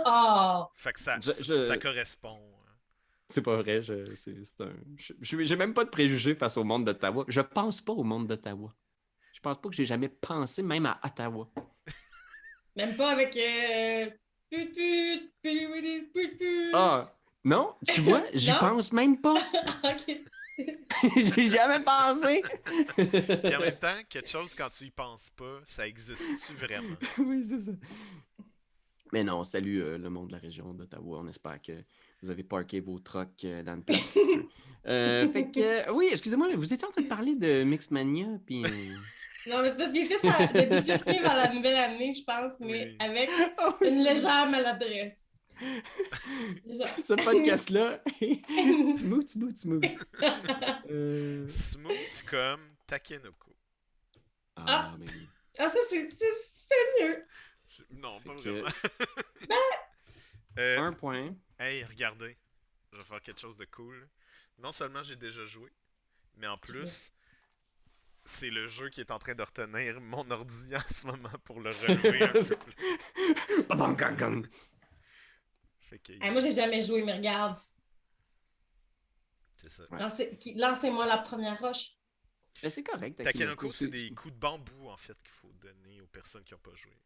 [0.06, 0.64] Oh!
[0.76, 2.28] Fait que ça, Je- je- ça correspond.
[2.28, 2.72] hein.
[3.28, 3.82] C'est pas vrai.
[3.82, 4.72] Je, c'est, c'est un...
[4.98, 7.24] j'ai même pas de préjugés face au monde d'Ottawa.
[7.28, 8.74] Je pense pas au monde d'Ottawa.
[9.32, 11.48] Je pense pas que j'ai jamais pensé même à Ottawa.
[12.76, 13.36] Même pas avec.
[13.36, 14.10] Euh...
[14.50, 16.70] Put put, put put put.
[16.74, 17.04] Ah,
[17.44, 19.34] non, tu vois, j'y pense même pas.
[19.84, 20.16] ok.
[21.16, 22.42] j'ai jamais pensé.
[22.96, 26.96] Puis en même temps, quelque chose quand tu y penses pas, ça existe-tu vraiment?
[27.18, 27.72] oui, c'est ça.
[29.12, 31.20] Mais non, salut euh, le monde de la région d'Ottawa.
[31.24, 31.72] On espère que
[32.22, 33.94] vous avez parké vos trucks euh, dans le peut.
[34.86, 38.62] Euh, fait que, euh, oui, excusez-moi, vous étiez en train de parler de Mixmania, puis...
[38.64, 38.68] euh,
[39.50, 42.84] Non, mais c'est parce qu'il essaie de bifurquer vers la nouvelle année, je pense, mais
[42.84, 42.96] Oui.
[43.00, 45.19] avec Ah une légère maladresse.
[47.04, 48.02] Ce podcast-là,
[48.98, 49.84] smooth, smooth, smooth.
[50.90, 53.54] Euh, Smooth comme Takenoko.
[54.56, 55.28] Ah, mais oui.
[55.58, 56.08] Ah, ça, c'est
[57.00, 57.24] mieux.
[57.68, 58.68] Je- Non, pas que- vraiment.
[60.58, 61.32] Euh, Un point.
[61.60, 62.36] Hey, regardez,
[62.92, 64.08] je vais faire quelque chose de cool.
[64.58, 65.70] Non seulement j'ai déjà joué,
[66.36, 67.12] mais en plus,
[68.24, 71.60] c'est le jeu qui est en train de retenir mon ordi en ce moment pour
[71.60, 73.68] le relever un peu plus.
[75.90, 77.58] Fait que, Hey, moi, j'ai jamais joué, mais regarde.
[79.56, 79.82] c'est ça.
[79.90, 79.98] Ouais.
[79.98, 81.96] Lancez- qui- Lancez-moi la première roche.
[82.62, 83.22] Mais c'est correct.
[83.22, 86.60] Takenoko, c'est des coups de bambou en fait qu'il faut donner aux personnes qui n'ont
[86.60, 86.96] pas joué.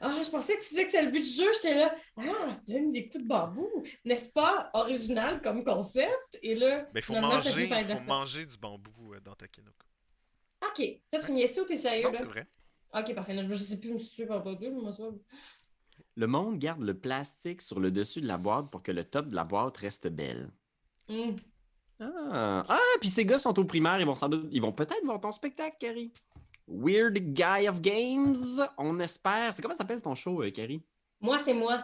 [0.00, 1.50] Ah, je pensais que tu disais que c'est le but du jeu.
[1.54, 1.94] J'étais là.
[2.16, 3.68] Ah, donne des coups de bambou.
[4.04, 6.38] N'est-ce pas original comme concept?
[6.42, 9.86] Et là, Mais il faut ça manger, par faut du bambou euh, dans Takenoko.
[10.66, 10.82] OK.
[11.06, 12.04] Ça, tu niaises ou t'es sérieux?
[12.04, 12.18] Non, là?
[12.18, 12.46] c'est vrai.
[12.94, 13.42] OK, parfait.
[13.42, 15.04] Je, je sais plus si c'est pas pas deux, mais moi, ça.
[16.16, 19.28] Le monde garde le plastique sur le dessus de la boîte pour que le top
[19.28, 20.50] de la boîte reste belle.
[21.08, 21.34] Hum.
[22.00, 25.04] Ah, ah puis ces gars sont au primaire, ils vont sans doute, ils vont peut-être
[25.04, 26.12] voir ton spectacle, Carrie.
[26.66, 28.36] Weird Guy of Games,
[28.78, 29.52] on espère.
[29.52, 30.82] C'est comment ça s'appelle ton show, euh, Carrie?
[31.20, 31.82] Moi, c'est moi.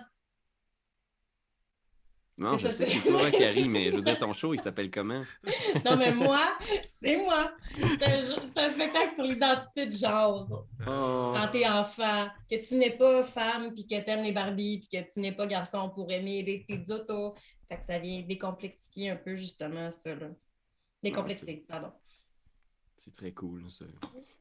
[2.40, 5.22] Non, je sais, c'est- toi, Carrie, mais je veux dire, ton show, il s'appelle comment?
[5.84, 6.40] Non, mais moi,
[6.82, 7.52] c'est moi.
[7.78, 10.66] C'est un, spectacle sur l'identité de genre.
[10.86, 11.32] Oh.
[11.34, 15.12] Quand t'es enfant, que tu n'es pas femme, puis que t'aimes les Barbies, puis que
[15.12, 17.34] tu n'es pas garçon pour aimer les tes autos.
[17.68, 20.28] Fait que ça vient décomplexifier un peu, justement, ça, là.
[21.02, 21.92] Décomplexer, pardon.
[22.96, 23.84] C'est très cool, ça.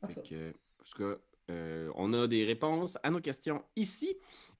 [0.01, 1.15] En Fait tout cas.
[1.49, 4.15] Euh, on a des réponses à nos questions ici.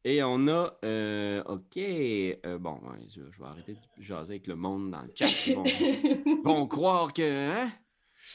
[0.05, 0.77] Et on a.
[0.85, 1.77] euh, OK.
[1.77, 5.27] euh, bon, ouais, je, je vais arrêter de jaser avec le monde dans le chat.
[5.47, 5.55] Ils
[6.43, 7.21] vont, croire que.
[7.51, 7.71] Hein,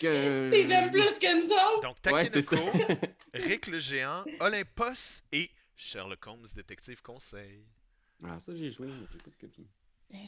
[0.00, 1.80] que T'es aimes plus que nous autres?
[1.82, 2.57] Donc, Ouais, c'est ça.
[2.57, 7.64] Takenoko, Rick le géant, Olympus et Sherlock Holmes, détective conseil.
[8.24, 9.66] ah, ça, j'ai joué, mais j'ai pas de copie.
[10.11, 10.24] Rien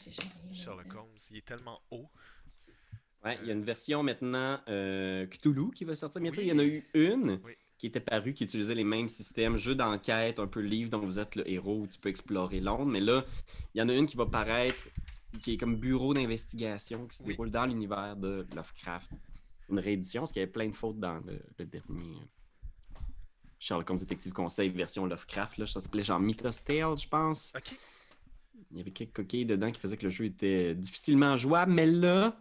[0.53, 1.01] Sherlock là-dedans.
[1.01, 2.09] Holmes, il est tellement haut.
[3.23, 6.37] Ouais, il y a une version maintenant euh, Cthulhu qui va sortir bientôt.
[6.39, 6.45] Oui.
[6.45, 7.53] Il y en a eu une Oui.
[7.77, 11.19] Qui était parue, qui utilisait les mêmes systèmes, jeu d'enquête, un peu livre dont vous
[11.19, 12.85] êtes le héros où tu peux explorer Londres.
[12.87, 13.23] Mais là,
[13.75, 14.87] il y en a une qui va paraître,
[15.41, 17.29] qui est comme bureau d'investigation, qui se Oui.
[17.29, 19.11] déroule dans l'univers de Lovecraft.
[19.69, 22.99] Une réédition, parce qu'il y avait plein de fautes dans le, le dernier euh,
[23.59, 25.57] Sherlock Holmes Détective Conseil version Lovecraft.
[25.57, 27.53] Là, ça s'appelait genre Mythos Tale, je pense.
[28.71, 31.85] Il y avait quelques coquilles dedans qui faisaient que le jeu était difficilement jouable, mais
[31.85, 32.35] là,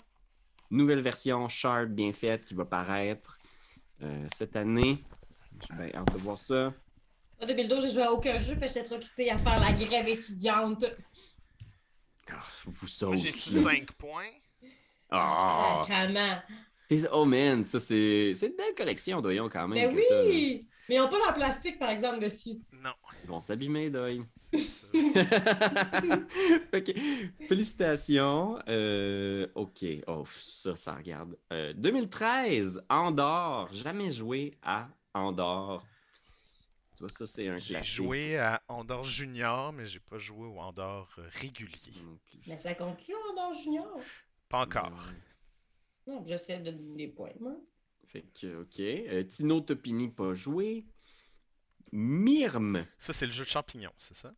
[0.71, 3.39] nouvelle version Shard bien faite qui va paraître
[4.03, 5.03] euh, cette année.
[5.61, 6.73] J'ai bien hâte de voir ça.
[7.41, 10.09] En 2012, j'ai joué à aucun jeu, puis j'étais trop occupée à faire la grève
[10.09, 10.85] étudiante.
[12.29, 13.17] Ah, vous Moi, sauve.
[13.17, 14.31] j'ai 5 points?
[15.11, 15.83] Ah!
[15.87, 16.43] Sacrement.
[16.89, 19.93] T'es- Oh man, ça c'est c'est une belle collection, Doyon, quand même.
[19.93, 20.23] Mais que là.
[20.25, 20.67] oui!
[20.89, 22.61] Mais ils n'ont pas la plastique, par exemple, dessus.
[22.73, 22.93] Non.
[23.25, 24.23] Ils vont s'abîmer, Doy.
[26.75, 26.95] Ok.
[27.49, 28.59] Félicitations.
[28.69, 29.85] Euh, ok.
[30.07, 31.37] Oh, ça, ça regarde.
[31.53, 33.73] Euh, 2013, Andorre.
[33.73, 34.89] Jamais joué à
[35.19, 35.85] Andorre.
[36.97, 37.95] Tu vois, ça, c'est un J'ai classique.
[37.95, 41.93] joué à Andorre Junior, mais j'ai pas joué au Andorre euh, régulier.
[42.03, 42.41] Non plus.
[42.47, 43.99] Mais ça compte-tu dans junior?
[44.49, 45.03] Pas encore.
[46.07, 47.57] Non, j'essaie de donner des points, moi.
[48.07, 48.81] Fait que, ok.
[48.81, 50.87] Euh, Tino Topini, pas joué.
[51.93, 52.87] Myrme.
[52.99, 54.33] Ça, c'est le jeu de champignons, c'est ça?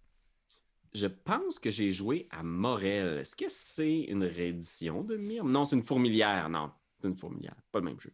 [0.94, 3.18] Je pense que j'ai joué à Morel.
[3.18, 5.52] Est-ce que c'est une réédition de Myrme?
[5.52, 6.48] Non, c'est une fourmilière.
[6.48, 7.54] Non, c'est une fourmilière.
[7.70, 8.12] Pas le même jeu.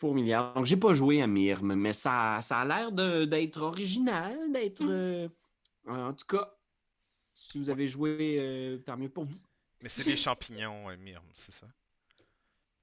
[0.00, 0.54] Fourmilière.
[0.54, 2.90] Donc, j'ai pas joué à Myrme, mais ça, ça a l'air
[3.26, 4.82] d'être original, d'être.
[4.82, 5.28] euh,
[5.86, 6.54] en tout cas,
[7.34, 9.36] si vous avez joué, euh, tant mieux pour vous.
[9.82, 11.66] Mais c'est des champignons, euh, Myrme, c'est ça?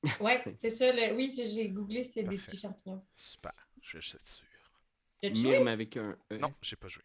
[0.21, 0.91] Ouais, C'est- ça.
[0.91, 1.15] Le...
[1.15, 3.03] Oui, j'ai googlé, c'est des petits champignons.
[3.15, 3.51] Super,
[3.81, 5.49] je être sûr.
[5.49, 6.15] Myrme avec un.
[6.31, 6.37] E.
[6.37, 7.03] Non, j'ai pas joué.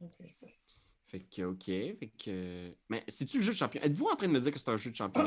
[0.00, 0.46] Ok, je sais pas.
[1.06, 1.64] Fait que, ok.
[1.64, 2.74] Fait que.
[2.88, 3.80] Mais c'est-tu le jeu de champion?
[3.82, 5.24] Êtes-vous en train de me dire que c'est un jeu de champion?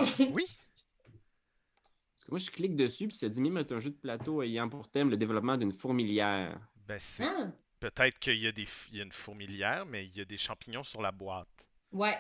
[2.28, 2.28] Parce Oui?
[2.28, 4.68] que moi, je clique dessus, puis ça dit Myrme est un jeu de plateau ayant
[4.70, 6.60] pour thème le développement d'une fourmilière.
[6.88, 7.52] Ben, c'est Ah!
[7.80, 10.38] peut-être qu'il y, a des il y a une fourmilière, mais il y a des
[10.38, 11.68] champignons sur la boîte.
[11.92, 12.18] Ouais.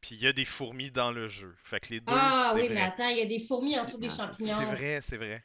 [0.00, 1.54] Puis il y a des fourmis dans le jeu.
[1.62, 2.74] Fait que les deux, Ah oui, vrai.
[2.74, 4.56] mais attends, il y a des fourmis en dessous des champignons.
[4.58, 5.44] C'est vrai, c'est vrai.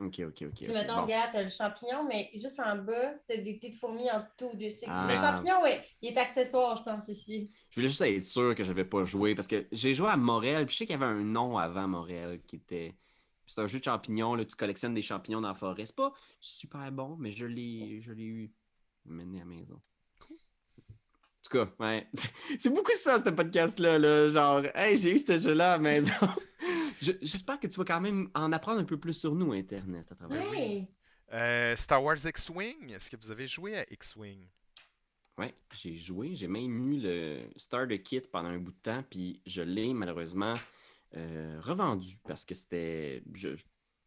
[0.00, 0.54] Ok, ok, ok.
[0.54, 0.74] Tu ok.
[0.74, 1.02] mettons, Bon.
[1.02, 4.86] regarde, t'as le champignon, mais juste en bas, t'as des petites fourmis en tout dessus.
[4.88, 5.06] Ah.
[5.06, 7.50] Le champignon, ouais, il est accessoire, je pense, ici.
[7.68, 10.64] Je voulais juste être sûr que j'avais pas joué parce que j'ai joué à Morel,
[10.64, 12.96] puis je sais qu'il y avait un nom avant Morel qui était.
[13.46, 15.84] C'est un jeu de champignons, là, tu collectionnes des champignons dans la forêt.
[15.84, 18.52] C'est pas super bon, mais je l'ai je l'ai eu
[19.04, 19.74] mené à la maison.
[19.74, 22.06] En tout cas, ouais.
[22.58, 23.98] C'est beaucoup ça, ce podcast-là.
[23.98, 24.28] Là.
[24.28, 26.12] Genre, hey, j'ai eu ce jeu-là à la maison.
[27.00, 30.10] Je- J'espère que tu vas quand même en apprendre un peu plus sur nous, Internet,
[30.12, 30.50] à travers.
[30.50, 30.88] Ouais.
[31.32, 34.48] Euh, Star Wars X-Wing, est-ce que vous avez joué à X-Wing?
[35.38, 36.34] Ouais, j'ai joué.
[36.34, 40.54] J'ai même eu le Starter Kit pendant un bout de temps, puis je l'ai malheureusement
[41.16, 43.22] euh, revendu parce que c'était.
[43.34, 43.56] je-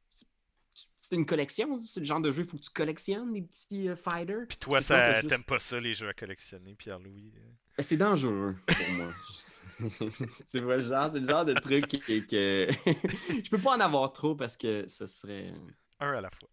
[0.10, 3.90] c'est- une collection, c'est le genre de jeu, il faut que tu collectionnes des petits
[3.90, 4.48] euh, fighters.
[4.48, 7.32] Puis toi, juste- t'aimes pas ça, les jeux à collectionner, Pierre-Louis?
[7.78, 9.12] Ben, C'est dangereux pour moi.
[10.52, 12.68] tu vois, le genre, c'est le genre de truc que, que-
[13.44, 15.54] je peux pas en avoir trop parce que ce serait.
[16.00, 16.50] Un à la fois.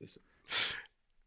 [0.00, 0.20] C'est ça.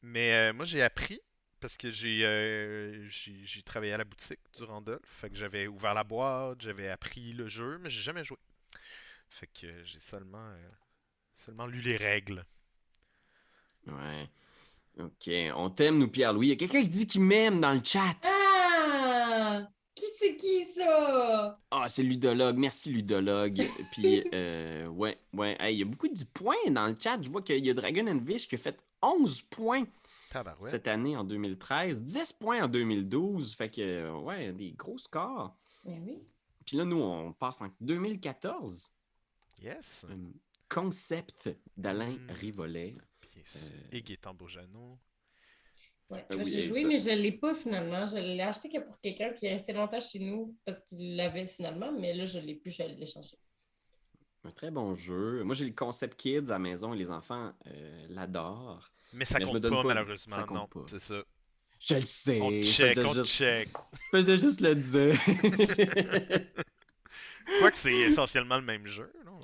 [0.01, 1.19] Mais euh, moi, j'ai appris
[1.59, 5.01] parce que j'ai euh, j'ai j'ai travaillé à la boutique du Randolph.
[5.05, 8.37] Fait que j'avais ouvert la boîte, j'avais appris le jeu, mais j'ai jamais joué.
[9.29, 10.69] Fait que j'ai seulement, euh,
[11.35, 12.45] seulement lu les règles.
[13.87, 14.29] Ouais.
[14.99, 16.47] Ok, on t'aime, nous, Pierre-Louis.
[16.47, 18.15] Il y a quelqu'un qui dit qu'il m'aime dans le chat.
[20.19, 21.59] C'est qui ça?
[21.69, 22.57] Ah, c'est Ludologue.
[22.57, 23.61] Merci, Ludologue.
[23.91, 25.55] Puis, euh, ouais, ouais.
[25.59, 27.21] Hey, il y a beaucoup de points dans le chat.
[27.21, 29.83] Je vois qu'il y a Dragon and Vish qui a fait 11 points
[30.31, 30.71] Tabarouette.
[30.71, 33.53] cette année en 2013, 10 points en 2012.
[33.53, 35.55] Fait que, ouais, des gros scores.
[35.85, 36.19] Ben oui.
[36.65, 38.91] Puis là, nous, on passe en 2014.
[39.61, 40.05] Yes.
[40.67, 42.31] Concept d'Alain Mm.
[42.31, 42.97] Rivolet.
[43.37, 44.97] Euh, Et Gaétan Bojano.
[46.09, 46.25] Ouais.
[46.29, 48.05] Ah oui, j'ai joué, ça- mais je ne l'ai pas finalement.
[48.05, 51.47] Je l'ai acheté que pour quelqu'un qui est resté longtemps chez nous parce qu'il l'avait
[51.47, 53.37] finalement, mais là, je ne l'ai plus, je l'ai changé.
[54.45, 55.43] Un très bon jeu.
[55.43, 58.89] Moi, j'ai le Concept Kids à la maison et les enfants euh, l'adorent.
[59.13, 60.35] Mais ça Mais je me compte donne pas, pas, malheureusement.
[60.37, 60.85] ça compte non, pas.
[60.89, 61.21] c'est ça.
[61.79, 62.39] Je le sais.
[62.41, 63.69] On je check, on juste- check.
[64.13, 65.13] je faisais juste le dire.
[67.59, 69.39] Quoique c'est essentiellement le même jeu, non?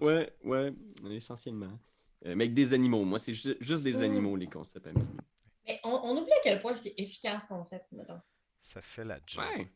[0.00, 0.72] Ouais, ouais,
[1.10, 1.78] essentiellement.
[2.24, 3.04] mais avec des animaux.
[3.04, 4.90] Moi, c'est juste des animaux, les concepts à.
[5.66, 8.20] Mais on, oublie à quel point c'est efficace, concept, mettons.
[8.62, 9.44] Ça fait la job.
[9.44, 9.72] Ouais.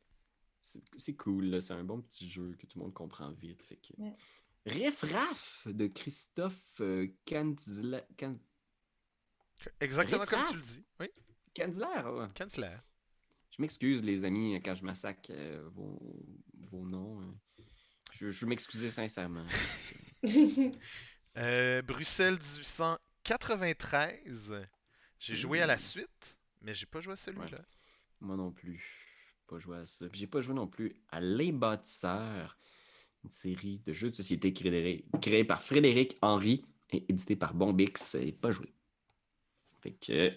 [0.62, 3.62] C'est cool, c'est un bon petit jeu que tout le monde comprend vite.
[3.62, 3.94] Fait que...
[4.66, 7.08] Riff Raff de Christophe euh,
[9.80, 10.84] Exactement comme tu le dis.
[11.00, 11.08] Oui.
[11.54, 12.76] Kanzler.
[13.50, 15.98] Je m'excuse, les amis, quand je massacre euh, vos,
[16.58, 17.20] vos, noms.
[17.20, 17.34] Hein.
[18.12, 19.46] Je, je m'excusais sincèrement.
[21.36, 24.66] Euh, Bruxelles 1893.
[25.20, 27.60] J'ai joué à la suite, mais j'ai pas joué à celui-là.
[28.20, 29.06] Moi non plus.
[29.46, 30.06] Pas joué à ça.
[30.14, 32.58] J'ai pas joué non plus à Les Bâtisseurs,
[33.22, 38.14] une série de jeux de société créée par Frédéric Henry et édité par Bombix.
[38.14, 38.72] Et pas joué.
[39.82, 40.32] Fait que.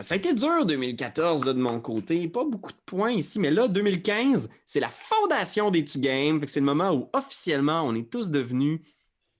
[0.00, 2.28] Ça a été dur 2014 de mon côté.
[2.28, 6.40] Pas beaucoup de points ici, mais là, 2015, c'est la fondation des Two Games.
[6.46, 8.80] C'est le moment où officiellement on est tous devenus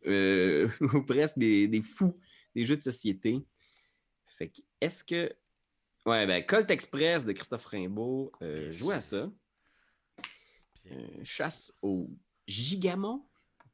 [0.06, 0.68] euh,
[1.06, 2.18] presque des, fous
[2.54, 3.44] des jeux de société.
[4.36, 5.32] Fait que est-ce que.
[6.06, 9.30] Ouais, ben Colt Express de Christophe Rimbaud, euh, à ça.
[10.90, 12.10] Euh, chasse au
[12.46, 13.24] Gigamon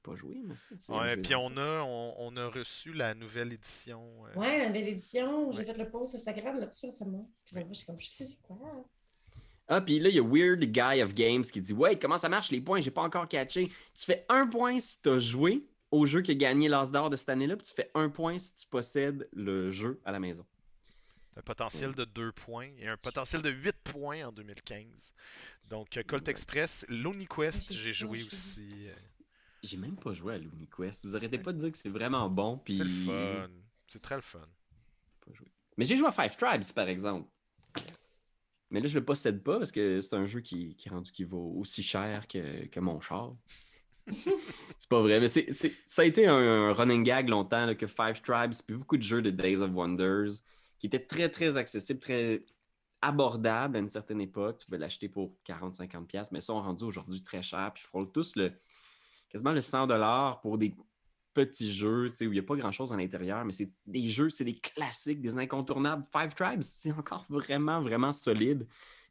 [0.02, 0.98] pas joué, mais ça.
[0.98, 4.02] Ouais, puis on a, on, a reçu la nouvelle édition.
[4.26, 5.52] Euh, ouais, la nouvelle édition.
[5.52, 7.30] J'ai fait le post Instagram là-dessus récemment.
[7.44, 8.58] Puis moi, je suis comme, je sais c'est quoi.
[9.68, 12.28] Ah, puis là, il y a Weird Guy of Games qui dit Ouais, comment ça
[12.28, 13.68] marche les points J'ai pas encore catché.
[13.94, 17.10] Tu fais un point si tu as joué au jeu qui a gagné l'As d'or
[17.10, 20.20] de cette année-là, puis tu fais un point si tu possèdes le jeu à la
[20.20, 20.44] maison.
[21.36, 25.12] Un potentiel de 2 points et un potentiel de 8 points en 2015.
[25.68, 28.88] Donc, Colt Express, Lonely Quest, j'ai joué aussi.
[28.88, 28.94] Euh,
[29.62, 31.06] j'ai même pas joué à LuniQuest.
[31.06, 32.58] Vous arrêtez pas de dire que c'est vraiment bon.
[32.58, 32.78] Puis...
[32.78, 33.50] C'est le fun.
[33.86, 34.46] C'est très le fun.
[35.76, 37.28] Mais j'ai joué à Five Tribes, par exemple.
[38.70, 41.24] Mais là, je le possède pas parce que c'est un jeu qui, qui, rendu qui
[41.24, 43.34] vaut aussi cher que, que mon char.
[44.10, 45.50] c'est pas vrai, mais c'est,
[45.86, 49.30] ça a été un, running gag longtemps que Five Tribes, puis beaucoup de jeux de
[49.30, 50.42] Days of Wonders
[50.80, 52.42] qui étaient très, très accessibles, très
[53.02, 54.58] abordables à une certaine époque.
[54.58, 58.34] Tu peux l'acheter pour 40-50$, mais sont rendus aujourd'hui très cher, puis ils font tous
[58.34, 58.52] le,
[59.28, 59.86] quasiment le 100
[60.42, 60.74] pour des
[61.34, 64.44] petits jeux où il n'y a pas grand-chose à l'intérieur, mais c'est des jeux, c'est
[64.44, 66.02] des classiques, des incontournables.
[66.10, 68.66] Five Tribes, c'est encore vraiment, vraiment solide.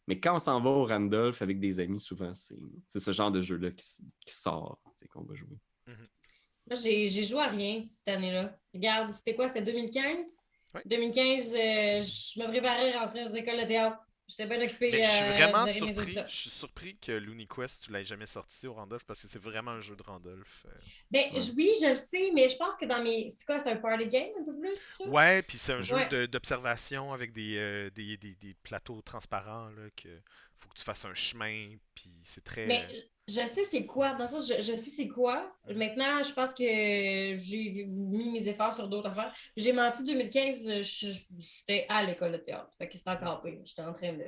[0.08, 3.42] Mais quand on s'en va au Randolph avec des amis, souvent, c'est ce genre de
[3.42, 4.80] jeu-là qui, sort,
[5.12, 5.60] qu'on va jouer.
[5.86, 8.58] Moi, j'ai joué à rien cette année-là.
[8.74, 9.48] Regarde, c'était quoi?
[9.50, 10.39] C'était 2015?
[10.86, 13.98] 2015, euh, je me préparais à rentrer les écoles de théâtre.
[14.30, 14.92] J'étais bien occupé.
[14.92, 16.14] je suis euh, vraiment surpris.
[16.28, 19.72] Je suis surpris que LuniQuest, tu l'aies jamais sorti au Randolph parce que c'est vraiment
[19.72, 20.68] un jeu de Randolph.
[20.68, 20.72] Euh.
[21.10, 21.26] Ben
[21.58, 23.28] oui, je le sais, mais je pense que dans mes.
[23.32, 24.78] C'est quoi, c'est un party game un peu plus?
[25.00, 25.08] Ça?
[25.08, 29.90] Ouais, puis c'est un jeu d'observation avec des, euh, des, des, des, plateaux transparents là,
[29.98, 30.10] que
[30.54, 32.68] faut que tu fasses un chemin, puis c'est très.
[32.68, 32.86] Mais
[33.30, 34.14] je sais c'est quoi.
[34.14, 35.56] Dans ça, je, je sais c'est quoi.
[35.76, 39.34] Maintenant, je pense que j'ai mis mes efforts sur d'autres affaires.
[39.56, 42.72] J'ai menti 2015, j'étais à l'école de théâtre.
[42.78, 43.60] Fait que c'était encore pire.
[43.64, 44.26] J'étais en train de,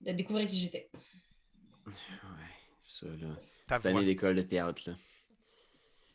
[0.00, 0.90] de découvrir qui j'étais.
[1.86, 1.92] Ouais,
[2.82, 3.38] ça là.
[3.68, 4.94] Cette année d'école de théâtre, là.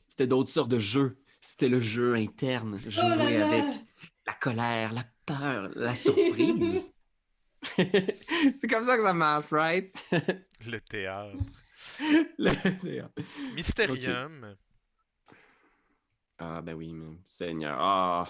[0.09, 1.17] C'était d'autres sortes de jeux.
[1.41, 2.77] C'était le jeu interne.
[2.85, 3.65] Oh Jouer avec
[4.25, 6.93] la colère, la peur, la surprise.
[8.59, 9.93] c'est comme ça que ça marche, right?
[10.65, 11.37] Le théâtre.
[12.37, 13.21] Le théâtre.
[13.55, 14.55] Mysterium.
[16.37, 17.77] Ah, ben oui, mais Seigneur.
[17.79, 18.29] Ah!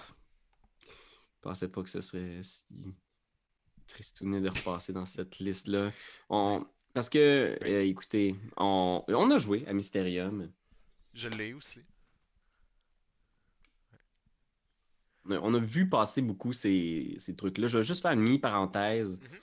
[0.86, 2.64] Je pensais pas que ce serait si
[3.86, 5.92] tristouné de repasser dans cette liste-là.
[6.30, 6.66] On...
[6.92, 9.04] Parce que, euh, écoutez, on...
[9.08, 10.50] on a joué à Mysterium.
[11.12, 11.80] Je l'ai aussi.
[15.28, 17.66] On a vu passer beaucoup ces, trucs-là.
[17.66, 19.20] Je vais juste faire une mini-parenthèse.
[19.20, 19.38] Mhm.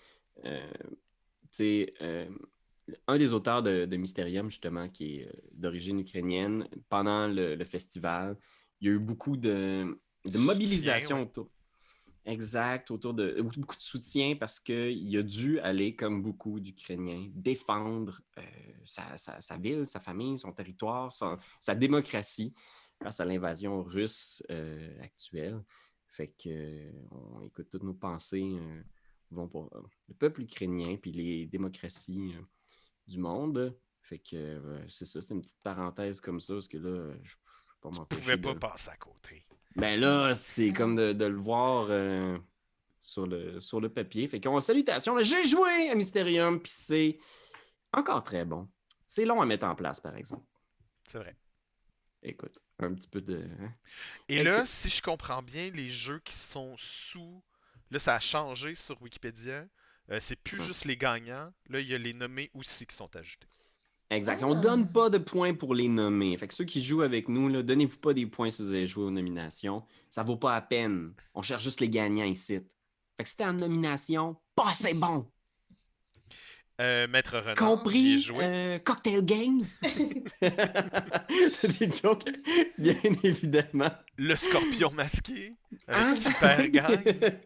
[0.46, 0.72] Euh,
[2.02, 2.30] euh,
[3.08, 8.38] un des auteurs de, Mysterium, justement, qui est euh, d'origine ukrainienne, pendant le, festival,
[8.80, 9.98] il y a eu beaucoup de,
[10.34, 11.50] mobilisation autour.
[12.24, 18.22] Exact, autour de beaucoup de soutien parce qu'il a dû aller, comme beaucoup d'Ukrainiens, défendre
[18.86, 21.12] sa, ville, sa famille, son territoire,
[21.60, 22.54] sa démocratie
[23.02, 25.62] face à l'invasion russe euh, actuelle.
[26.08, 28.82] Fait que euh, on écoute toutes nos pensées euh,
[29.32, 29.70] vont pour
[30.08, 32.36] le peuple ukrainien puis les démocraties
[33.08, 33.76] du monde.
[34.04, 37.36] Fait que c'est ça, c'est une petite parenthèse comme ça, parce que là, je,
[37.84, 38.22] je m'empêcher.
[38.22, 39.46] pouvais pas passer à côté.
[39.78, 41.88] Ben là, c'est comme de, le voir
[43.00, 44.28] sur, le, sur le papier.
[44.28, 45.18] Fait qu'on salutations.
[45.22, 47.20] J'ai joué à Mysterium, puis c'est
[47.94, 48.68] encore très bon.
[49.08, 50.46] C'est long à mettre en place, par exemple.
[51.08, 51.38] C'est vrai.
[52.22, 53.48] Écoute un petit peu de.
[53.62, 53.72] Hein.
[54.30, 57.42] Et là, si je comprends bien, les jeux qui sont sous.
[57.92, 59.66] Là, ça a changé sur Wikipédia.
[60.10, 61.52] Euh, c'est plus juste les gagnants.
[61.70, 63.48] Là, il y a les nommés aussi qui sont ajoutés.
[64.10, 64.44] Exact.
[64.44, 64.60] On Ah.
[64.62, 66.36] donne pas de points pour les nommer.
[66.38, 68.86] Fait que ceux qui jouent avec nous, là, donnez-vous pas des points si vous avez
[68.88, 69.86] joué aux nominations.
[70.10, 71.14] Ça vaut pas la peine.
[71.34, 72.60] On cherche juste les gagnants ici.
[73.18, 75.30] Fait que si t'es en nomination, pas c'est bon.
[76.82, 78.20] Euh, Maître Renard, Compris?
[78.20, 78.44] joué.
[78.44, 79.62] euh, cocktail Games?
[81.52, 82.24] C'est des jokes,
[82.80, 83.92] bien évidemment.
[84.18, 85.54] Le scorpion masqué.
[85.88, 86.16] Hein?
[86.16, 87.40] Avec qui perd gagne.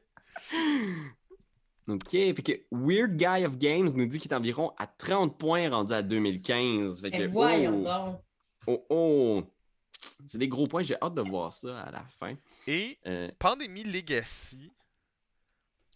[1.88, 2.09] OK.
[2.11, 5.93] Fait que Weird Guy of Games nous dit qu'il est environ à 30 points rendu
[5.93, 7.01] à 2015.
[7.01, 8.21] Fait que, Mais voyons oh, donc.
[8.67, 9.43] oh, oh.
[10.25, 10.81] C'est des gros points.
[10.81, 12.36] J'ai hâte de voir ça à la fin.
[12.67, 14.71] Et Euh, Pandémie Legacy,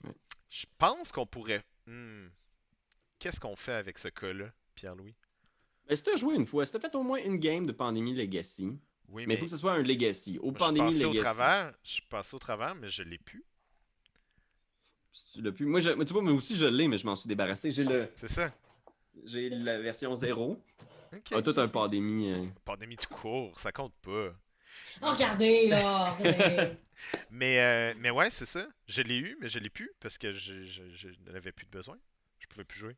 [0.04, 0.14] Ouais.
[0.50, 1.64] je pense qu'on pourrait.
[1.88, 2.28] Hmm.
[3.20, 5.14] Qu'est-ce qu'on fait avec ce cas-là, Pierre-Louis?
[5.88, 8.14] Ben, si t'as joué une fois, si t'as fait au moins une game de Pandémie
[8.14, 8.78] Legacy,
[9.10, 10.38] Oui, mais il faut que ce soit un Legacy.
[10.40, 11.24] Au moi, je suis Pandémie passé au Legacy.
[11.36, 11.74] travers.
[11.84, 13.44] Je suis passé au travers, mais je l'ai plus.
[15.12, 15.66] Si tu l'as plus.
[15.66, 17.72] Moi, je- moi, tu vois, moi aussi, je l'ai, mais je m'en suis débarrassé.
[17.72, 18.54] J'ai le, C'est ça.
[19.26, 20.62] j'ai la version 0.
[21.12, 21.22] Ok.
[21.34, 22.32] Ah, toi, t'as un Pandémie.
[22.32, 24.30] euh, Pandémie tout court, ça compte pas.
[25.02, 26.12] Oh, regardez, là.
[26.12, 26.74] regardez.
[27.32, 28.68] Mais, euh, mais ouais, c'est ça.
[28.88, 31.72] Je l'ai eu, mais je l'ai plus parce que je, je, je n'avais plus de
[31.72, 31.98] besoin.
[32.40, 32.96] Je pouvais plus jouer.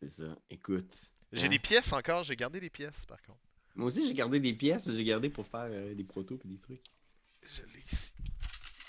[0.00, 0.36] C'est ça.
[0.50, 0.94] Écoute.
[1.32, 1.50] J'ai hein.
[1.50, 3.38] des pièces encore, j'ai gardé des pièces par contre.
[3.74, 4.90] Moi aussi, j'ai gardé des pièces.
[4.90, 6.82] J'ai gardé pour faire euh, des protos et des trucs.
[7.42, 8.12] Je l'ai ici.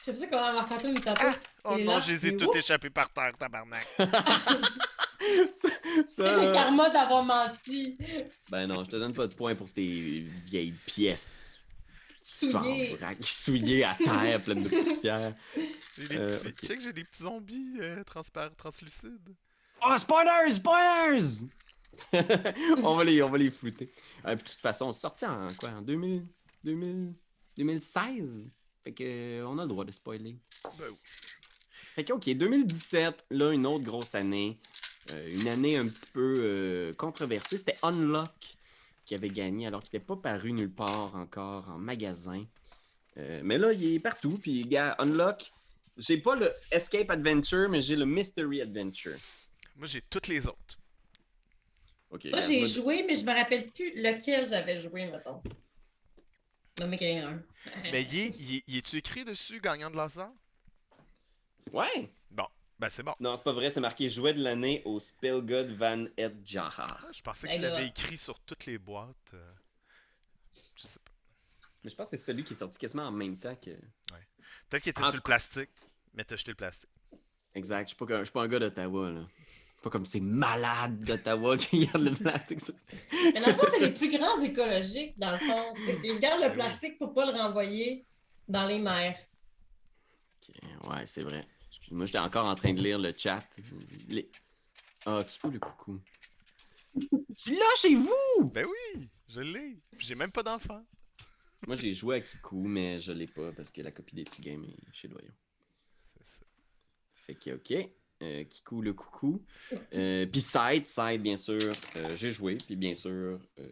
[0.05, 1.22] Je sais comment raconté une tantôt.
[1.24, 1.36] Ah!
[1.66, 3.86] Oh Et non, là, je les ai toutes échappées par terre, tabarnak.
[3.97, 5.70] ça,
[6.07, 7.97] C'est le karma d'avoir menti.
[8.49, 11.60] Ben non, je te donne pas de points pour tes vieilles pièces.
[12.22, 12.95] Souillé.
[12.95, 15.36] Vrac- Souillées à terre, pleines de poussière.
[15.97, 16.82] J'ai des Euh, petits...
[16.82, 18.03] j'ai des petits zombies euh,
[18.57, 19.36] translucides.
[19.84, 20.52] Oh, spoilers!
[20.52, 21.46] Spoilers!
[22.84, 23.92] on, va les, on va les flouter.
[24.26, 25.70] Euh, puis de toute façon, sorti en quoi?
[25.70, 26.26] En 2000,
[26.64, 27.14] 2000,
[27.58, 28.50] 2016?
[28.84, 30.38] Fait que, on a le droit de spoiler.
[30.64, 30.98] Ben oui.
[31.96, 34.58] Fait que, ok, 2017, là, une autre grosse année.
[35.12, 37.58] Euh, une année un petit peu euh, controversée.
[37.58, 38.58] C'était Unlock
[39.06, 42.46] qui avait gagné alors qu'il n'était pas paru nulle part encore en magasin.
[43.18, 44.38] Euh, mais là, il est partout.
[44.42, 45.52] Puis, gars, Unlock,
[45.98, 49.18] j'ai pas le Escape Adventure, mais j'ai le Mystery Adventure.
[49.80, 50.78] Moi, j'ai toutes les autres.
[52.12, 55.42] Moi, j'ai moi- joué, mais je me rappelle plus lequel j'avais joué, mettons.
[56.80, 57.42] Non, mais qu'il y un.
[57.92, 60.30] Mais y est- y est- y est-tu écrit dessus, gagnant de laser?
[61.74, 62.10] Ouais!
[62.80, 63.14] Ben c'est bon.
[63.20, 67.04] Non, c'est pas vrai, c'est marqué jouet de l'année au Spellgod Van Edjahar.
[67.06, 69.34] Ah, je pensais qu'il l'avait écrit sur toutes les boîtes.
[69.34, 69.52] euh,
[70.78, 71.12] Je sais pas.
[71.84, 73.72] Mais je pense que c'est celui qui est sorti quasiment en même temps que.
[74.70, 75.70] Peut-être qu'il était En sur le plastique,
[76.14, 76.90] mais t'as jeté le plastique.
[77.54, 79.28] Exact, je suis pas, comme- je suis pas un gars d'Ottawa, là.
[79.82, 82.60] Pas comme ces malades d'Ottawa qui gardent le plastique.
[83.34, 85.74] Mais dans le fond, c'est les plus grands écologiques, dans le fond.
[85.86, 88.06] C'est qu'ils gardent le plastique pour pas le renvoyer
[88.48, 89.18] dans les mers.
[90.42, 90.56] Ok,
[90.90, 91.48] Ouais, c'est vrai.
[91.70, 93.46] Excuse-moi, j'étais encore en train de lire le chat.
[94.10, 94.30] Les-
[95.06, 96.00] Ah, Kikou le coucou?
[97.38, 98.44] tu l'as chez vous!
[98.52, 99.80] Ben oui, je l'ai.
[99.98, 100.84] Puis J'ai même pas d'enfant.
[101.68, 104.42] Moi, j'ai joué à Kikou, mais je l'ai pas parce que la copie des petits
[104.42, 105.32] games est chez Doyon.
[106.18, 106.46] C'est ça.
[107.26, 107.90] Fait que, ok.
[108.22, 109.41] Euh, Kikou le coucou.
[109.93, 111.57] Euh, puis Side, Side, bien sûr,
[111.95, 112.57] euh, j'ai joué.
[112.57, 113.70] Puis bien sûr, euh,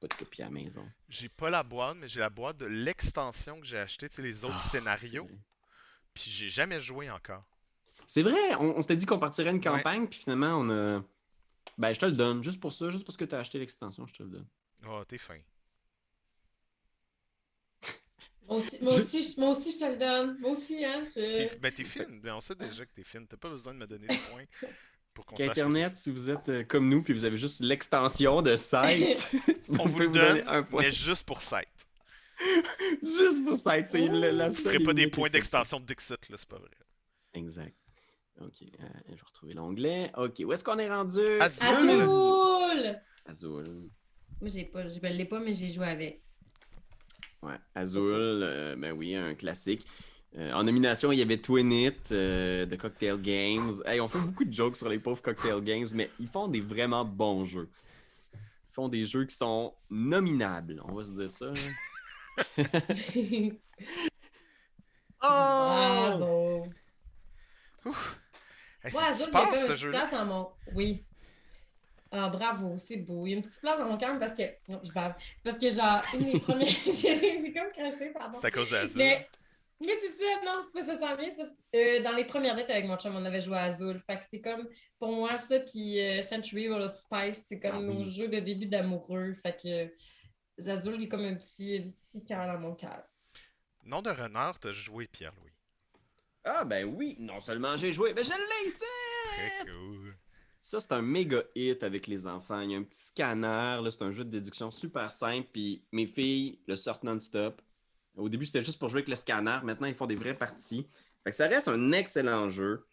[0.00, 0.82] pas de copie à la maison.
[1.10, 4.22] J'ai pas la boîte, mais j'ai la boîte de l'extension que j'ai acheté, tu sais,
[4.22, 5.28] les autres Ah, scénarios.
[6.14, 7.44] Puis j'ai jamais joué encore.
[8.06, 11.02] C'est vrai, on, on s'était dit qu'on partirait une campagne, puis finalement, on a.
[11.78, 14.06] Ben, je te le donne, juste pour ça, juste parce que tu as acheté l'extension,
[14.06, 14.46] je te le donne.
[14.88, 15.38] Oh, t'es fin.
[18.48, 20.38] Moi aussi, moi, Je- aussi, je- moi aussi, je te le donne.
[20.40, 21.04] Moi aussi, hein.
[21.14, 21.58] T'es-.
[21.60, 22.20] Ben t'es fine.
[22.22, 23.26] Ben, on sait déjà que t'es fine.
[23.26, 24.44] T'as pas besoin de me donner des points
[25.14, 28.42] pour qu'on que- Qu'Internet, si vous êtes euh, comme nous, puis vous avez juste l'extension
[28.42, 29.30] de site,
[29.78, 30.82] On vous le donne, un point.
[30.82, 31.68] mais juste pour site.
[33.02, 36.58] Juste pour site, c'est la et pas des points d'extension de Dixit, là, c'est pas
[36.58, 36.70] vrai.
[37.34, 37.76] Exact.
[38.40, 40.10] Ok, euh, je vais retrouver l'onglet.
[40.16, 41.20] Ok, où est-ce qu'on est rendu?
[41.40, 41.62] Azul.
[41.68, 43.00] Azul!
[43.26, 43.90] Azul.
[44.40, 46.22] Moi, j'ai pas, je l'ai pas, mais j'ai joué avec.
[47.42, 48.02] Ouais, Azul,
[48.42, 49.84] euh, ben oui, un classique.
[50.38, 53.72] Euh, en nomination, il y avait Twin It euh, de Cocktail Games.
[53.84, 56.60] Hey, on fait beaucoup de jokes sur les pauvres Cocktail Games, mais ils font des
[56.60, 57.68] vraiment bons jeux.
[58.34, 61.52] Ils font des jeux qui sont nominables, on va se dire ça.
[65.24, 65.28] Oh!
[65.28, 66.66] Bravo!
[67.84, 68.20] Ouf.
[68.82, 69.98] Hey, Moi, Azul, il y a comme une jeu-là.
[69.98, 70.48] place dans mon.
[70.74, 71.04] Oui.
[72.14, 73.26] Ah, bravo, c'est beau.
[73.26, 74.42] Il y a une petite place dans mon cœur parce que.
[74.68, 75.14] Non, je parle.
[75.42, 76.68] Parce que, genre, une des premières.
[76.86, 78.38] j'ai comme craché, pardon.
[78.40, 78.98] C'est à cause d'Azul.
[78.98, 79.26] Mais,
[79.80, 81.30] mais c'est ça, non, c'est pas ça, ça vient.
[81.30, 83.98] c'est parce euh, dans les premières dates avec mon chum, on avait joué à Azul.
[84.06, 87.72] Fait que c'est comme, pour moi, ça, puis euh, Century World of Spice, c'est comme
[87.74, 87.86] Ah oui.
[87.96, 89.32] nos jeux de début d'amoureux.
[89.32, 93.02] Fait que euh, Azul, il est comme un petit, un petit cœur dans mon cœur.
[93.84, 95.50] Nom de renard, t'as joué Pierre-Louis.
[96.44, 98.84] Ah ben oui, non seulement j'ai joué, mais je l'ai ici!
[99.62, 100.01] Très cool.
[100.62, 102.60] Ça, c'est un méga hit avec les enfants.
[102.60, 106.06] Il y a un petit scanner, c'est un jeu de déduction super simple, puis mes
[106.06, 107.60] filles le sortent non-stop.
[108.16, 109.58] Au début, c'était juste pour jouer avec le scanner.
[109.64, 110.86] Maintenant, ils font des vraies parties.
[111.24, 112.86] Fait que ça reste un excellent jeu.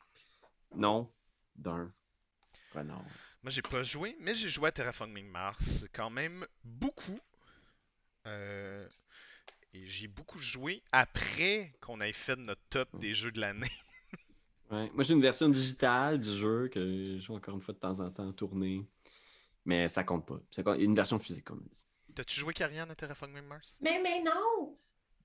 [0.75, 1.13] Non,
[1.55, 1.93] d'un
[2.73, 3.05] renard.
[3.43, 7.19] Moi, j'ai pas joué, mais j'ai joué à Terraforming Mars quand même beaucoup.
[8.25, 8.87] Euh,
[9.73, 13.71] et j'ai beaucoup joué après qu'on ait fait notre top des jeux de l'année.
[14.71, 14.91] Ouais.
[14.93, 17.99] Moi, j'ai une version digitale du jeu que je joue encore une fois de temps
[17.99, 18.85] en temps tournée.
[19.65, 20.39] Mais ça compte pas.
[20.51, 21.85] C'est une version physique, comme on dit.
[22.15, 23.77] T'as-tu joué Karian à Terraforming Mars?
[23.81, 24.75] Mais, mais non!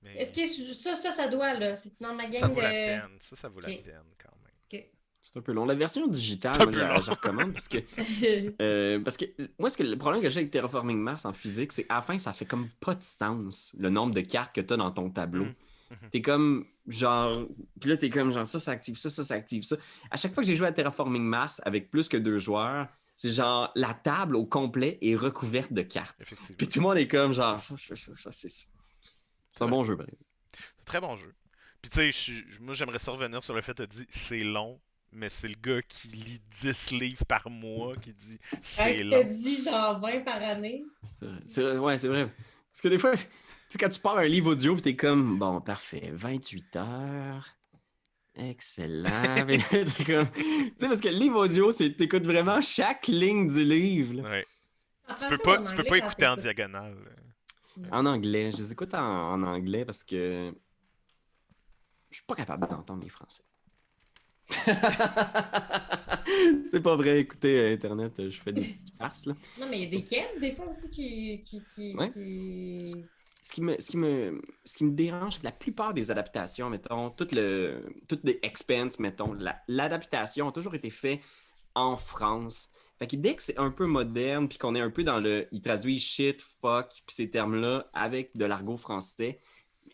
[0.03, 1.75] Est-ce que ça, ça, ça doit, là?
[1.75, 3.17] C'est dans ma game Ça vaut la peine.
[3.19, 4.85] Ça, ça vaut la peine quand même.
[5.25, 5.65] C'est un peu long.
[5.65, 6.71] La version digitale, moi,
[7.01, 7.79] je, recommande parce que,
[8.61, 9.25] euh, parce que
[9.57, 12.01] moi, ce que, le problème que j'ai avec Terraforming Mars en physique, c'est à la
[12.03, 14.91] fin, ça fait comme pas de sens le nombre de cartes que tu as dans
[14.91, 15.45] ton tableau.
[15.45, 15.55] Mm.
[15.91, 16.09] Mhm.
[16.11, 17.47] T'es comme genre.
[17.79, 19.75] Puis là, t'es comme genre ça, ça active ça, ça, ça active ça.
[20.09, 23.29] À chaque fois que j'ai joué à Terraforming Mars avec plus que deux joueurs, c'est
[23.29, 26.21] genre la table au complet est recouverte de cartes.
[26.57, 27.95] Puis tout le monde est comme genre c'est
[28.49, 31.33] C'est un bon jeu, C'est un très bon jeu.
[31.81, 34.79] Puis tu sais, moi j'aimerais ça revenir sur le fait de dire c'est long,
[35.11, 39.23] mais c'est le gars qui lit 10 livres par mois qui dit c'est long.
[39.23, 40.83] dit genre 20 par année.
[41.45, 41.77] C'est vrai.
[41.77, 42.29] Ouais, c'est vrai.
[42.71, 43.13] Parce que des fois,
[43.69, 47.55] sais, quand tu pars un livre audio, tu es comme, bon, parfait, 28 heures.
[48.35, 49.45] Excellent.
[49.47, 49.85] tu sais,
[50.79, 54.21] parce que le livre audio, c'est t'écoutes vraiment chaque ligne du livre.
[54.23, 54.43] Ouais.
[55.19, 56.97] Tu peux pas, tu peux pas écouter en diagonale.
[57.91, 58.51] En anglais.
[58.51, 60.53] Je les écoute en, anglais parce que
[62.09, 63.43] je suis pas capable d'entendre les français.
[66.69, 69.25] c'est pas vrai, écoutez, Internet, je fais des petites farces.
[69.25, 69.33] Là.
[69.59, 71.95] Non, mais il y a des quêtes, des fois aussi, qui, qui, qui,
[73.45, 77.11] ce qui me, ce qui me, ce qui me dérange, la plupart des adaptations, mettons,
[77.11, 79.37] toutes le, toutes les expenses, mettons,
[79.67, 81.21] l'adaptation a toujours été fait
[81.75, 82.71] en France.
[82.97, 85.47] Fait que dès que c'est un peu moderne, puis qu'on est un peu dans le.
[85.51, 89.39] Il traduit shit, fuck, puis ces termes-là avec de l'argot français,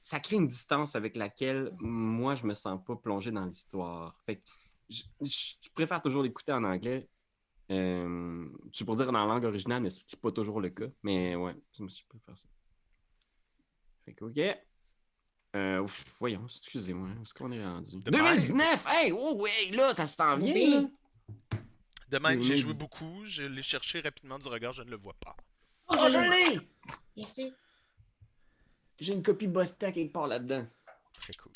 [0.01, 4.17] ça crée une distance avec laquelle moi, je me sens pas plongé dans l'histoire.
[4.25, 4.43] Fait que
[4.89, 5.01] je,
[5.75, 7.09] préfère toujours l'écouter en anglais.
[7.69, 10.87] Euh, tu peux dire dans la langue originale, mais c'est pas toujours le cas.
[11.03, 12.47] Mais ouais, je préfère ça.
[14.11, 14.57] Fait que, OK.
[15.55, 15.85] Euh,
[16.19, 17.97] voyons, excusez-moi, où est-ce qu'on est rendu?
[17.99, 18.85] 2019!
[18.87, 19.11] Hey!
[19.11, 20.89] Oh, ouais, là, ça s'en vient,
[22.09, 25.35] Demain, j'ai joué beaucoup, je l'ai cherché rapidement du regard, je ne le vois pas.
[25.89, 27.53] Oh, je l'ai!
[28.99, 30.65] J'ai une copie Bosté quelque part là-dedans.
[31.21, 31.51] Très cool.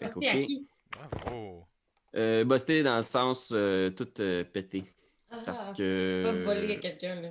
[0.00, 0.68] Bosté à qui?
[0.92, 1.66] Bravo!
[2.14, 4.84] Euh, Bosté dans le sens euh, tout euh, pété.
[5.30, 6.22] Ah, parce que.
[6.24, 7.30] Pas voler à quelqu'un, là.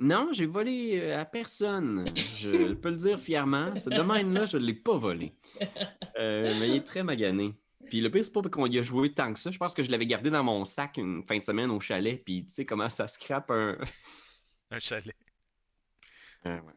[0.00, 2.04] Non, j'ai volé euh, à personne.
[2.36, 3.74] Je peux le dire fièrement.
[3.76, 5.34] Ce domaine-là, je ne l'ai pas volé.
[6.18, 7.54] Euh, mais il est très magané.
[7.86, 9.50] Puis le pire, c'est pas qu'on y a joué tant que ça.
[9.50, 12.22] Je pense que je l'avais gardé dans mon sac une fin de semaine au chalet.
[12.24, 13.76] Puis tu sais comment ça scrape un.
[14.70, 15.16] un chalet.
[16.46, 16.74] Euh, ouais.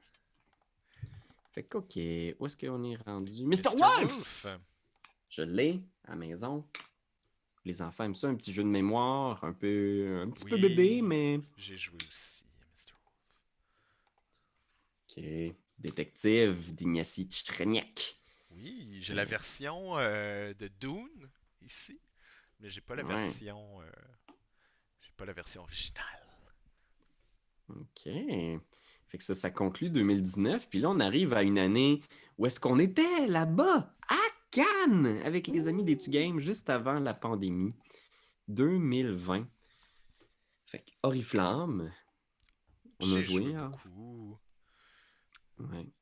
[1.51, 1.97] Fait que, OK.
[2.39, 3.45] Où est-ce qu'on est rendu?
[3.45, 3.77] Mr.
[3.77, 4.47] Wolf!
[5.29, 6.65] Je l'ai à la maison.
[7.65, 11.01] Les enfants aiment ça, un petit jeu de mémoire, un peu un petit peu bébé,
[11.03, 11.39] mais.
[11.57, 12.30] J'ai joué aussi.
[15.17, 15.23] OK.
[15.77, 18.17] Détective d'Ignacy Tchreniak.
[18.51, 21.29] Oui, j'ai la version euh, de Dune
[21.61, 21.99] ici,
[22.59, 23.81] mais j'ai pas la version.
[23.81, 23.85] Euh,
[25.01, 26.05] j'ai pas la version originale.
[27.69, 28.03] OK.
[29.07, 30.69] Fait que ça, ça conclut 2019.
[30.69, 32.01] Puis là, on arrive à une année
[32.37, 34.15] où est-ce qu'on était là-bas, à
[34.51, 37.73] Cannes, avec les amis des Games, juste avant la pandémie.
[38.47, 39.47] 2020.
[40.65, 41.91] Fait que Oriflamme,
[42.99, 43.55] on a joué.
[43.55, 43.71] Hein.
[43.83, 44.37] Beaucoup.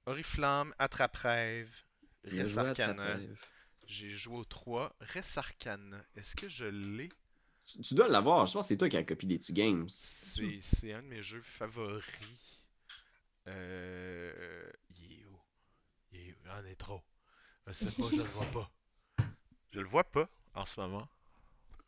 [0.05, 1.73] Oriflamme, Attrape-Rêve,
[2.25, 3.17] Resarcana.
[3.85, 4.95] J'ai joué au 3.
[5.13, 7.09] Resarcana, est-ce que je l'ai?
[7.65, 8.45] Tu, dois l'avoir.
[8.45, 9.87] Je pense que c'est toi qui as copié des Two Games.
[9.89, 12.63] C'est un de mes jeux favoris.
[13.47, 14.71] Euh.
[14.89, 15.39] Il est où?
[16.11, 16.49] Il est où?
[16.49, 17.01] En est trop.
[17.67, 18.71] Je sais pas, je le vois pas.
[19.71, 21.07] Je le vois pas en ce moment.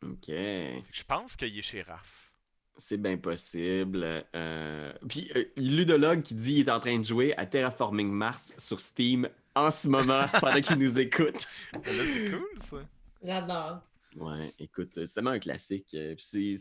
[0.02, 0.28] Ok.
[0.28, 2.31] Je pense qu'il est chez Raph.
[2.76, 4.24] C'est bien possible.
[4.34, 4.92] Euh...
[5.08, 8.80] Puis, euh, Ludologue qui dit qu'il est en train de jouer à Terraforming Mars sur
[8.80, 11.46] Steam en ce moment pendant qu'il nous écoute.
[11.84, 12.76] c'est cool, ça.
[13.22, 13.80] J'adore.
[14.16, 15.88] Ouais, écoute, c'est tellement un classique.
[15.94, 16.54] Euh, c'est,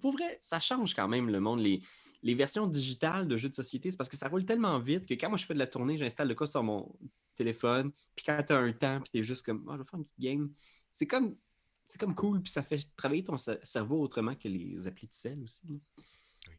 [0.00, 1.60] pour vrai, ça change quand même le monde.
[1.60, 1.80] Les,
[2.22, 5.14] les versions digitales de jeux de société, c'est parce que ça roule tellement vite que
[5.14, 6.92] quand moi je fais de la tournée, j'installe le cas sur mon
[7.36, 7.92] téléphone.
[8.16, 9.98] Puis quand tu as un temps, puis tu es juste comme, oh, je vais faire
[9.98, 10.52] une petite game.
[10.92, 11.36] C'est comme
[11.88, 15.42] c'est comme cool, puis ça fait travailler ton cerveau autrement que les applis de sel
[15.42, 15.80] aussi.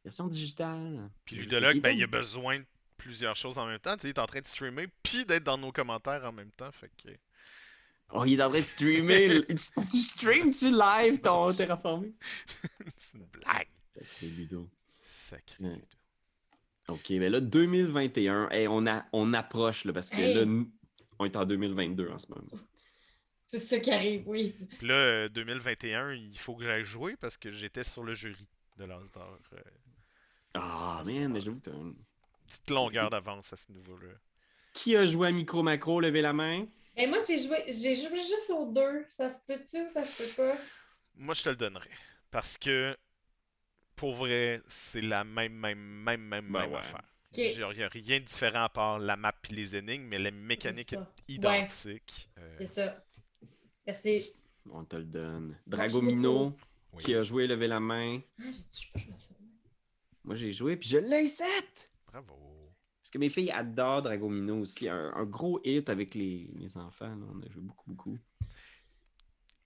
[0.04, 1.10] Version digitale.
[1.26, 2.66] Puis Ludologue, ben, il a besoin de
[2.98, 3.96] plusieurs choses en même temps.
[3.96, 6.52] Tu sais, il est en train de streamer, puis d'être dans nos commentaires en même
[6.52, 6.72] temps.
[6.72, 7.10] Fait que
[8.12, 9.46] Oh, il est en train de streamer.
[9.48, 12.14] tu, streams-tu live ton terraformé?
[12.98, 13.68] C'est une blague.
[13.94, 14.68] Sacré Ludo.
[15.06, 15.86] Sacré Ludo.
[16.88, 20.64] OK, mais là, 2021, on, a, on approche, là, parce que là,
[21.20, 22.48] on est en 2022 en ce moment.
[23.50, 24.56] C'est ça qui arrive, oui.
[24.78, 28.48] Puis là, 2021, euh, il faut que j'aille jouer parce que j'étais sur le jury
[28.78, 29.40] de l'Asdor.
[29.54, 29.58] Euh.
[30.54, 31.96] Ah, man, mais j'avoue que t'as une
[32.48, 34.14] petite longueur d'avance à ce niveau-là.
[34.74, 36.00] Qui a joué à Micro Macro?
[36.00, 36.68] Levez la main?
[36.96, 39.04] Et moi, j'ai joué, j'ai joué juste aux deux.
[39.10, 40.58] Ça se peut-tu ou ça se peut pas?
[41.16, 41.90] Moi, je te le donnerai.
[42.30, 42.96] Parce que,
[43.96, 46.78] pour vrai, c'est la même, même, même, même, Ben même ouais.
[46.78, 47.04] affaire.
[47.32, 47.38] Ok.
[47.38, 50.32] Il n'y a rien de différent à part la map et les énigmes, mais la
[50.32, 52.30] mécanique C'est est identique.
[52.38, 53.04] Euh, C'est ça.
[53.90, 54.34] Merci.
[54.72, 55.58] On te le donne.
[55.66, 56.56] Dragomino,
[56.94, 57.04] oui.
[57.04, 58.20] qui a joué Levez la main.
[58.40, 59.14] Ah, j'ai.
[60.24, 61.48] Moi, j'ai joué, puis je l'ai 7!
[62.06, 62.36] Bravo.
[63.02, 64.88] Parce que mes filles adorent Dragomino aussi.
[64.88, 67.16] Un, un gros hit avec les, les enfants.
[67.16, 67.26] là.
[67.34, 68.18] On a joué beaucoup, beaucoup.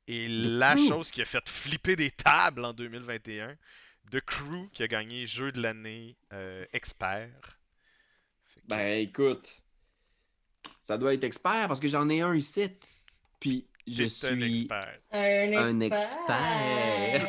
[0.07, 0.87] Et The la Crew.
[0.87, 3.57] chose qui a fait flipper des tables en 2021,
[4.09, 7.59] The Crew qui a gagné jeu de l'année euh, expert.
[8.55, 9.61] Que- Ben, écoute,
[10.81, 12.69] ça doit être expert parce que j'en ai un ici.
[13.41, 14.99] Puis, je t'es un suis expert.
[15.11, 17.27] Un un expert.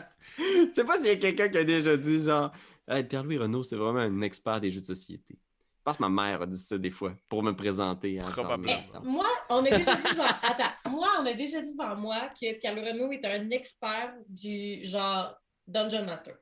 [0.40, 2.52] Je sais pas s'il y a quelqu'un qui a déjà dit genre
[2.88, 5.36] hey, Pierre-Louis Renault, c'est vraiment un expert des jeux de société.
[5.80, 8.20] Je pense que ma mère a dit ça des fois pour me présenter.
[8.20, 8.82] à Probablement.
[9.02, 10.24] Moi, on a déjà dit devant...
[10.24, 14.84] Attends, moi, on a déjà dit devant moi que Carl Renault est un expert du
[14.84, 15.34] genre
[15.66, 16.36] Dungeon Master.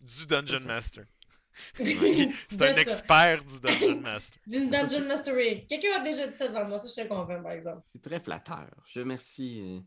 [0.00, 1.04] Du Dungeon Ça, ça, Master.
[1.78, 2.80] C'est un ça.
[2.80, 4.40] expert du Dungeon Master.
[4.46, 5.66] D'une Dungeon Mastery.
[5.66, 7.82] Quelqu'un a déjà dit ça devant moi, ça je te confirme par exemple.
[7.84, 8.68] C'est très flatteur.
[8.86, 9.60] Je remercie.
[9.62, 9.80] euh,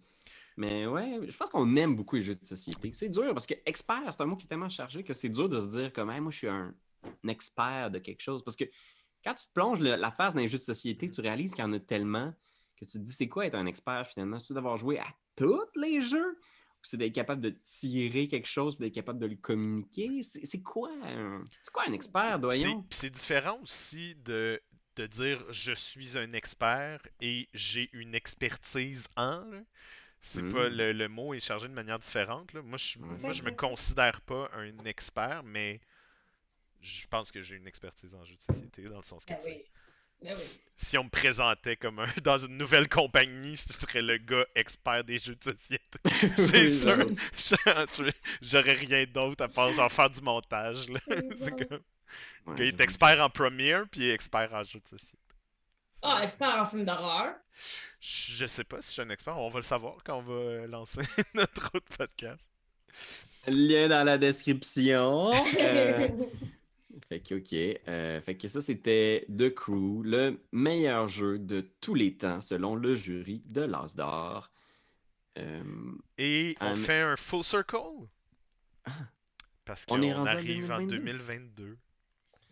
[0.57, 2.91] Mais ouais, je pense qu'on aime beaucoup les jeux de société.
[2.93, 5.49] C'est dur parce que expert, c'est un mot qui est tellement chargé que c'est dur
[5.49, 6.74] de se dire comme Hey, moi je suis un,
[7.24, 8.43] un expert de quelque chose.
[8.43, 8.65] Parce que
[9.24, 11.63] quand tu te plonges le- la phase dans les jeux de société, tu réalises qu'il
[11.63, 12.34] y en a tellement
[12.78, 14.39] que tu te dis c'est quoi être un expert finalement?
[14.39, 15.05] C'est d'avoir joué à
[15.36, 16.38] tous les jeux?
[16.84, 20.21] C'est d'être capable de tirer quelque chose, d'être capable de le communiquer?
[20.23, 21.43] C'est quoi, un...
[21.61, 24.61] c'est quoi un expert, puis C'est différent aussi de,
[24.95, 29.43] de dire je suis un expert et j'ai une expertise en.
[29.45, 29.61] là.
[30.23, 32.53] C'est pas le, le mot est chargé de manière différente.
[32.53, 32.61] là.
[32.61, 35.82] Moi, je, Ouais, moi, je me considère pas un expert, mais
[36.82, 39.38] je pense que j'ai une expertise en jeu de société dans le sens que Ah
[39.38, 39.63] tu sais, oui.
[40.24, 40.32] Oui.
[40.76, 45.03] si on me présentait comme un, dans une nouvelle compagnie, je serais le gars expert
[45.03, 45.99] des jeux de société.
[46.38, 48.11] C'est Oui, sûr.
[48.41, 50.88] J'aurais rien d'autre à part genre faire du montage.
[50.89, 50.99] là.
[51.07, 51.49] Bon.
[51.67, 51.80] comme
[52.47, 55.17] Ouais, qu'il est expert en Premiere puis expert en jeux de société.
[56.01, 57.36] Ah, expert en film d'horreur?
[57.99, 60.65] Je sais pas si je suis un expert, on va le savoir quand on va
[60.67, 61.01] lancer
[61.36, 62.41] notre autre podcast.
[63.47, 65.32] Lien dans la description.
[65.59, 66.07] Euh,
[67.08, 67.80] fait que, ok.
[67.88, 72.76] Euh, fait que ça, c'était The Crew, le meilleur jeu de tous les temps, selon
[72.76, 74.52] le jury de l'As d'or.
[75.38, 75.64] Euh,
[76.18, 77.78] Et on Un- fait un full circle?
[78.86, 78.91] Ah.
[79.66, 80.97] Parce On qu'on arrive en 2022.
[80.97, 81.78] 2022.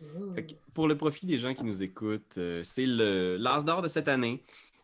[0.02, 0.34] Ouh.
[0.34, 3.82] fait que pour le profit des gens qui nous écoutent, euh, c'est le l'As d'or
[3.82, 4.42] de cette année.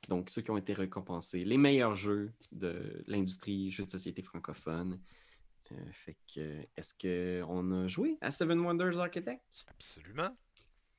[0.08, 5.00] Donc, ceux qui ont été récompensés, les meilleurs jeux de l'industrie jeux de société francophone.
[5.72, 9.42] Euh, fait que, est-ce qu'on a joué à Seven Wonders Architect?
[9.66, 10.36] Absolument.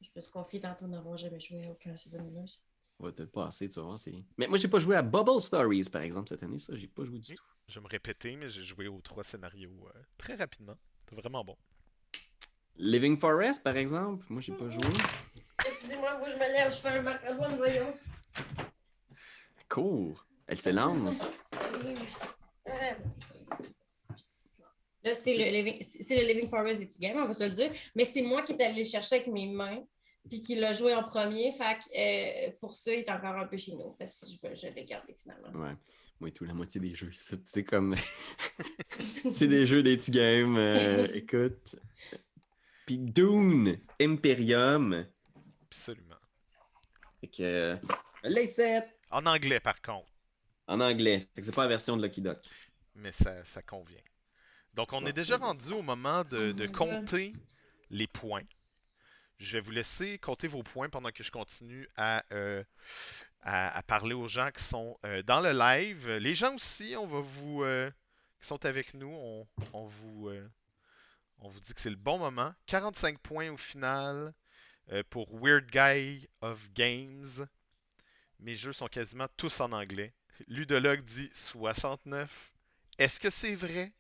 [0.02, 2.62] Je me suis confiée tantôt d'avoir jamais joué à aucun Seven Wonders.
[3.00, 4.00] On va te le passer, tu vas voir.
[4.38, 6.60] Mais moi, j'ai pas joué à Bubble Stories, par exemple, cette année.
[6.60, 7.44] Ça, j'ai pas joué du tout.
[7.68, 10.78] Je vais me répéter, mais j'ai joué aux trois scénarios euh, très rapidement.
[11.10, 11.58] C'est vraiment bon.
[12.76, 14.94] Living Forest, par exemple, moi, j'ai pas joué.
[15.66, 17.98] Excusez-moi, je me lève, je fais un marque à doigt, voyons.
[19.70, 20.26] Cours.
[20.48, 21.30] Elle s'élance.
[25.08, 27.50] Là, c'est le, living, c'est le Living Forest des petits games, on va se le
[27.52, 27.72] dire.
[27.96, 29.84] Mais c'est moi qui est allé le chercher avec mes mains,
[30.30, 31.52] puis qui l'a joué en premier.
[31.52, 33.92] Fait que euh, pour ça, il est encore un peu chez nous.
[33.98, 35.50] Parce que je, je l'ai gardé finalement.
[35.60, 35.74] Ouais.
[36.20, 37.12] Moi et tout, la moitié des jeux?
[37.46, 37.96] C'est comme.
[39.30, 40.58] c'est des jeux des petits games.
[40.58, 41.76] euh, écoute.
[42.86, 45.06] Puis Dune, Imperium.
[45.68, 46.16] Absolument.
[47.22, 47.44] Fait que.
[47.44, 47.76] euh,
[48.24, 50.08] Les 7 En anglais, par contre.
[50.68, 51.28] en anglais.
[51.36, 52.40] Fait que c'est pas la version de Lucky Duck.
[52.96, 54.02] mais ça, ça convient.
[54.78, 57.34] Donc, on est déjà rendu au moment de, Oh de compter
[57.90, 58.44] les points.
[59.40, 62.64] Je vais vous laisser compter vos points pendant que je continue à, euh,
[63.42, 66.12] à, à parler aux gens qui sont euh, dans le live.
[66.18, 67.90] Les gens aussi, on va vous euh,
[68.40, 70.48] qui sont avec nous, on, on vous euh,
[71.40, 72.54] on vous dit que c'est le bon moment.
[72.68, 74.32] 45 points au final
[74.92, 77.48] euh, pour Weird Guy of Games.
[78.40, 80.14] Mes jeux sont quasiment tous en anglais.
[80.48, 82.54] Ludologue dit 69.
[83.00, 83.92] Est-ce que c'est vrai?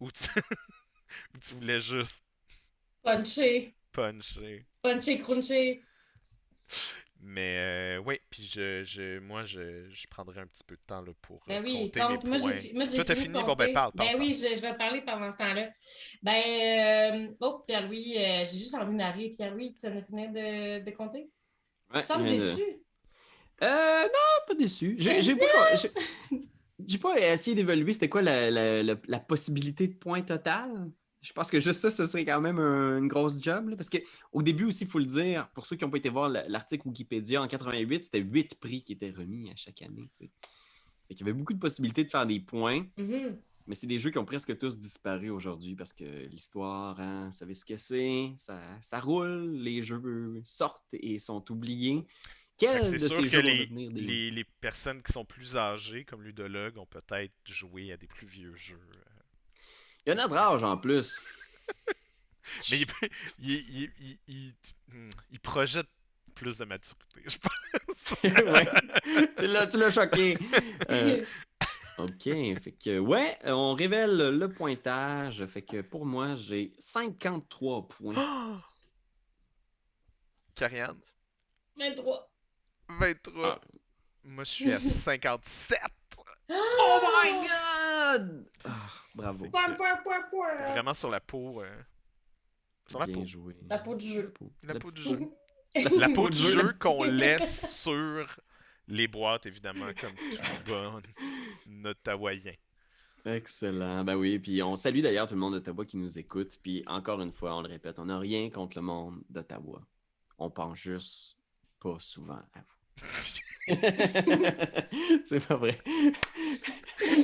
[0.00, 0.28] Ou tu...
[1.34, 2.22] ou tu voulais juste
[3.02, 4.66] Punché, puncher?
[4.82, 5.82] punché, crunché.
[7.20, 11.00] Mais euh, oui, puis je, je, moi, je, je prendrai un petit peu de temps
[11.00, 12.18] là, pour Ben euh, oui, compter compte.
[12.18, 12.60] mes Moi, points.
[12.60, 13.42] j'ai moi, j'ai Toi, t'as fini fini?
[13.42, 13.72] de Bon, ben, compter.
[13.72, 14.34] parle, parle, Ben oui, parle.
[14.34, 15.70] je, je vais te parler pendant ce temps-là.
[16.22, 19.30] Ben, euh, oh, Pierre-Louis, euh, j'ai juste envie d'arriver.
[19.30, 21.30] Pierre-Louis, tu en as fini de, de compter?
[21.92, 22.62] Ouais, Tu sembles déçu.
[23.62, 24.96] Euh, non, pas déçu.
[24.98, 25.46] J'ai j'ai pas,
[26.84, 30.90] j'ai- pas essayé d'évaluer c'était quoi la, la- la- la possibilité de points total.
[31.22, 33.68] Je pense que juste ça, ce serait quand même un- une grosse job.
[33.70, 36.08] là, parce qu'au début aussi, il faut le dire, pour ceux qui n'ont pas été
[36.08, 40.08] voir la- l'article Wikipédia, en 88, c'était 8 prix qui étaient remis à chaque année.
[40.18, 40.28] Fait
[41.14, 43.36] qu'il y avait beaucoup de possibilités de faire des points, Mhm.
[43.66, 47.36] mais c'est des jeux qui ont presque tous disparu aujourd'hui parce que l'histoire, hein, vous
[47.36, 52.04] savez ce que c'est, ça, ça roule, les jeux sortent et sont oubliés.
[52.58, 54.00] Quel que de C'est ces sûr que jeux vont les, devenir des...
[54.00, 58.26] les, les personnes qui sont plus âgées, comme ludologues, ont peut-être joué à des plus
[58.26, 58.80] vieux jeux.
[60.04, 61.22] Il y a notre âge en plus.
[62.70, 62.86] Mais il,
[63.40, 64.54] il, il, il, il-
[64.88, 65.88] hmm, il projette
[66.34, 68.22] plus de maturité, je pense.
[68.24, 69.26] ouais.
[69.36, 70.38] Tu l'as- tu l'as choqué.
[70.90, 71.24] Euh,
[71.98, 72.22] OK.
[72.22, 75.44] Fait que, ouais, on révèle le pointage.
[75.46, 78.14] Fait que pour moi, j'ai 53 points.
[78.16, 78.56] Oh!
[80.54, 81.00] Karianne,
[81.76, 82.30] 23.
[82.88, 83.60] 23.
[83.62, 83.66] Ah.
[84.24, 85.78] Moi, je suis à 57.
[86.48, 88.46] Oh my god!
[88.64, 88.70] Ah,
[89.14, 89.48] bravo.
[89.50, 90.70] Point, point, point, point.
[90.72, 91.62] Vraiment sur la peau.
[91.62, 91.82] euh,
[92.86, 93.26] Sur la Bien peau.
[93.26, 93.56] joué.
[93.68, 94.32] La peau du jeu.
[94.32, 95.32] La peau, La La peau du jeu.
[95.98, 96.50] La peau du jeu.
[96.60, 98.26] jeu qu'on laisse sur
[98.88, 100.14] les boîtes, évidemment, comme
[100.64, 101.02] tout bon
[101.90, 102.54] Ottawaien.
[103.24, 104.04] Excellent.
[104.04, 106.56] Ben oui, puis on salue d'ailleurs tout le monde d'Ottawa qui nous écoute.
[106.62, 109.82] Puis encore une fois, on le répète, on n'a rien contre le monde d'Ottawa.
[110.38, 111.35] On pense juste
[111.80, 113.04] pas souvent à vous.
[115.28, 115.78] C'est pas vrai.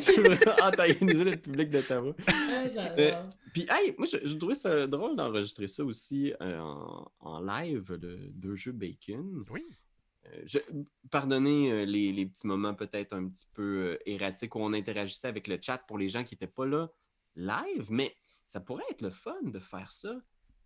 [0.04, 2.14] Tu veux antagoniser le public d'Ottawa.
[2.26, 3.28] Ah, j'adore.
[3.52, 7.92] Puis, hey, moi, je, je trouvais ça drôle d'enregistrer ça aussi euh, en, en live,
[8.00, 9.44] le deux jeux Bacon.
[9.50, 9.64] Oui.
[10.26, 10.58] Euh, je-
[11.10, 15.28] pardonnez euh, les, les petits moments peut-être un petit peu euh, erratiques où on interagissait
[15.28, 16.90] avec le chat pour les gens qui n'étaient pas là
[17.34, 18.14] live, mais
[18.46, 20.14] ça pourrait être le fun de faire ça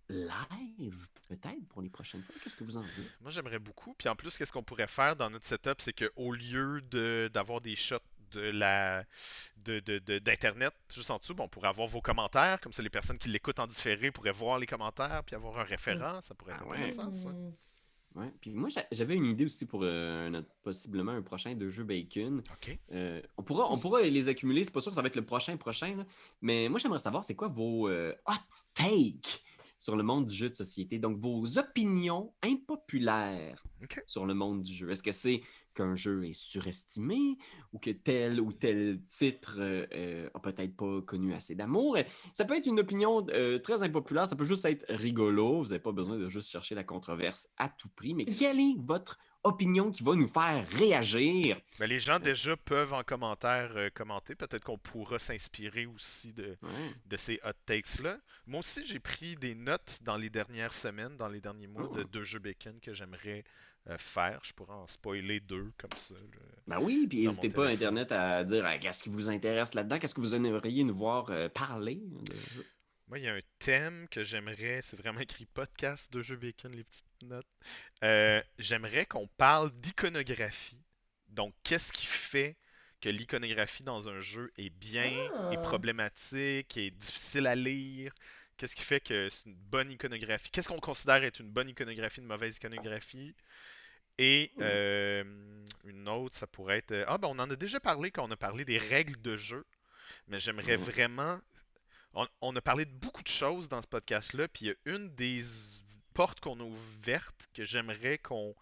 [0.09, 2.35] live, peut-être, pour les prochaines fois?
[2.43, 3.21] Qu'est-ce que vous en dites?
[3.21, 3.95] Moi, j'aimerais beaucoup.
[3.95, 7.61] Puis en plus, qu'est-ce qu'on pourrait faire dans notre setup, c'est qu'au lieu de d'avoir
[7.61, 7.97] des shots
[8.33, 9.05] de la
[9.65, 12.83] de, de- de- d'internet juste en dessous, bon, on pourrait avoir vos commentaires, comme ça
[12.83, 16.35] les personnes qui l'écoutent en différé pourraient voir les commentaires puis avoir un référent, ça
[16.35, 16.77] pourrait être Ah ouais.
[16.79, 17.29] intéressant ça.
[17.29, 17.53] Mm.
[18.17, 18.33] Ouais.
[18.41, 21.85] Puis moi, j'a- j'avais une idée aussi pour euh, notre- possiblement un prochain deux jeux
[21.85, 22.43] Bacon.
[22.93, 24.65] Euh, on, pourra, on pourra les accumuler.
[24.65, 25.97] C'est pas sûr que ça va être le prochain prochain.
[25.97, 26.07] là.
[26.41, 28.33] Mais moi, j'aimerais savoir, c'est quoi vos euh, hot
[28.75, 29.43] takes?
[29.79, 30.99] Sur le monde du jeu de société?
[30.99, 33.65] Donc, vos opinions impopulaires
[34.07, 34.91] sur le monde du jeu.
[34.91, 35.41] Est-ce que c'est
[35.75, 37.37] qu'un jeu est surestimé
[37.73, 41.99] ou que tel ou tel titre euh, euh, a peut-être pas connu assez d'amour?
[42.33, 44.27] Ça peut être une opinion euh, très impopulaire.
[44.27, 45.59] Ça peut juste être rigolo.
[45.63, 48.15] Vous n'avez pas besoin de juste chercher la controverse à tout prix.
[48.15, 51.59] Mais quelle est votre opinion qui va nous faire réagir?
[51.79, 54.35] Ben, les gens déjà peuvent en commentaire euh, commenter.
[54.35, 56.57] Peut-être qu'on pourra s'inspirer aussi de,
[57.17, 58.19] ces hot takes-là.
[58.47, 62.03] Moi aussi, j'ai pris des notes dans les dernières semaines, dans les derniers mois, de
[62.03, 62.09] Oh.
[62.13, 63.45] deux jeux bacon que j'aimerais
[63.89, 64.41] euh, faire.
[64.43, 66.15] Je pourrais en spoiler deux comme ça.
[66.15, 66.41] là.
[66.67, 67.99] Ben oui, puis n'hésitez pas téléphone.
[67.99, 71.31] Internet à dire ah, qu'est-ce qui vous intéresse là-dedans, qu'est-ce que vous aimeriez nous voir
[71.31, 72.01] euh, parler.
[72.03, 72.35] de.
[73.09, 76.73] Moi, il y a un thème que j'aimerais, c'est vraiment écrit podcast de jeux bacon,
[76.73, 77.47] les petites notes.
[78.03, 80.83] Euh, j'aimerais qu'on parle d'iconographie.
[81.29, 82.57] Donc, qu'est-ce qui fait
[83.01, 85.61] que l'iconographie dans un jeu est bien, est Ah.
[85.63, 88.13] problématique, est difficile à lire?
[88.57, 90.51] Qu'est-ce qui fait que c'est une bonne iconographie?
[90.51, 93.35] Qu'est-ce qu'on considère être une bonne iconographie, une mauvaise iconographie?
[94.19, 94.63] Et Hmm.
[94.63, 95.25] euh,
[95.85, 97.05] une autre, ça pourrait être...
[97.09, 99.65] Ah, ben on en a déjà parlé quand on a parlé des règles de jeu.
[100.29, 100.85] Mais j'aimerais Mhm.
[100.85, 101.41] vraiment
[102.17, 104.95] on, on a parlé de beaucoup de choses dans ce podcast-là, puis il y a
[104.97, 105.43] une des
[106.15, 108.55] portes qu'on a ouvertes que j'aimerais qu'on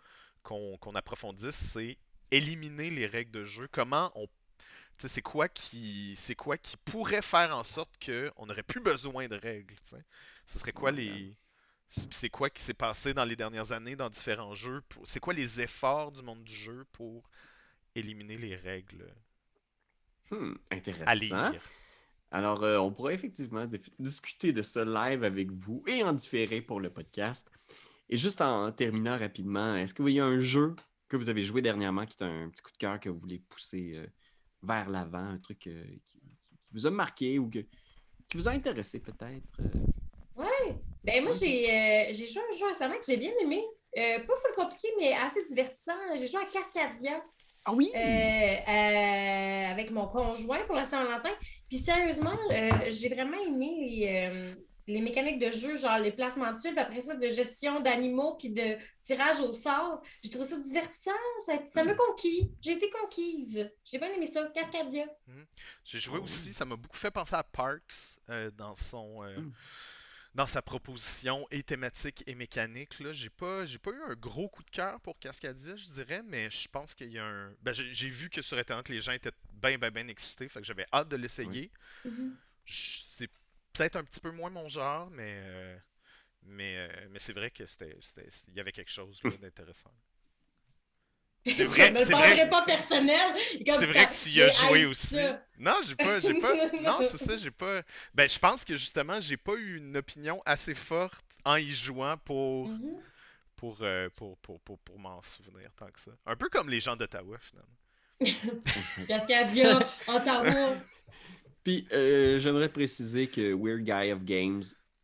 [0.94, 1.96] approfondisse, c'est
[2.30, 3.68] éliminer les règles de jeu.
[3.72, 4.26] Comment on.
[4.26, 6.14] Tu sais, c'est quoi qui.
[6.16, 10.04] C'est quoi qui pourrait faire en sorte qu'on n'aurait plus besoin de règles, tu sais?
[10.46, 11.36] Ce serait quoi les.
[12.10, 14.80] c'est- quoi qui s'est passé dans les dernières années dans différents jeux?
[14.88, 17.28] pour- C'est quoi les efforts du monde du jeu pour
[17.94, 19.14] éliminer les règles?
[20.30, 21.06] Hmm, intéressant.
[22.34, 23.64] Alors, euh, on pourrait effectivement
[24.00, 27.48] discuter de ce live avec vous et en différer pour le podcast.
[28.08, 30.74] Et juste en terminant rapidement, est-ce qu'il y a un jeu
[31.08, 33.38] que vous avez joué dernièrement qui est un petit coup de cœur que vous voulez
[33.38, 34.06] pousser euh,
[34.64, 36.20] vers l'avant, un truc euh, qui,
[36.72, 37.64] vous a marqué ou que-
[38.28, 39.46] qui vous a intéressé peut-être?
[40.34, 40.76] Ouais.
[41.04, 43.62] Ben moi, j'ai euh, joué un jeu récemment que j'ai bien aimé.
[43.94, 45.92] Pas full compliqué, mais assez divertissant.
[46.16, 47.24] J'ai joué à Cascadia
[47.64, 47.88] Ah oui!
[47.96, 51.30] euh, euh, avec mon conjoint pour la Saint-Valentin.
[51.68, 54.54] Puis sérieusement, euh, j'ai vraiment aimé les, euh,
[54.86, 58.50] les mécaniques de jeu, genre les placements de tuiles, après ça, de gestion d'animaux, puis
[58.50, 60.02] de tirage au sort.
[60.22, 61.10] J'ai trouvé ça divertissant.
[61.38, 62.52] Ça, ça me conquis.
[62.60, 63.70] J'ai été conquise.
[63.84, 64.46] J'ai bien aimé ça.
[64.54, 65.06] Cascadia.
[65.26, 65.44] Hmm.
[65.84, 69.22] J'ai joué aussi, ça m'a beaucoup fait penser à Parks euh, dans son.
[69.24, 69.52] Euh, Hmm.
[70.34, 74.48] Dans sa proposition et thématique et mécanique, là, j'ai pas, j'ai pas eu un gros
[74.48, 77.54] coup de cœur pour Cascadia, je dirais, mais je pense qu'il y a un.
[77.62, 80.66] Ben, j'ai vu que sur Internet, les gens étaient bien, bien, bien excités, fait que
[80.66, 81.70] j'avais hâte de l'essayer.
[82.04, 82.36] Mhm.
[82.64, 83.30] Je- C'est
[83.72, 85.78] peut-être un petit peu moins mon genre, mais euh,
[86.42, 89.92] mais, euh, mais c'est vrai que c'était, c'était- il y avait quelque chose là, d'intéressant.
[91.46, 92.48] C'est Ça vrai, me c'est paraît vrai.
[92.48, 93.18] pas personnel.
[93.66, 95.06] Comme C'est ça, vrai que tu y as joué aussi.
[95.08, 95.42] ça.
[95.58, 96.52] Non, j'ai pas, j'ai pas.
[96.82, 97.82] Non, c'est ça, j'ai pas.
[98.14, 102.16] Ben, je pense que justement, j'ai pas eu une opinion assez forte en y jouant
[102.18, 102.96] pour Mhm.
[103.56, 106.10] pour euh, pour pour pour, pour m'en souvenir tant que ça.
[106.26, 107.78] Un peu comme les gens d'Ottawa finalement.
[109.08, 110.74] Cascadia, Ottawa.
[111.64, 114.62] Puis, euh, j'aimerais préciser que Weird Guy of Games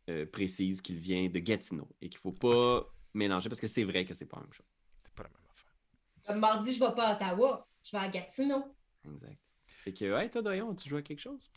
[0.09, 4.05] euh, précise qu'il vient de Gatineau et qu'il faut pas mélanger parce que c'est vrai
[4.05, 4.65] que c'est pas la même chose.
[5.03, 5.65] C'est pas la même affaire.
[6.13, 7.67] Comme mardi, je vais pas à Ottawa.
[7.83, 8.75] Je vais à Gatineau.
[9.05, 9.37] Exact.
[9.83, 11.49] Fait que, ouais, toi, Doyon, tu joues à quelque chose?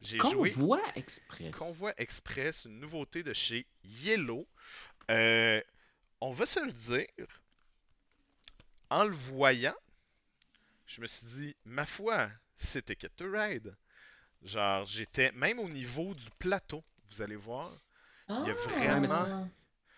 [0.00, 1.56] J'ai joué Convoi Express.
[1.56, 4.46] Convoi Express, une nouveauté de chez Yellow.
[5.10, 5.62] Euh,
[6.20, 7.40] on va se le dire,
[8.90, 9.74] en le voyant,
[10.86, 13.74] je me suis dit, ma foi, c'est Ticket to Ride.
[14.42, 17.70] Genre, j'étais même au niveau du plateau, vous allez voir.
[18.28, 19.48] Il y a Ah, vraiment-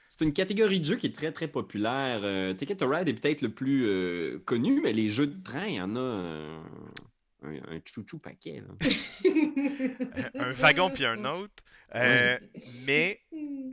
[0.09, 2.21] C'est une catégorie de jeu qui est très, très populaire.
[2.23, 5.67] Euh, Ticket to Ride est peut-être le plus euh, connu, mais les jeux de train,
[5.67, 6.63] il y en a euh,
[7.43, 8.63] un, un chouchou paquet.
[10.35, 11.65] un wagon puis un autre.
[11.95, 12.39] Euh,
[12.87, 13.21] Mais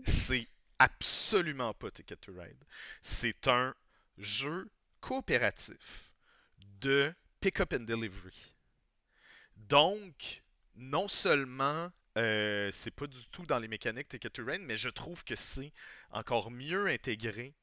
[0.05, 0.47] c'est
[0.79, 2.63] absolument pas Ticket to Ride.
[3.01, 3.73] C'est un
[4.17, 4.69] jeu
[5.01, 6.11] coopératif
[6.81, 8.55] de pick-up and delivery.
[9.55, 10.43] Donc,
[10.75, 14.89] non seulement euh, c'est pas du tout dans les mécaniques Ticket to Ride, mais je
[14.89, 15.73] trouve que c'est
[16.13, 17.55] encore mieux intégré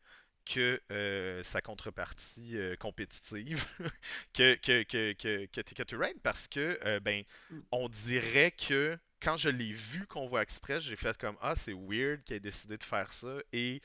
[0.47, 3.65] que euh, sa contrepartie euh, compétitive
[4.35, 7.25] que, que, que, que, que Ticket to Ride parce que euh, ben
[7.73, 12.25] on dirait que quand je l'ai vu Convoi Express, j'ai fait comme Ah, c'est weird
[12.25, 13.83] qu'il ait décidé de faire ça et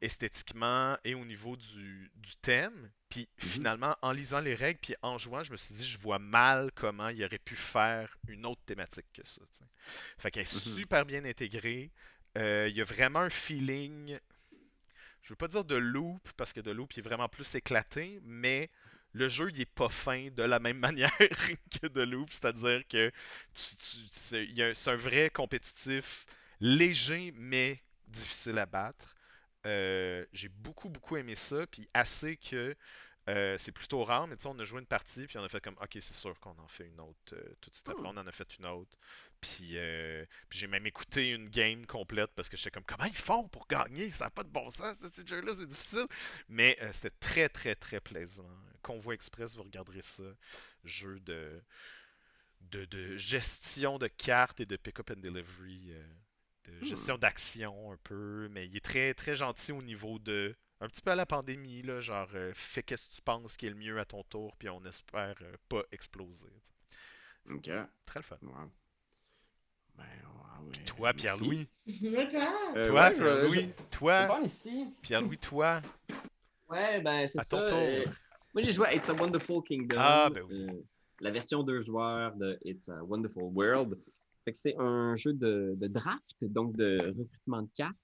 [0.00, 2.90] esthétiquement et au niveau du, du thème.
[3.08, 3.66] Puis Mhm.
[3.66, 6.70] finalement, en lisant les règles puis en jouant, je me suis dit Je vois mal
[6.74, 9.42] comment il aurait pu faire une autre thématique que ça.
[10.18, 10.58] Fait qu'elle est Mhm.
[10.58, 11.90] super bien intégrée.
[12.38, 14.18] Euh, Il y a vraiment un feeling.
[15.22, 18.20] Je veux pas dire de loop parce que de loop il est vraiment plus éclaté,
[18.24, 18.70] mais
[19.12, 21.16] le jeu il est pas fin de la même manière
[21.80, 23.12] que de loop, c'est-à-dire que
[23.54, 26.26] c'est un vrai compétitif
[26.60, 29.14] léger mais difficile à battre.
[29.66, 32.74] Euh, J'ai beaucoup beaucoup aimé ça, puis assez que
[33.28, 35.48] euh, c'est plutôt rare, mais tu sais, on a joué une partie, puis on a
[35.50, 38.08] fait comme, ok, c'est sûr qu'on en fait une autre euh, tout de suite après,
[38.08, 38.12] Oh.
[38.12, 38.98] on en a fait une autre.
[39.40, 43.16] Puis, euh, puis j'ai même écouté une game complète parce que j'étais comme, comment ils
[43.16, 44.10] font pour gagner?
[44.10, 46.06] Ça n'a pas de bon sens, ce jeu-là, c'est difficile.
[46.48, 48.48] Mais euh, c'était très, très, très plaisant.
[48.82, 50.24] Convoi Express, vous regarderez ça.
[50.84, 51.62] Jeu de,
[52.62, 55.92] de, de gestion de cartes et de pick-up and delivery.
[55.92, 56.04] euh,
[56.64, 58.48] de gestion d'action un peu.
[58.50, 60.56] Mais il est très, très gentil au niveau de.
[60.80, 63.70] Un petit peu à la pandémie, là, genre, fais qu'est-ce que tu penses qui est
[63.70, 65.34] le mieux à ton tour, puis on espère
[65.68, 66.52] pas exploser.
[67.50, 67.70] OK.
[68.06, 68.38] Très le fun.
[69.98, 71.12] Ben, ouais, Puis toi.
[71.12, 71.68] Pierre-Louis.
[71.86, 72.76] Toi?
[72.76, 73.72] Euh, Toi, ouais, je- Pierre-Louis.
[73.90, 74.86] je- Toi, ici.
[75.02, 75.80] Pierre-Louis, toi.
[76.70, 77.66] Ouais, ben, c'est ton ça.
[77.66, 77.78] tour.
[77.78, 78.04] euh,
[78.54, 79.96] moi, j'ai joué à It's a Wonderful Kingdom.
[79.98, 80.54] Ah, ben oui.
[80.68, 80.72] euh,
[81.20, 83.98] la version deux joueurs de It's a Wonderful World.
[84.44, 87.96] Fait que c'est un jeu de, de draft, donc de recrutement de cartes.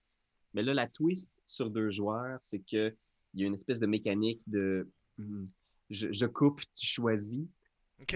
[0.55, 2.95] Mais là, la twist sur deux joueurs, c'est que
[3.35, 4.89] il y a une espèce de mécanique de
[5.19, 5.47] hmm,
[5.91, 7.43] je, je coupe, tu choisis.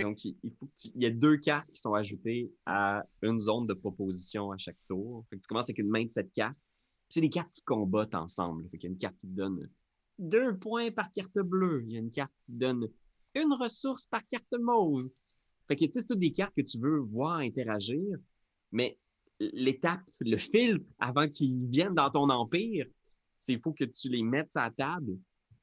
[0.02, 0.52] Donc, il, il
[0.94, 4.76] il y a deux cartes qui sont ajoutées à une zone de proposition à chaque
[4.88, 5.24] tour.
[5.30, 6.56] Fait que tu commences avec une main de cette carte.
[7.08, 8.68] C'est des cartes qui combattent ensemble.
[8.70, 9.68] Fait qu'il y a une carte qui te donne
[10.18, 11.84] deux points par carte bleue.
[11.86, 12.88] Il y a une carte qui te donne
[13.34, 15.08] une ressource par carte mauve.
[15.68, 18.18] Fait que tu sais, c'est toutes des cartes que tu veux voir interagir,
[18.72, 18.98] mais
[19.38, 22.86] l'étape, le filtre avant qu'ils viennent dans ton empire,
[23.38, 25.18] c'est il faut que tu les mettes sur la table,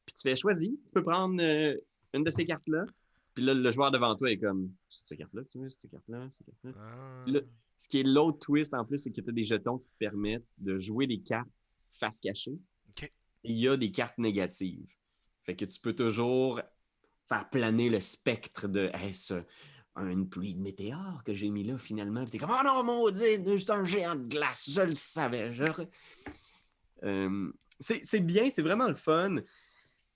[0.06, 0.72] puis tu fais choisir.
[0.86, 1.76] Tu peux prendre euh,
[2.14, 2.86] une de ces cartes-là,
[3.36, 6.48] puis là, le joueur devant toi est comme cette carte-là, tu veux, cette carte-là, cette
[6.48, 6.72] carte-là.
[6.80, 7.26] Ah.
[7.78, 9.98] Ce qui est l'autre twist en plus, c'est que tu as des jetons qui te
[10.00, 11.50] permettent de jouer des cartes
[11.92, 12.58] face cachée.
[13.44, 14.88] Il y a des cartes négatives.
[15.44, 16.62] Fait que tu peux toujours
[17.28, 19.44] faire planer le spectre de est-ce
[19.98, 22.24] une pluie de météores que j'ai mis là finalement.
[22.24, 25.54] Puis t'es comme Oh non, maudit, c'est un géant de glace, je le savais.
[25.54, 25.64] je
[27.04, 29.38] Euh, c'est c'est bien, c'est vraiment le fun.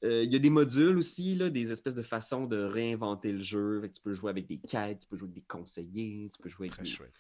[0.03, 3.41] Euh, Il y a des modules aussi, là, des espèces de façons de réinventer le
[3.41, 3.81] jeu.
[3.81, 6.41] Fait que tu peux jouer avec des quêtes, tu peux jouer avec des conseillers, tu
[6.41, 7.13] peux jouer avec Très des, chouette.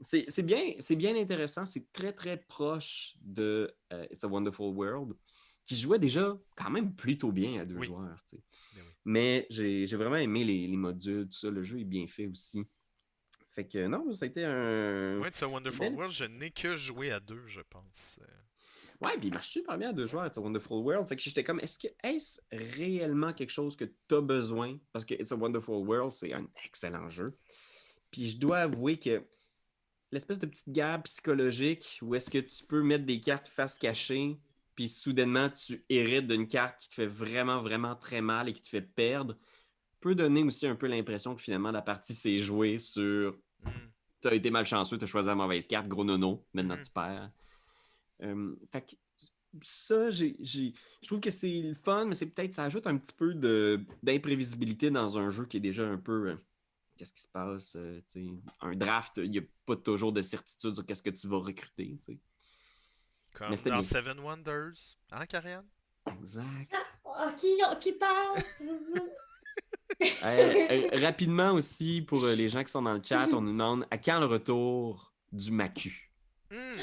[0.00, 1.66] c'est bien, bien intéressant.
[1.66, 5.14] C'est très, très proche de euh, It's a Wonderful World,
[5.64, 8.16] qui jouait déjà quand même plutôt bien à deux joueurs.
[8.32, 11.50] Ben Mais j'ai vraiment aimé les, modules, tout ça.
[11.50, 12.62] Le jeu est bien fait aussi.
[13.50, 15.18] Fait que non, ça a été un.
[15.18, 18.20] Ouais, It's a Wonderful World, je n'ai que joué à deux, je pense.
[19.00, 21.06] Ouais, puis il marche super bien à deux joueurs, It's a Wonderful World.
[21.06, 24.78] Fait que j'étais comme, est-ce que est-ce réellement quelque chose que tu as besoin?
[24.92, 27.36] Parce que It's a Wonderful World, c'est un excellent jeu.
[28.10, 29.22] Puis je dois avouer que
[30.12, 34.38] l'espèce de petite guerre psychologique où est-ce que tu peux mettre des cartes face cachée,
[34.74, 38.62] puis soudainement tu hérites d'une carte qui te fait vraiment, vraiment très mal et qui
[38.62, 39.36] te fait perdre,
[40.00, 43.70] peut donner aussi un peu l'impression que finalement la partie s'est jouée sur mm.
[44.22, 46.80] tu as été malchanceux, tu as choisi la mauvaise carte, gros nono, maintenant mm.
[46.80, 47.30] tu perds.
[48.22, 48.96] Euh, fait que
[49.62, 53.12] ça, j'ai, je trouve que c'est le fun, mais c'est peut-être, ça ajoute un petit
[53.12, 53.34] peu
[54.02, 56.30] d'imprévisibilité dans un jeu qui est déjà un peu.
[56.30, 56.36] Euh,
[56.96, 57.76] qu'est-ce qui se passe?
[57.76, 58.00] Euh,
[58.60, 61.98] un draft, il n'y a pas toujours de certitude sur qu'est-ce que tu vas recruter.
[63.34, 64.98] Comme dans Seven Wonders.
[65.10, 65.66] Hein, Karianne?
[66.20, 66.74] Exact.
[67.04, 67.48] Ah, qui,
[67.80, 68.42] qui parle?
[71.00, 74.18] rapidement aussi, pour les gens qui sont dans le chat, on nous demande à quand
[74.20, 76.12] le retour du Macu?
[76.50, 76.80] Hmm.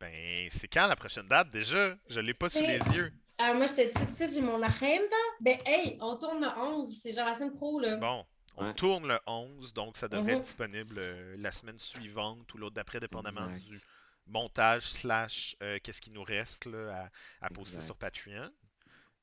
[0.00, 1.94] Ben, c'est quand la prochaine date déjà?
[2.08, 3.12] Je l'ai pas sous les yeux.
[3.38, 5.16] Ah, moi, je te dis, j'ai mon agenda.
[5.40, 7.00] Ben, hey, on tourne le 11.
[7.02, 7.96] C'est genre la semaine pro, là.
[7.96, 8.24] Bon,
[8.56, 10.44] on tourne le 11, donc ça devrait être mhm.
[10.44, 13.78] disponible euh, la semaine suivante ou l'autre d'après, dépendamment du
[14.26, 17.10] montage slash euh, qu'est-ce qui nous reste là,
[17.40, 18.50] à, poster sur Patreon.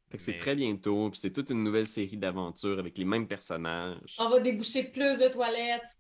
[0.10, 3.28] Fait que c'est très bientôt, puis c'est toute une nouvelle série d'aventures avec les mêmes
[3.28, 4.16] personnages.
[4.18, 5.98] On va déboucher plus de toilettes.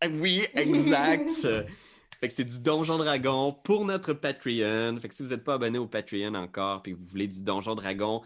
[0.00, 1.30] Ah oui, exact.
[2.20, 4.96] Fait que c'est du Donjon Dragon pour notre Patreon.
[4.98, 7.42] Fait que si vous n'êtes pas abonné au Patreon encore puis que vous voulez du
[7.42, 8.22] Donjon Dragon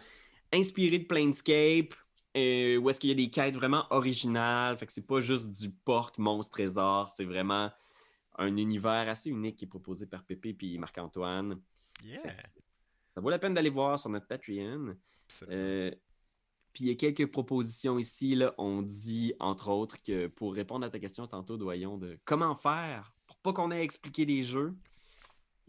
[0.51, 1.93] inspiré de Planescape,
[2.37, 5.49] euh, où est-ce qu'il y a des quêtes vraiment originales, fait que c'est pas juste
[5.49, 7.71] du porte monstre trésor, c'est vraiment
[8.37, 11.59] un univers assez unique qui est proposé par Pépé et Marc-Antoine.
[12.03, 12.21] Yeah.
[13.13, 14.95] Ça vaut la peine d'aller voir sur notre Patreon.
[15.49, 15.91] Euh,
[16.71, 18.35] puis il y a quelques propositions ici.
[18.35, 18.53] Là.
[18.57, 23.13] On dit, entre autres, que pour répondre à ta question tantôt, Doyon, de comment faire
[23.43, 24.75] pas qu'on ait expliqué les jeux.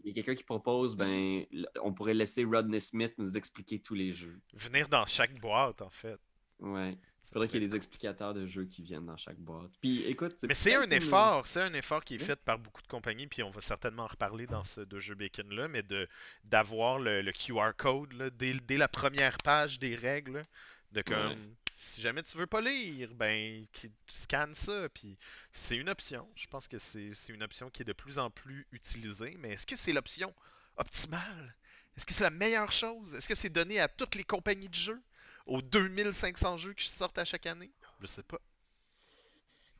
[0.03, 1.45] Il y a quelqu'un qui propose, ben,
[1.83, 4.39] on pourrait laisser Rodney Smith nous expliquer tous les jeux.
[4.53, 6.19] Venir dans chaque boîte, en fait.
[6.59, 6.97] Ouais.
[7.31, 9.71] Il faudrait qu'il y ait des explicateurs de jeux qui viennent dans chaque boîte.
[9.79, 12.87] Puis écoute, Mais c'est un effort, c'est un effort qui est fait par beaucoup de
[12.87, 16.09] compagnies, puis on va certainement en reparler dans ce de jeu Bacon là, mais de
[16.43, 20.45] d'avoir le, QR code là, dès, dès, la première page des règles,
[20.91, 23.65] de comme si jamais tu veux pas lire, ben,
[24.07, 24.87] scanne ça.
[24.89, 25.17] Puis
[25.51, 26.27] c'est une option.
[26.35, 29.35] Je pense que c'est une option qui est de plus en plus utilisée.
[29.39, 30.33] Mais est-ce que c'est l'option
[30.77, 31.55] optimale?
[31.97, 33.13] Est-ce que c'est la meilleure chose?
[33.15, 35.01] Est-ce que c'est donné à toutes les compagnies de jeux?
[35.47, 37.71] Aux 2500 jeux qui sortent à chaque année?
[37.99, 38.39] Je sais pas.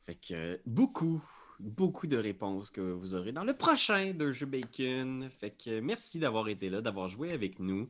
[0.04, 1.22] Fait que beaucoup,
[1.60, 5.30] beaucoup de réponses que vous aurez dans le prochain de Jeux Bacon.
[5.40, 7.88] Fait que merci d'avoir été là, d'avoir joué avec nous.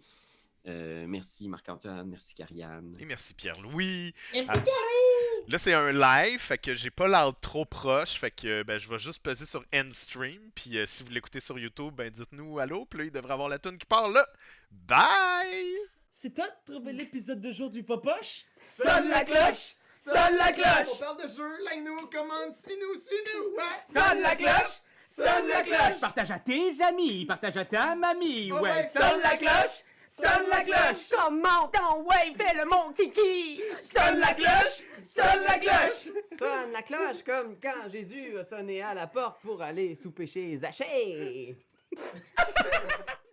[0.69, 2.95] Euh, merci Marc-Antoine, merci Carianne.
[3.01, 4.15] Et merci Pierre-Louis.
[4.33, 4.53] Merci ah.
[4.53, 5.51] Pierre-Louis.
[5.51, 8.89] Là, c'est un live, fait que j'ai pas l'air trop proche, fait que ben, je
[8.89, 10.41] vais juste peser sur End Stream.
[10.55, 13.49] Puis euh, si vous l'écoutez sur YouTube, ben dites-nous allô, puis là, il devrait avoir
[13.49, 14.27] la tune qui parle là.
[14.71, 15.77] Bye!
[16.09, 18.45] C'est toi de trouver l'épisode de jour du Popoche?
[18.65, 19.75] Sonne la cloche!
[19.99, 20.89] Sonne la cloche!
[20.93, 23.57] On parle de jeu, like-nous, commande, suis-nous, suis-nous!
[23.57, 23.93] Ouais.
[23.93, 24.81] Sonne la cloche!
[25.09, 26.01] Sonne la cloche!
[26.01, 28.89] Partage à tes amis, partage à ta mamie, ouais!
[28.93, 29.83] Sonne la cloche!
[30.15, 31.09] Sonne la cloche!
[31.11, 33.63] Comment ton ouais, fais le mon titi!
[33.83, 34.85] Sonne la cloche!
[35.01, 36.13] Sonne la cloche!
[36.39, 40.55] Sonne la cloche comme quand Jésus a sonné à la porte pour aller sous péché
[40.59, 41.57] Zachée!